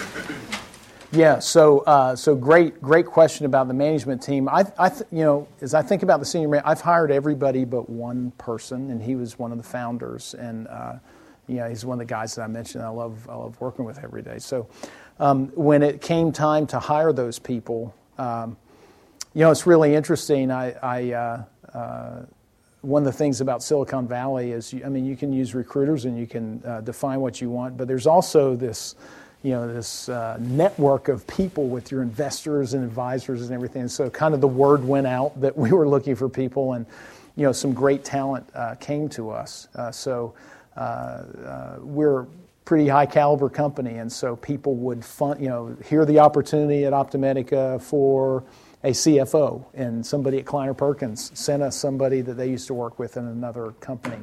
Yeah, 1.11 1.39
so 1.39 1.79
uh, 1.81 2.15
so 2.15 2.35
great 2.35 2.81
great 2.81 3.05
question 3.05 3.45
about 3.45 3.67
the 3.67 3.73
management 3.73 4.21
team. 4.21 4.49
I, 4.49 4.65
I 4.77 4.89
th- 4.89 5.03
you 5.11 5.23
know 5.23 5.47
as 5.61 5.73
I 5.73 5.81
think 5.81 6.03
about 6.03 6.19
the 6.19 6.25
senior 6.25 6.47
man, 6.47 6.61
I've 6.65 6.81
hired 6.81 7.11
everybody 7.11 7.63
but 7.63 7.89
one 7.89 8.31
person, 8.37 8.91
and 8.91 9.01
he 9.01 9.15
was 9.15 9.37
one 9.37 9.51
of 9.51 9.57
the 9.57 9.63
founders, 9.63 10.33
and 10.33 10.67
uh, 10.67 10.93
you 11.47 11.57
know 11.57 11.69
he's 11.69 11.85
one 11.85 12.01
of 12.01 12.07
the 12.07 12.11
guys 12.11 12.35
that 12.35 12.41
I 12.41 12.47
mentioned. 12.47 12.83
I 12.83 12.89
love 12.89 13.29
I 13.29 13.35
love 13.35 13.59
working 13.61 13.85
with 13.85 14.03
every 14.03 14.23
day. 14.23 14.39
So 14.39 14.67
um, 15.19 15.47
when 15.55 15.83
it 15.83 16.01
came 16.01 16.31
time 16.31 16.65
to 16.67 16.79
hire 16.79 17.13
those 17.13 17.39
people, 17.39 17.93
um, 18.17 18.57
you 19.35 19.41
know 19.41 19.51
it's 19.51 19.67
really 19.67 19.93
interesting. 19.93 20.49
I, 20.49 20.71
I 20.81 21.11
uh, 21.11 21.43
uh, 21.77 22.25
one 22.81 23.01
of 23.01 23.05
the 23.05 23.17
things 23.17 23.41
about 23.41 23.61
Silicon 23.61 24.07
Valley 24.07 24.51
is, 24.51 24.71
you, 24.71 24.83
I 24.85 24.89
mean, 24.89 25.05
you 25.05 25.17
can 25.17 25.33
use 25.33 25.53
recruiters 25.53 26.05
and 26.05 26.17
you 26.17 26.25
can 26.25 26.63
uh, 26.65 26.81
define 26.81 27.19
what 27.19 27.41
you 27.41 27.49
want, 27.49 27.77
but 27.77 27.87
there's 27.87 28.07
also 28.07 28.55
this, 28.55 28.95
you 29.43 29.51
know, 29.51 29.71
this 29.71 30.07
uh, 30.07 30.37
network 30.39 31.09
of 31.09 31.27
people 31.27 31.67
with 31.67 31.91
your 31.91 32.01
investors 32.01 32.75
and 32.75 32.83
advisors 32.83 33.41
and 33.41 33.51
everything. 33.51 33.87
So 33.89 34.09
kind 34.09 34.33
of 34.33 34.39
the 34.39 34.47
word 34.47 34.85
went 34.85 35.07
out 35.07 35.39
that 35.41 35.57
we 35.57 35.71
were 35.73 35.87
looking 35.87 36.15
for 36.15 36.29
people, 36.29 36.73
and 36.73 36.85
you 37.35 37.43
know, 37.43 37.51
some 37.51 37.73
great 37.73 38.05
talent 38.05 38.49
uh, 38.55 38.75
came 38.75 39.09
to 39.09 39.31
us. 39.31 39.67
Uh, 39.75 39.91
so 39.91 40.33
we're 41.81 42.25
pretty 42.63 42.87
high 42.87 43.05
caliber 43.05 43.49
company, 43.49 43.97
and 43.97 44.09
so 44.09 44.37
people 44.37 44.75
would 44.75 45.03
fund, 45.03 45.41
you 45.41 45.49
know, 45.49 45.75
hear 45.83 46.05
the 46.05 46.19
opportunity 46.19 46.85
at 46.85 46.93
OptiMedica 46.93 47.81
for 47.81 48.45
a 48.85 48.89
CFO, 48.89 49.65
and 49.73 50.05
somebody 50.05 50.37
at 50.37 50.45
Kleiner 50.45 50.75
Perkins 50.75 51.31
sent 51.33 51.63
us 51.63 51.75
somebody 51.75 52.21
that 52.21 52.35
they 52.35 52.47
used 52.47 52.67
to 52.67 52.75
work 52.75 52.99
with 52.99 53.17
in 53.17 53.25
another 53.25 53.71
company. 53.79 54.21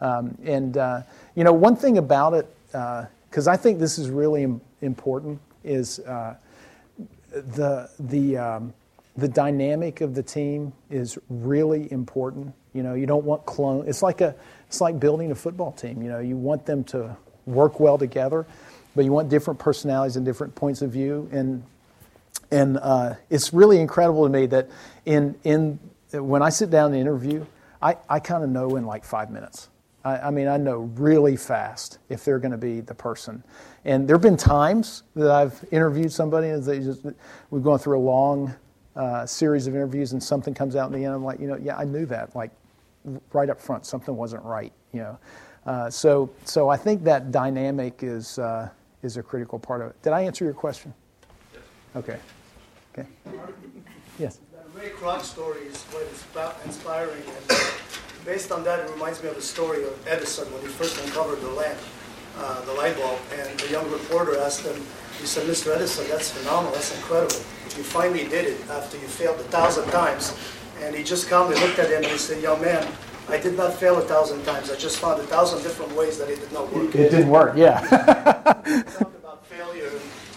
Um, 0.00 0.38
and 0.44 0.76
uh, 0.76 1.02
you 1.34 1.42
know, 1.42 1.52
one 1.52 1.74
thing 1.74 1.98
about 1.98 2.32
it, 2.32 2.46
because 2.68 3.48
I 3.48 3.56
think 3.56 3.80
this 3.80 3.98
is 3.98 4.10
really 4.10 4.44
Im- 4.44 4.60
important, 4.82 5.40
is 5.64 5.98
uh, 5.98 6.36
the 7.32 7.90
the 7.98 8.36
um, 8.36 8.72
the 9.16 9.26
dynamic 9.26 10.00
of 10.00 10.14
the 10.14 10.22
team 10.22 10.72
is 10.90 11.18
really 11.28 11.90
important. 11.90 12.54
You 12.72 12.84
know, 12.84 12.94
you 12.94 13.06
don't 13.06 13.24
want 13.24 13.44
clone. 13.46 13.88
It's 13.88 14.02
like 14.02 14.20
a 14.20 14.36
it's 14.68 14.80
like 14.80 15.00
building 15.00 15.32
a 15.32 15.34
football 15.34 15.72
team. 15.72 16.00
You 16.00 16.08
know, 16.08 16.20
you 16.20 16.36
want 16.36 16.66
them 16.66 16.84
to 16.84 17.16
work 17.46 17.80
well 17.80 17.98
together, 17.98 18.46
but 18.94 19.04
you 19.04 19.10
want 19.10 19.28
different 19.28 19.58
personalities 19.58 20.14
and 20.14 20.24
different 20.24 20.54
points 20.54 20.82
of 20.82 20.90
view. 20.90 21.28
And 21.32 21.64
and 22.54 22.78
uh, 22.78 23.14
it's 23.30 23.52
really 23.52 23.80
incredible 23.80 24.22
to 24.24 24.30
me 24.30 24.46
that 24.46 24.68
in 25.04 25.34
in 25.44 25.78
when 26.12 26.42
I 26.42 26.50
sit 26.50 26.70
down 26.70 26.92
to 26.92 26.98
interview, 26.98 27.44
I, 27.82 27.96
I 28.08 28.20
kind 28.20 28.44
of 28.44 28.50
know 28.50 28.76
in 28.76 28.86
like 28.86 29.04
five 29.04 29.30
minutes. 29.30 29.68
I, 30.04 30.18
I 30.18 30.30
mean, 30.30 30.46
I 30.46 30.56
know 30.56 30.90
really 30.96 31.36
fast 31.36 31.98
if 32.08 32.24
they're 32.24 32.38
going 32.38 32.52
to 32.52 32.58
be 32.58 32.80
the 32.80 32.94
person. 32.94 33.42
And 33.84 34.06
there 34.06 34.14
have 34.14 34.22
been 34.22 34.36
times 34.36 35.02
that 35.16 35.30
I've 35.30 35.64
interviewed 35.72 36.12
somebody 36.12 36.48
and 36.48 36.62
they 36.62 36.78
just 36.78 37.04
we've 37.50 37.62
gone 37.62 37.80
through 37.80 37.98
a 37.98 38.00
long 38.00 38.54
uh, 38.94 39.26
series 39.26 39.66
of 39.66 39.74
interviews 39.74 40.12
and 40.12 40.22
something 40.22 40.54
comes 40.54 40.76
out 40.76 40.86
in 40.86 40.98
the 40.98 41.04
end. 41.04 41.14
I'm 41.14 41.24
like, 41.24 41.40
you 41.40 41.48
know, 41.48 41.56
yeah, 41.56 41.76
I 41.76 41.84
knew 41.84 42.06
that. 42.06 42.36
Like 42.36 42.52
right 43.32 43.50
up 43.50 43.60
front, 43.60 43.84
something 43.84 44.14
wasn't 44.16 44.44
right. 44.44 44.72
You 44.92 45.00
know, 45.00 45.18
uh, 45.66 45.90
so 45.90 46.30
so 46.44 46.68
I 46.68 46.76
think 46.76 47.02
that 47.02 47.32
dynamic 47.32 48.04
is 48.04 48.38
uh, 48.38 48.68
is 49.02 49.16
a 49.16 49.22
critical 49.22 49.58
part 49.58 49.80
of 49.80 49.90
it. 49.90 50.02
Did 50.02 50.12
I 50.12 50.22
answer 50.22 50.44
your 50.44 50.54
question? 50.54 50.94
Okay. 51.96 52.18
Okay. 52.96 53.08
Yes. 54.20 54.38
The 54.52 54.78
Ray 54.78 54.90
Kroc 54.90 55.22
story 55.22 55.62
is 55.62 55.84
quite 55.90 56.54
inspiring, 56.64 57.22
and 57.26 57.58
based 58.24 58.52
on 58.52 58.62
that, 58.62 58.78
it 58.80 58.90
reminds 58.92 59.20
me 59.20 59.28
of 59.28 59.34
the 59.34 59.42
story 59.42 59.82
of 59.82 60.06
Edison 60.06 60.46
when 60.52 60.62
he 60.62 60.68
first 60.68 61.02
uncovered 61.04 61.40
the 61.40 61.50
lamp, 61.50 61.78
uh, 62.38 62.64
the 62.64 62.72
light 62.74 62.96
bulb, 62.96 63.18
and 63.32 63.58
the 63.58 63.70
young 63.70 63.90
reporter 63.90 64.38
asked 64.38 64.64
him, 64.64 64.80
he 65.18 65.26
said, 65.26 65.48
Mr. 65.48 65.74
Edison, 65.74 66.06
that's 66.08 66.30
phenomenal, 66.30 66.72
that's 66.72 66.94
incredible. 66.94 67.34
You 67.76 67.82
finally 67.82 68.28
did 68.28 68.46
it 68.46 68.60
after 68.70 68.96
you 68.96 69.08
failed 69.08 69.40
a 69.40 69.44
thousand 69.44 69.90
times. 69.90 70.36
And 70.82 70.94
he 70.94 71.02
just 71.02 71.28
calmly 71.28 71.56
looked 71.56 71.78
at 71.78 71.90
him 71.90 72.02
and 72.02 72.06
he 72.06 72.18
said, 72.18 72.42
young 72.42 72.60
man, 72.60 72.86
I 73.28 73.38
did 73.38 73.56
not 73.56 73.74
fail 73.74 73.96
a 73.96 74.02
thousand 74.02 74.44
times. 74.44 74.70
I 74.70 74.76
just 74.76 74.98
found 74.98 75.20
a 75.20 75.24
thousand 75.24 75.62
different 75.62 75.92
ways 75.96 76.18
that 76.18 76.28
it 76.28 76.40
did 76.40 76.52
not 76.52 76.72
work. 76.72 76.94
It 76.94 77.10
didn't 77.10 77.28
work. 77.28 77.56
Yeah. 77.56 77.80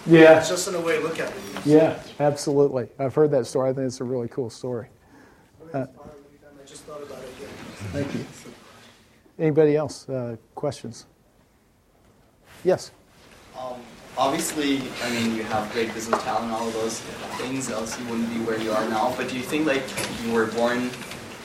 Talk 0.08 0.16
about 0.16 0.20
failure. 0.20 0.32
Yeah. 0.32 0.38
It's 0.38 0.48
just 0.48 0.68
in 0.68 0.74
a 0.74 0.80
way 0.80 0.96
to 0.96 1.02
look 1.02 1.20
at 1.20 1.28
it. 1.30 1.66
Yeah, 1.66 2.02
absolutely. 2.20 2.88
I've 2.98 3.14
heard 3.14 3.30
that 3.32 3.46
story. 3.46 3.70
I 3.70 3.72
think 3.72 3.86
it's 3.86 4.00
a 4.00 4.04
really 4.04 4.28
cool 4.28 4.50
story. 4.50 4.88
Uh, 5.72 5.80
I 5.80 6.66
just 6.66 6.84
thought 6.84 7.02
about 7.02 7.18
it 7.18 7.30
again. 7.36 7.48
thank 7.92 8.14
you. 8.14 8.24
Anybody 9.38 9.76
else? 9.76 10.08
Uh, 10.08 10.36
questions? 10.54 11.06
Yes. 12.64 12.90
Um, 13.58 13.80
obviously, 14.16 14.82
I 15.02 15.10
mean, 15.10 15.36
you 15.36 15.42
have 15.44 15.70
great 15.72 15.92
business 15.94 16.22
talent 16.22 16.44
and 16.44 16.52
all 16.52 16.66
of 16.66 16.74
those 16.74 17.00
things, 17.38 17.70
else 17.70 17.98
you 18.00 18.06
wouldn't 18.06 18.30
be 18.30 18.40
where 18.40 18.58
you 18.58 18.72
are 18.72 18.88
now. 18.88 19.14
But 19.16 19.28
do 19.28 19.36
you 19.36 19.42
think, 19.42 19.66
like, 19.66 19.82
you 20.24 20.32
were 20.32 20.46
born, 20.46 20.90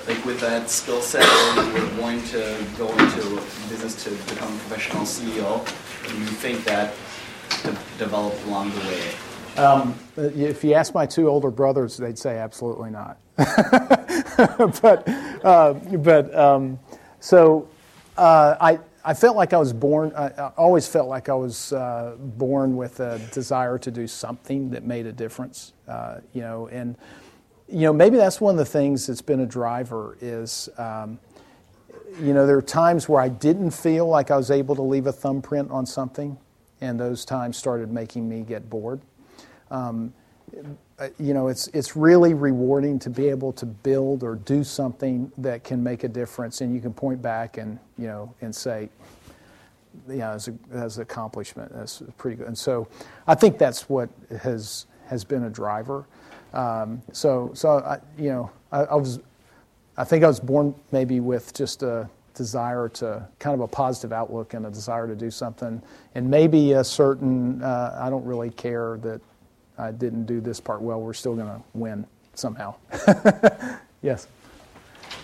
like, 0.07 0.23
with 0.25 0.39
that 0.39 0.69
skill 0.69 1.01
set, 1.01 1.23
or 1.57 1.63
you 1.65 1.73
were 1.85 1.95
born 2.01 2.21
to 2.27 2.65
go 2.77 2.87
into 2.97 3.41
business 3.69 4.03
to 4.05 4.09
become 4.33 4.53
a 4.53 4.57
professional 4.57 5.03
CEO? 5.03 5.59
Or 5.59 6.07
do 6.09 6.17
you 6.17 6.25
think 6.25 6.63
that 6.65 6.93
de- 7.63 7.77
developed 7.97 8.43
along 8.45 8.71
the 8.71 8.79
way? 8.81 9.01
Um, 9.57 9.95
if 10.17 10.63
you 10.63 10.73
ask 10.73 10.93
my 10.93 11.05
two 11.05 11.27
older 11.27 11.51
brothers, 11.51 11.97
they'd 11.97 12.17
say 12.17 12.37
absolutely 12.37 12.89
not. 12.89 13.17
but 13.35 15.07
uh, 15.43 15.73
but 15.97 16.35
um, 16.35 16.79
so 17.19 17.67
uh, 18.17 18.55
I 18.59 18.79
I 19.05 19.13
felt 19.13 19.35
like 19.35 19.53
I 19.53 19.57
was 19.57 19.73
born. 19.73 20.11
I, 20.15 20.27
I 20.29 20.47
always 20.57 20.87
felt 20.87 21.07
like 21.07 21.29
I 21.29 21.33
was 21.33 21.73
uh, 21.73 22.15
born 22.19 22.75
with 22.75 22.99
a 22.99 23.19
desire 23.31 23.77
to 23.79 23.91
do 23.91 24.07
something 24.07 24.69
that 24.71 24.85
made 24.85 25.05
a 25.05 25.11
difference. 25.11 25.73
Uh, 25.87 26.21
you 26.33 26.41
know, 26.41 26.67
and 26.67 26.95
you 27.67 27.81
know 27.81 27.93
maybe 27.93 28.17
that's 28.17 28.39
one 28.41 28.55
of 28.55 28.59
the 28.59 28.65
things 28.65 29.07
that's 29.07 29.21
been 29.21 29.41
a 29.41 29.47
driver 29.47 30.17
is. 30.21 30.69
Um, 30.77 31.19
you 32.21 32.33
know, 32.33 32.45
there 32.45 32.57
are 32.57 32.61
times 32.61 33.09
where 33.09 33.21
I 33.21 33.27
didn't 33.27 33.71
feel 33.71 34.07
like 34.07 34.29
I 34.29 34.37
was 34.37 34.51
able 34.51 34.75
to 34.75 34.83
leave 34.83 35.07
a 35.07 35.11
thumbprint 35.11 35.71
on 35.71 35.85
something, 35.85 36.37
and 36.83 36.99
those 36.99 37.23
times 37.23 37.57
started 37.57 37.91
making 37.91 38.27
me 38.27 38.41
get 38.41 38.69
bored. 38.69 38.99
Um, 39.71 40.13
uh, 40.99 41.07
you 41.17 41.33
know, 41.33 41.47
it's 41.47 41.67
it's 41.67 41.95
really 41.95 42.33
rewarding 42.33 42.99
to 42.99 43.09
be 43.09 43.29
able 43.29 43.53
to 43.53 43.65
build 43.65 44.21
or 44.21 44.35
do 44.35 44.63
something 44.63 45.31
that 45.37 45.63
can 45.63 45.81
make 45.81 46.03
a 46.03 46.07
difference, 46.07 46.61
and 46.61 46.75
you 46.75 46.81
can 46.81 46.93
point 46.93 47.21
back 47.21 47.57
and 47.57 47.79
you 47.97 48.07
know 48.07 48.33
and 48.41 48.53
say, 48.53 48.89
yeah, 50.07 50.33
as 50.33 50.49
a, 50.49 50.53
as 50.71 50.97
an 50.97 51.03
accomplishment, 51.03 51.71
that's 51.73 52.03
pretty 52.17 52.37
good. 52.37 52.47
And 52.47 52.57
so, 52.57 52.87
I 53.25 53.33
think 53.33 53.57
that's 53.57 53.89
what 53.89 54.09
has 54.41 54.85
has 55.07 55.23
been 55.23 55.45
a 55.45 55.49
driver. 55.49 56.05
Um, 56.53 57.01
so 57.13 57.51
so 57.53 57.79
I, 57.79 57.99
you 58.21 58.29
know, 58.29 58.51
I, 58.71 58.81
I 58.81 58.95
was, 58.95 59.19
I 59.97 60.03
think 60.03 60.23
I 60.23 60.27
was 60.27 60.39
born 60.39 60.75
maybe 60.91 61.19
with 61.19 61.53
just 61.53 61.81
a 61.81 62.09
desire 62.33 62.89
to 62.89 63.27
kind 63.39 63.53
of 63.53 63.61
a 63.61 63.67
positive 63.67 64.11
outlook 64.11 64.53
and 64.53 64.65
a 64.65 64.69
desire 64.69 65.07
to 65.07 65.15
do 65.15 65.29
something, 65.31 65.81
and 66.15 66.29
maybe 66.29 66.73
a 66.73 66.83
certain 66.83 67.61
uh, 67.61 67.97
I 68.01 68.09
don't 68.09 68.25
really 68.25 68.49
care 68.49 68.97
that 69.01 69.21
I 69.77 69.91
didn't 69.91 70.25
do 70.25 70.41
this 70.41 70.59
part 70.59 70.81
well, 70.81 71.01
we're 71.01 71.13
still 71.13 71.35
going 71.35 71.47
to 71.47 71.61
win 71.73 72.05
somehow. 72.35 72.75
yes. 74.01 74.27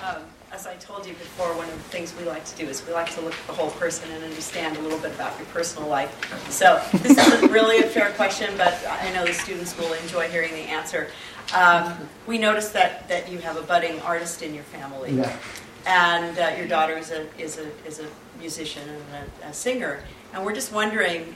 Um, 0.04 0.24
as 0.52 0.66
I 0.66 0.76
told 0.76 1.06
you 1.06 1.14
before, 1.14 1.56
one 1.56 1.68
of 1.68 1.76
the 1.76 1.90
things 1.90 2.14
we 2.18 2.26
like 2.26 2.44
to 2.46 2.56
do 2.58 2.66
is 2.66 2.86
we 2.86 2.94
like 2.94 3.10
to 3.12 3.22
look 3.22 3.34
at 3.34 3.48
the 3.48 3.54
whole 3.54 3.70
person 3.72 4.10
and 4.12 4.24
understand 4.24 4.78
a 4.78 4.82
little 4.82 4.98
bit 5.00 5.14
about 5.14 5.38
your 5.38 5.46
personal 5.48 5.88
life. 5.88 6.12
So 6.52 6.82
this 6.98 7.18
isn't 7.18 7.52
really 7.52 7.80
a 7.80 7.88
fair 7.88 8.12
question, 8.12 8.54
but 8.58 8.76
I 8.88 9.12
know 9.14 9.26
the 9.26 9.34
students 9.34 9.78
will 9.78 9.94
enjoy 9.94 10.28
hearing 10.28 10.52
the 10.52 10.58
answer. 10.58 11.10
Um, 11.56 11.98
we 12.28 12.38
noticed 12.38 12.74
that, 12.74 13.08
that 13.10 13.32
you 13.32 13.38
have 13.40 13.58
a 13.58 13.62
budding 13.62 14.00
artist 14.02 14.42
in 14.42 14.54
your 14.54 14.64
family, 14.66 15.14
Yeah. 15.14 15.36
And 15.86 16.38
uh, 16.38 16.54
your 16.58 16.68
daughter 16.68 16.98
is 16.98 17.12
a, 17.12 17.28
is 17.42 17.58
a, 17.58 17.70
is 17.86 18.00
a 18.00 18.08
musician 18.40 18.84
and 18.90 19.30
a, 19.44 19.48
a 19.50 19.54
singer. 19.54 20.04
And 20.34 20.46
we're 20.46 20.54
just 20.56 20.72
wondering, 20.72 21.36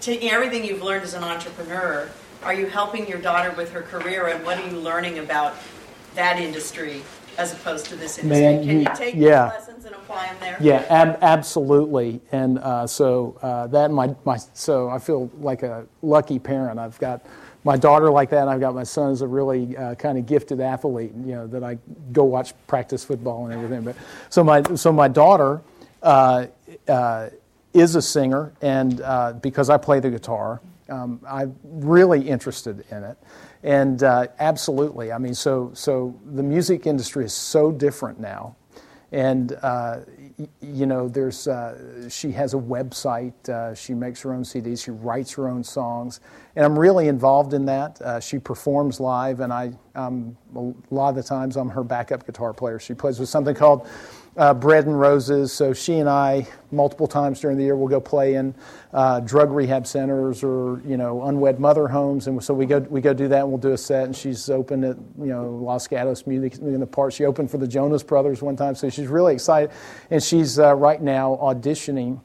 taking 0.00 0.30
everything 0.30 0.64
you've 0.64 0.82
learned 0.82 1.04
as 1.04 1.14
an 1.14 1.24
entrepreneur, 1.24 2.08
are 2.42 2.54
you 2.54 2.66
helping 2.66 3.06
your 3.08 3.18
daughter 3.20 3.52
with 3.56 3.72
her 3.72 3.82
career, 3.82 4.28
and 4.28 4.44
what 4.44 4.58
are 4.58 4.68
you 4.68 4.78
learning 4.78 5.18
about 5.18 5.54
that 6.14 6.38
industry 6.38 7.02
as 7.38 7.52
opposed 7.52 7.86
to 7.86 7.96
this 7.96 8.18
industry? 8.18 8.42
Man, 8.44 8.60
Can 8.60 8.68
you 8.68 8.78
you- 8.80 8.86
take 8.96 9.14
yeah. 9.14 9.46
lessons 9.48 9.84
and 9.84 9.94
apply 9.94 10.26
them 10.26 10.36
there? 10.40 10.56
Yeah, 10.60 10.84
ab- 10.88 11.18
absolutely. 11.22 12.20
And 12.32 12.58
uh, 12.58 12.86
so 12.86 13.38
uh, 13.42 13.66
that 13.68 13.90
my, 13.90 14.14
my 14.24 14.38
so 14.54 14.88
I 14.88 14.98
feel 14.98 15.30
like 15.40 15.62
a 15.62 15.86
lucky 16.02 16.38
parent. 16.38 16.78
I've 16.78 16.98
got 16.98 17.24
my 17.64 17.76
daughter 17.76 18.10
like 18.10 18.30
that. 18.30 18.42
And 18.42 18.50
I've 18.50 18.60
got 18.60 18.74
my 18.74 18.84
son 18.84 19.12
as 19.12 19.22
a 19.22 19.26
really 19.26 19.76
uh, 19.76 19.94
kind 19.94 20.18
of 20.18 20.26
gifted 20.26 20.60
athlete. 20.60 21.12
You 21.24 21.34
know 21.34 21.46
that 21.48 21.64
I 21.64 21.78
go 22.12 22.24
watch 22.24 22.54
practice 22.66 23.04
football 23.04 23.46
and 23.46 23.54
everything. 23.54 23.84
But 23.84 23.96
so 24.28 24.42
my 24.44 24.62
so 24.74 24.92
my 24.92 25.08
daughter 25.08 25.60
uh, 26.02 26.46
uh, 26.88 27.30
is 27.72 27.94
a 27.94 28.02
singer, 28.02 28.52
and 28.60 29.00
uh, 29.00 29.34
because 29.34 29.70
I 29.70 29.76
play 29.76 30.00
the 30.00 30.10
guitar, 30.10 30.60
um, 30.88 31.20
I'm 31.28 31.56
really 31.62 32.28
interested 32.28 32.84
in 32.90 33.04
it. 33.04 33.16
And 33.62 34.02
uh, 34.02 34.28
absolutely, 34.38 35.12
I 35.12 35.18
mean, 35.18 35.34
so 35.34 35.70
so 35.74 36.18
the 36.32 36.42
music 36.42 36.86
industry 36.86 37.24
is 37.24 37.34
so 37.34 37.70
different 37.70 38.18
now, 38.18 38.56
and 39.12 39.52
uh, 39.62 40.00
you 40.60 40.86
know, 40.86 41.08
there's 41.08 41.48
uh, 41.48 42.08
she 42.08 42.30
has 42.32 42.54
a 42.54 42.58
website. 42.58 43.48
Uh, 43.48 43.74
she 43.74 43.94
makes 43.94 44.20
her 44.22 44.32
own 44.32 44.42
CDs. 44.42 44.84
She 44.84 44.90
writes 44.90 45.32
her 45.32 45.48
own 45.48 45.64
songs, 45.64 46.20
and 46.56 46.64
I'm 46.64 46.78
really 46.78 47.08
involved 47.08 47.54
in 47.54 47.64
that. 47.66 48.00
Uh, 48.00 48.20
she 48.20 48.38
performs 48.38 49.00
live, 49.00 49.40
and 49.40 49.52
I 49.52 49.72
um, 49.94 50.36
a 50.54 50.72
lot 50.94 51.10
of 51.10 51.16
the 51.16 51.22
times 51.22 51.56
I'm 51.56 51.68
her 51.70 51.84
backup 51.84 52.26
guitar 52.26 52.52
player. 52.52 52.78
She 52.78 52.94
plays 52.94 53.18
with 53.18 53.28
something 53.28 53.54
called 53.54 53.88
uh, 54.36 54.54
Bread 54.54 54.86
and 54.86 54.98
Roses. 54.98 55.52
So 55.52 55.72
she 55.72 55.98
and 55.98 56.08
I, 56.08 56.46
multiple 56.70 57.06
times 57.06 57.40
during 57.40 57.58
the 57.58 57.64
year, 57.64 57.76
will 57.76 57.88
go 57.88 58.00
play 58.00 58.34
in 58.34 58.54
uh, 58.92 59.20
drug 59.20 59.50
rehab 59.50 59.86
centers 59.86 60.42
or 60.42 60.80
you 60.84 60.96
know 60.96 61.24
unwed 61.24 61.60
mother 61.60 61.88
homes, 61.88 62.26
and 62.26 62.42
so 62.42 62.54
we 62.54 62.66
go 62.66 62.80
we 62.80 63.00
go 63.00 63.12
do 63.12 63.28
that, 63.28 63.40
and 63.40 63.48
we'll 63.48 63.58
do 63.58 63.72
a 63.72 63.78
set. 63.78 64.04
And 64.04 64.16
she's 64.16 64.48
open 64.50 64.84
at 64.84 64.96
you 65.18 65.26
know 65.26 65.50
Los 65.50 65.86
Gatos 65.86 66.26
Music 66.26 66.58
in 66.58 66.80
the 66.80 66.86
Park. 66.86 67.12
She 67.12 67.24
opened 67.24 67.50
for 67.50 67.58
the 67.58 67.68
Jonas 67.68 68.02
Brothers 68.02 68.42
one 68.42 68.56
time, 68.56 68.74
so 68.74 68.88
she's 68.88 69.08
really 69.08 69.34
excited, 69.34 69.70
and 70.10 70.22
she's 70.22 70.58
uh, 70.58 70.74
right 70.74 71.00
now 71.00 71.38
auditioning. 71.42 72.20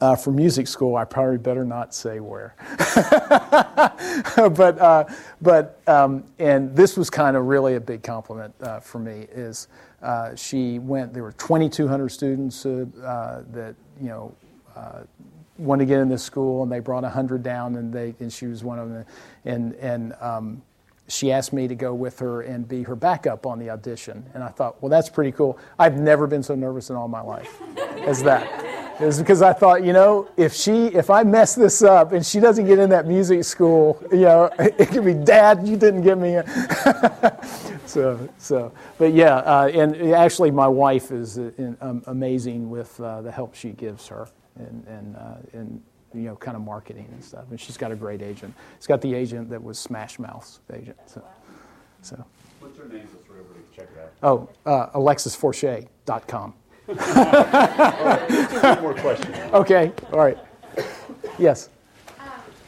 Uh, 0.00 0.16
for 0.16 0.30
music 0.30 0.66
school, 0.66 0.96
I 0.96 1.04
probably 1.04 1.36
better 1.36 1.62
not 1.62 1.94
say 1.94 2.20
where. 2.20 2.54
but 2.78 4.78
uh, 4.78 5.04
but 5.42 5.82
um, 5.86 6.24
and 6.38 6.74
this 6.74 6.96
was 6.96 7.10
kind 7.10 7.36
of 7.36 7.44
really 7.44 7.74
a 7.74 7.80
big 7.80 8.02
compliment 8.02 8.54
uh, 8.62 8.80
for 8.80 8.98
me. 8.98 9.26
Is 9.30 9.68
uh, 10.02 10.34
she 10.34 10.78
went? 10.78 11.12
There 11.12 11.22
were 11.22 11.32
2,200 11.32 12.08
students 12.08 12.64
uh, 12.64 12.86
uh, 13.02 13.42
that 13.52 13.74
you 14.00 14.08
know 14.08 14.34
wanted 15.58 15.84
to 15.84 15.88
get 15.88 16.00
in 16.00 16.08
this 16.08 16.22
school, 16.22 16.62
and 16.62 16.72
they 16.72 16.80
brought 16.80 17.02
100 17.02 17.42
down, 17.42 17.76
and 17.76 17.92
they 17.92 18.14
and 18.20 18.32
she 18.32 18.46
was 18.46 18.64
one 18.64 18.78
of 18.78 18.88
them. 18.90 19.04
And 19.44 19.74
and 19.74 20.14
um, 20.20 20.62
she 21.10 21.32
asked 21.32 21.52
me 21.52 21.68
to 21.68 21.74
go 21.74 21.94
with 21.94 22.18
her 22.20 22.42
and 22.42 22.66
be 22.66 22.82
her 22.82 22.96
backup 22.96 23.46
on 23.46 23.58
the 23.58 23.70
audition. 23.70 24.24
And 24.34 24.42
I 24.42 24.48
thought, 24.48 24.80
well, 24.82 24.90
that's 24.90 25.08
pretty 25.08 25.32
cool. 25.32 25.58
I've 25.78 25.98
never 25.98 26.26
been 26.26 26.42
so 26.42 26.54
nervous 26.54 26.90
in 26.90 26.96
all 26.96 27.08
my 27.08 27.20
life 27.20 27.60
as 28.06 28.22
that. 28.22 28.70
It 29.00 29.06
was 29.06 29.18
because 29.18 29.40
I 29.40 29.54
thought, 29.54 29.82
you 29.82 29.94
know, 29.94 30.28
if 30.36 30.52
she, 30.52 30.88
if 30.88 31.08
I 31.08 31.22
mess 31.22 31.54
this 31.54 31.82
up 31.82 32.12
and 32.12 32.24
she 32.24 32.38
doesn't 32.38 32.66
get 32.66 32.78
in 32.78 32.90
that 32.90 33.06
music 33.06 33.44
school, 33.44 33.98
you 34.12 34.20
know, 34.20 34.50
it 34.58 34.90
could 34.90 35.06
be, 35.06 35.14
Dad, 35.14 35.66
you 35.66 35.78
didn't 35.78 36.02
get 36.02 36.18
me 36.18 36.36
in. 36.36 36.44
so, 37.86 38.28
so, 38.36 38.72
but 38.98 39.14
yeah, 39.14 39.36
uh, 39.36 39.70
and 39.72 40.12
actually, 40.12 40.50
my 40.50 40.68
wife 40.68 41.12
is 41.12 41.38
uh, 41.38 41.50
in, 41.56 41.78
um, 41.80 42.02
amazing 42.08 42.68
with 42.68 43.00
uh, 43.00 43.22
the 43.22 43.32
help 43.32 43.54
she 43.54 43.70
gives 43.70 44.06
her, 44.08 44.28
and 44.56 44.84
and 44.86 45.16
uh, 45.16 45.36
and 45.54 45.82
you 46.14 46.22
know, 46.22 46.36
kind 46.36 46.56
of 46.56 46.62
marketing 46.62 47.08
and 47.12 47.22
stuff. 47.22 47.44
And 47.50 47.60
she's 47.60 47.76
got 47.76 47.92
a 47.92 47.96
great 47.96 48.22
agent. 48.22 48.54
She's 48.78 48.86
got 48.86 49.00
the 49.00 49.14
agent 49.14 49.50
that 49.50 49.62
was 49.62 49.78
Smash 49.78 50.18
Mouth's 50.18 50.60
agent. 50.72 50.96
So, 51.06 51.22
so. 52.02 52.24
What's 52.60 52.76
her 52.78 52.88
name 52.88 53.08
everybody 53.30 53.60
can 53.72 53.86
check 53.86 53.88
it 53.96 54.02
out? 54.02 54.48
Oh, 54.66 54.70
uh, 54.70 54.98
AlexisForchette.com. 54.98 56.54
All 56.88 56.94
right, 56.96 58.30
let's 58.30 58.52
do 58.52 58.60
one 58.60 58.82
more 58.82 58.94
question. 58.94 59.32
Okay, 59.54 59.92
all 60.12 60.18
right. 60.18 60.36
Yes. 61.38 61.68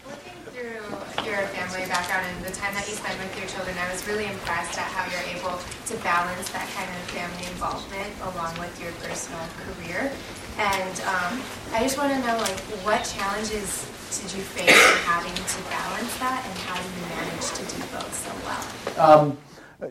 Looking 0.06 0.32
through 0.46 1.26
your 1.26 1.42
family 1.48 1.88
background 1.88 2.28
and 2.28 2.44
the 2.44 2.52
time 2.52 2.72
that 2.74 2.86
you 2.86 2.94
spend 2.94 3.18
with 3.18 3.36
your 3.36 3.48
children, 3.48 3.76
I 3.78 3.91
really 4.06 4.26
impressed 4.26 4.78
at 4.78 4.86
how 4.92 5.04
you're 5.10 5.26
able 5.36 5.58
to 5.86 5.94
balance 6.02 6.50
that 6.50 6.68
kind 6.74 6.90
of 6.90 7.02
family 7.10 7.46
involvement 7.46 8.10
along 8.32 8.58
with 8.58 8.72
your 8.82 8.92
personal 9.02 9.40
career. 9.62 10.10
And 10.58 10.94
um, 11.02 11.40
I 11.72 11.80
just 11.82 11.96
want 11.96 12.12
to 12.12 12.18
know, 12.20 12.36
like, 12.38 12.60
what 12.84 13.04
challenges 13.04 13.88
did 14.20 14.36
you 14.36 14.42
face 14.42 14.68
in 14.68 14.98
having 15.08 15.34
to 15.34 15.58
balance 15.70 16.18
that, 16.18 16.44
and 16.44 16.58
how 16.68 16.76
do 16.76 16.86
you 16.92 17.04
manage 17.16 17.48
to 17.56 17.62
do 17.64 17.80
both 17.92 18.12
so 18.12 18.32
well? 18.44 19.10
Um, 19.10 19.38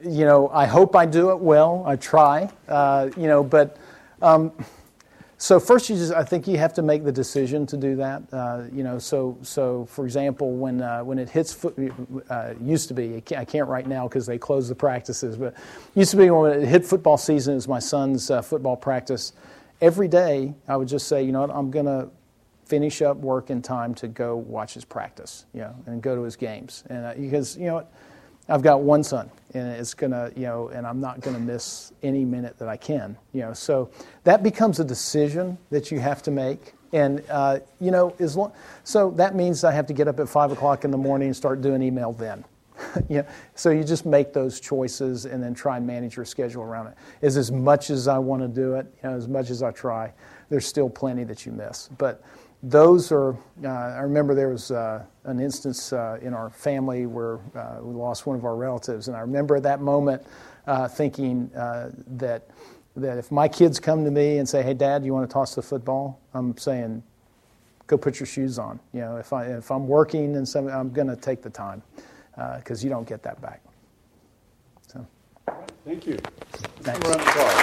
you 0.04 0.26
know, 0.26 0.50
I 0.50 0.66
hope 0.66 0.96
I 0.96 1.06
do 1.06 1.32
it 1.32 1.40
well. 1.40 1.84
I 1.86 1.96
try. 1.96 2.50
Uh, 2.68 3.10
you 3.18 3.28
know, 3.28 3.44
but 3.44 3.78
um, 4.22 4.52
so 5.42 5.60
first, 5.60 5.90
you 5.90 5.96
just 5.96 6.14
I 6.14 6.24
think 6.24 6.48
you 6.48 6.60
have 6.60 6.72
to 6.74 6.84
make 6.84 7.04
the 7.04 7.12
decision 7.12 7.66
to 7.66 7.76
do 7.76 7.96
that. 7.96 8.22
Uh, 8.32 8.66
you 8.72 8.84
know, 8.84 9.00
so 9.00 9.36
so 9.42 9.86
for 9.86 10.06
example, 10.06 10.52
when 10.52 10.84
uh, 10.84 11.04
when 11.04 11.18
it 11.18 11.32
hits 11.32 11.52
foot, 11.52 11.76
uh, 12.30 12.54
used 12.62 12.88
to 12.90 12.94
be 12.94 13.24
I 13.36 13.44
can't, 13.44 13.68
right 13.68 13.88
now 13.88 14.08
because 14.08 14.28
they 14.28 14.38
closed 14.38 14.70
the 14.70 14.76
practices, 14.76 15.38
but 15.38 15.56
used 15.96 16.12
to 16.12 16.18
be 16.18 16.30
when 16.30 16.62
it 16.62 16.68
hit 16.68 16.86
football 16.86 17.18
season, 17.18 17.54
it 17.54 17.56
was 17.56 17.68
my 17.68 17.80
son's 17.80 18.30
uh, 18.30 18.44
football 18.44 18.78
practice. 18.78 19.34
Every 19.82 20.08
day, 20.08 20.54
I 20.68 20.78
would 20.78 20.88
just 20.88 21.08
say, 21.08 21.24
you 21.24 21.32
know 21.32 21.42
what, 21.42 21.50
I'm 21.50 21.72
going 21.72 21.88
to 21.88 22.10
finish 22.66 23.02
up 23.02 23.18
work 23.18 23.50
in 23.50 23.64
time 23.64 23.96
to 23.96 24.08
go 24.08 24.36
watch 24.36 24.76
his 24.76 24.86
practice, 24.86 25.46
you 25.56 25.62
know, 25.62 25.76
and 25.88 26.04
go 26.04 26.16
to 26.16 26.22
his 26.22 26.36
games, 26.36 26.84
and 26.88 27.04
uh, 27.04 27.14
because 27.18 27.58
you 27.58 27.66
know 27.66 27.74
what. 27.74 27.92
I've 28.50 28.64
got 28.64 28.82
one 28.82 29.04
son, 29.04 29.30
and 29.54 29.70
it's 29.70 29.94
gonna, 29.94 30.32
you 30.36 30.44
know, 30.44 30.70
and 30.70 30.86
I'm 30.86 31.00
not 31.00 31.22
gonna 31.22 31.40
miss 31.40 31.92
any 32.04 32.26
minute 32.26 32.58
that 32.60 32.68
I 32.68 32.78
can, 32.78 33.18
you 33.34 33.42
know. 33.42 33.54
So 33.54 33.90
that 34.24 34.44
becomes 34.44 34.80
a 34.80 34.84
decision 34.84 35.58
that 35.70 35.92
you 35.92 36.00
have 36.00 36.22
to 36.24 36.32
make, 36.32 36.74
and 36.94 37.24
uh, 37.30 37.60
you 37.80 37.92
know, 37.92 38.16
as 38.20 38.36
long, 38.36 38.52
so 38.84 39.12
that 39.12 39.36
means 39.36 39.64
I 39.64 39.72
have 39.72 39.88
to 39.88 39.94
get 39.94 40.08
up 40.08 40.20
at 40.20 40.30
five 40.30 40.52
o'clock 40.52 40.86
in 40.86 40.92
the 40.92 40.98
morning 40.98 41.28
and 41.28 41.36
start 41.36 41.62
doing 41.62 41.82
email 41.82 42.14
then. 42.14 42.44
know, 43.10 43.26
so 43.56 43.70
you 43.70 43.84
just 43.84 44.06
make 44.06 44.34
those 44.34 44.60
choices 44.60 45.26
and 45.26 45.42
then 45.42 45.54
try 45.54 45.78
and 45.78 45.86
manage 45.86 46.16
your 46.16 46.26
schedule 46.26 46.64
around 46.64 46.88
it. 46.88 46.94
Is 47.22 47.38
as 47.38 47.52
much 47.52 47.90
as 47.90 48.08
I 48.08 48.18
want 48.18 48.42
to 48.42 48.48
do 48.48 48.76
it, 48.76 48.86
you 49.04 49.10
know, 49.10 49.16
as 49.16 49.28
much 49.28 49.50
as 49.50 49.64
I 49.64 49.72
try, 49.72 50.14
there's 50.50 50.66
still 50.66 50.90
plenty 50.90 51.24
that 51.26 51.46
you 51.46 51.52
miss, 51.52 51.90
but 51.98 52.24
those 52.64 53.12
are, 53.12 53.36
uh, 53.64 53.68
I 53.68 54.02
remember 54.02 54.36
there 54.36 54.50
was 54.50 54.72
uh, 54.72 55.04
an 55.24 55.40
instance 55.40 55.94
uh, 55.94 56.20
in 56.22 56.34
our 56.34 56.50
family 56.50 57.06
where 57.06 57.40
uh, 57.56 57.78
we 57.82 57.94
lost 57.94 58.28
one 58.28 58.36
of 58.36 58.46
our 58.46 58.56
relatives, 58.56 59.08
and 59.08 59.18
I 59.18 59.22
remember 59.22 59.56
at 59.56 59.64
that 59.64 59.82
moment 59.82 60.26
uh, 60.68 60.88
thinking 60.88 61.50
uh, 61.56 61.90
that, 62.18 62.48
that 62.96 63.18
if 63.18 63.32
my 63.32 63.48
kids 63.48 63.80
come 63.80 64.06
to 64.06 64.12
me 64.12 64.38
and 64.38 64.48
say, 64.48 64.62
hey, 64.62 64.76
Dad, 64.76 65.04
you 65.04 65.14
want 65.14 65.28
to 65.28 65.34
toss 65.34 65.56
the 65.56 65.62
football? 65.62 66.20
I'm 66.34 66.56
saying, 66.58 67.02
go 67.88 67.98
put 67.98 68.20
your 68.20 68.28
shoes 68.28 68.60
on. 68.60 68.80
You 68.94 69.02
know, 69.02 69.18
if, 69.18 69.34
I, 69.34 69.46
if 69.48 69.72
I'm 69.72 69.88
working 69.88 70.36
and 70.36 70.48
something, 70.48 70.74
I'm 70.74 70.92
going 70.92 71.08
to 71.08 71.16
take 71.16 71.42
the 71.42 71.50
time 71.50 71.82
because 72.58 72.84
you 72.84 72.90
don't 72.90 73.08
get 73.08 73.24
that 73.24 73.42
back. 73.42 73.62
So. 74.88 75.06
Thank 75.84 76.06
you. 76.06 76.18
Thanks. 76.82 77.08
Round 77.08 77.22
of 77.22 77.28
applause. 77.28 77.54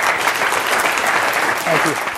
Thank 1.65 1.87
you. 1.87 2.18